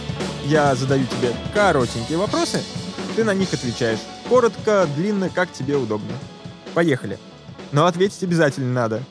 Я 0.45 0.75
задаю 0.75 1.07
тебе 1.07 1.35
коротенькие 1.55 2.19
вопросы, 2.19 2.61
ты 3.17 3.25
на 3.25 3.33
них 3.33 3.55
отвечаешь. 3.55 4.01
Коротко, 4.29 4.87
длинно, 4.95 5.31
как 5.31 5.51
тебе 5.51 5.75
удобно. 5.75 6.13
Поехали. 6.75 7.19
Но 7.73 7.87
ответить 7.87 8.23
обязательно 8.23 8.71
надо. 8.71 9.03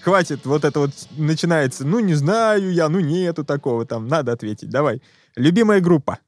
Хватит, 0.00 0.46
вот 0.46 0.64
это 0.64 0.78
вот 0.78 0.92
начинается, 1.16 1.84
ну 1.84 1.98
не 1.98 2.14
знаю 2.14 2.72
я, 2.72 2.88
ну 2.88 3.00
нету 3.00 3.44
такого 3.44 3.84
там, 3.84 4.06
надо 4.06 4.30
ответить. 4.30 4.70
Давай. 4.70 5.02
Любимая 5.34 5.80
группа. 5.80 6.20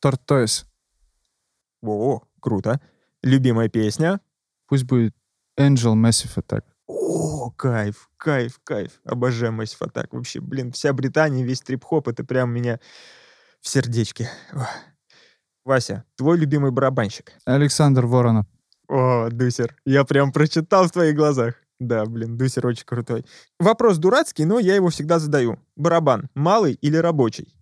Тортойс. 0.00 0.66
О, 1.82 2.22
круто. 2.40 2.80
Любимая 3.22 3.68
песня. 3.68 4.20
Пусть 4.66 4.84
будет 4.84 5.14
Angel 5.56 5.94
Massive 5.94 6.34
Attack. 6.36 6.64
О, 6.88 7.50
кайф, 7.50 8.10
кайф, 8.16 8.58
кайф. 8.64 9.00
Обожаю 9.04 9.52
Massive 9.52 9.88
Attack. 9.88 10.08
Вообще, 10.10 10.40
блин, 10.40 10.72
вся 10.72 10.92
Британия, 10.92 11.44
весь 11.44 11.60
трип-хоп, 11.60 12.08
это 12.08 12.24
прям 12.24 12.50
меня 12.50 12.80
в 13.62 13.68
сердечке. 13.68 14.28
Ох. 14.52 14.68
Вася, 15.64 16.04
твой 16.16 16.36
любимый 16.36 16.72
барабанщик. 16.72 17.32
Александр 17.44 18.04
Воронов. 18.06 18.46
О, 18.88 19.28
Дусер, 19.30 19.76
я 19.86 20.04
прям 20.04 20.32
прочитал 20.32 20.86
в 20.86 20.90
твоих 20.90 21.14
глазах. 21.14 21.54
Да, 21.78 22.04
блин, 22.04 22.36
Дусер 22.36 22.66
очень 22.66 22.84
крутой. 22.84 23.24
Вопрос 23.58 23.98
дурацкий, 23.98 24.44
но 24.44 24.58
я 24.58 24.74
его 24.74 24.88
всегда 24.88 25.18
задаю. 25.18 25.58
Барабан, 25.76 26.28
малый 26.34 26.74
или 26.74 26.96
рабочий? 26.96 27.54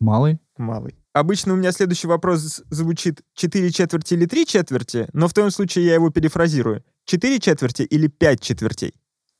Малый. 0.00 0.38
Малый. 0.56 0.96
Обычно 1.12 1.54
у 1.54 1.56
меня 1.56 1.72
следующий 1.72 2.06
вопрос 2.06 2.62
звучит 2.70 3.22
4 3.34 3.70
четверти 3.72 4.14
или 4.14 4.26
3 4.26 4.46
четверти, 4.46 5.08
но 5.12 5.26
в 5.26 5.34
твоем 5.34 5.50
случае 5.50 5.86
я 5.86 5.94
его 5.94 6.10
перефразирую. 6.10 6.84
4 7.06 7.40
четверти 7.40 7.82
или 7.82 8.06
5 8.06 8.40
четвертей? 8.40 8.94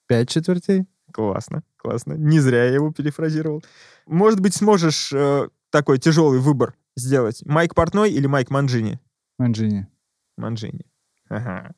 Пять 0.08 0.28
четвертей. 0.28 0.86
Классно, 1.12 1.62
классно. 1.76 2.14
Не 2.14 2.40
зря 2.40 2.64
я 2.64 2.74
его 2.74 2.92
перефразировал. 2.92 3.62
Может 4.06 4.40
быть, 4.40 4.54
сможешь 4.54 5.12
э, 5.12 5.48
такой 5.70 5.98
тяжелый 5.98 6.40
выбор 6.40 6.76
сделать. 6.96 7.42
Майк 7.44 7.74
Портной 7.74 8.10
или 8.10 8.26
Майк 8.26 8.50
Манджини? 8.50 9.00
Манджини. 9.38 9.86
Манджини. 10.36 10.86
Ага. 11.28 11.72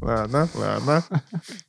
Ладно, 0.00 0.48
ладно. 0.54 1.04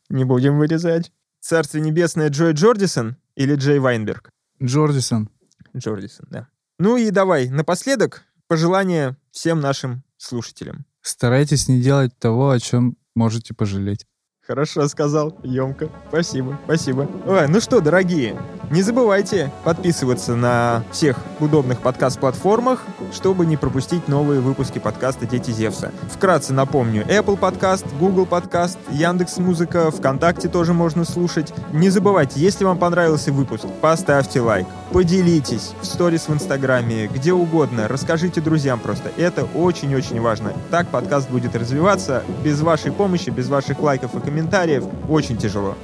Не 0.09 0.24
будем 0.24 0.57
вырезать. 0.57 1.11
Царствие 1.39 1.84
небесное 1.84 2.30
Джой 2.30 2.53
Джордисон 2.53 3.17
или 3.36 3.55
Джей 3.55 3.80
Вайнберг? 3.80 4.30
Джордисон. 4.61 5.30
Джордисон, 5.76 6.28
да. 6.30 6.47
Ну 6.78 6.97
и 6.97 7.09
давай, 7.11 7.49
напоследок, 7.49 8.24
пожелания 8.47 9.17
всем 9.32 9.59
нашим 9.59 10.03
слушателям. 10.17 10.86
Старайтесь 11.01 11.67
не 11.67 11.82
делать 11.82 12.17
того, 12.19 12.51
о 12.51 12.59
чем 12.59 12.97
можете 13.15 13.53
пожалеть. 13.53 14.05
Хорошо 14.41 14.88
сказал, 14.88 15.38
емко. 15.43 15.89
Спасибо, 16.09 16.59
спасибо. 16.65 17.09
Ой, 17.26 17.47
ну 17.47 17.59
что, 17.59 17.80
дорогие, 17.82 18.39
не 18.72 18.84
забывайте 18.84 19.51
подписываться 19.65 20.36
на 20.36 20.84
всех 20.91 21.17
удобных 21.41 21.82
подкаст-платформах, 21.82 22.84
чтобы 23.11 23.45
не 23.45 23.57
пропустить 23.57 24.07
новые 24.07 24.39
выпуски 24.39 24.80
подкаста 24.80 25.26
«Дети 25.26 25.51
Зевса». 25.51 25.91
Вкратце 26.09 26.53
напомню, 26.53 27.05
Apple 27.05 27.36
подкаст, 27.36 27.86
Google 27.99 28.26
подкаст, 28.26 28.80
Яндекс 28.89 29.38
Музыка, 29.39 29.91
ВКонтакте 29.91 30.47
тоже 30.47 30.74
можно 30.74 31.03
слушать. 31.03 31.53
Не 31.74 31.89
забывайте, 31.89 32.39
если 32.39 32.63
вам 32.63 32.78
понравился 32.78 33.34
выпуск, 33.34 33.65
поставьте 33.82 34.39
лайк, 34.39 34.67
поделитесь 34.93 35.74
в 35.82 35.86
сторис 35.86 36.30
в 36.30 36.34
Инстаграме, 36.34 37.07
где 37.07 37.34
угодно, 37.34 37.89
расскажите 37.89 38.39
друзьям 38.39 38.80
просто. 38.80 39.11
Это 39.17 39.43
очень-очень 39.53 40.22
важно. 40.22 40.53
Так 40.69 40.88
подкаст 40.88 41.30
будет 41.30 41.57
развиваться. 41.57 42.24
Без 42.41 42.61
вашей 42.61 42.93
помощи, 42.93 43.32
без 43.32 43.49
ваших 43.49 43.82
лайков 43.82 44.15
и 44.15 44.22
комментариев 44.22 44.86
очень 45.09 45.38
тяжело. 45.38 45.76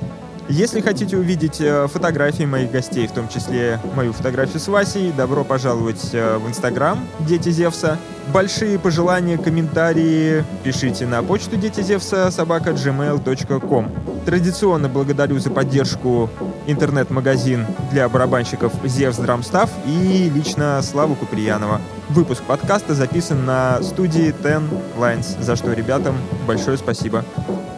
Если 0.50 0.80
хотите 0.80 1.18
увидеть 1.18 1.60
э, 1.60 1.88
фотографии 1.88 2.44
моих 2.44 2.72
гостей, 2.72 3.06
в 3.06 3.12
том 3.12 3.28
числе 3.28 3.82
мою 3.96 4.14
фотографию 4.14 4.62
с 4.62 4.68
Васей, 4.70 5.12
добро 5.12 5.44
пожаловать 5.44 6.12
э, 6.14 6.38
в 6.38 6.48
Инстаграм 6.48 7.06
Дети 7.20 7.50
Зевса. 7.50 7.98
Большие 8.34 8.80
пожелания, 8.80 9.38
комментарии 9.38 10.46
пишите 10.64 11.06
на 11.06 11.22
почту 11.22 11.58
Дети 11.58 11.82
Зевса 11.82 12.32
собака 12.32 12.70
gmail.com. 12.70 13.92
Традиционно 14.26 14.88
благодарю 14.88 15.38
за 15.40 15.50
поддержку 15.50 16.30
интернет-магазин 16.66 17.68
для 17.92 18.08
барабанщиков 18.08 18.72
Зевс 18.86 19.18
Драмстав 19.18 19.70
и 19.86 20.32
лично 20.34 20.82
Славу 20.82 21.16
Куприянова. 21.16 21.82
Выпуск 22.08 22.42
подкаста 22.44 22.94
записан 22.94 23.46
на 23.46 23.82
студии 23.84 24.34
Ten 24.44 24.64
Lines, 24.98 25.42
за 25.42 25.58
что 25.58 25.74
ребятам 25.74 26.16
большое 26.48 26.78
спасибо. 26.78 27.26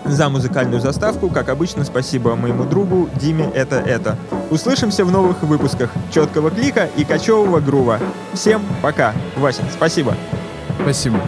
За 0.09 0.27
музыкальную 0.27 0.81
заставку, 0.81 1.29
как 1.29 1.49
обычно, 1.49 1.85
спасибо 1.85 2.35
моему 2.35 2.63
другу 2.63 3.09
Диме 3.21 3.49
Это 3.53 3.75
Это. 3.75 4.17
Услышимся 4.49 5.05
в 5.05 5.11
новых 5.11 5.43
выпусках 5.43 5.91
четкого 6.11 6.49
клика 6.49 6.89
и 6.97 7.05
кочевого 7.05 7.59
грува. 7.59 7.99
Всем 8.33 8.63
пока. 8.81 9.13
Вася, 9.37 9.61
спасибо. 9.71 10.15
Спасибо. 10.81 11.21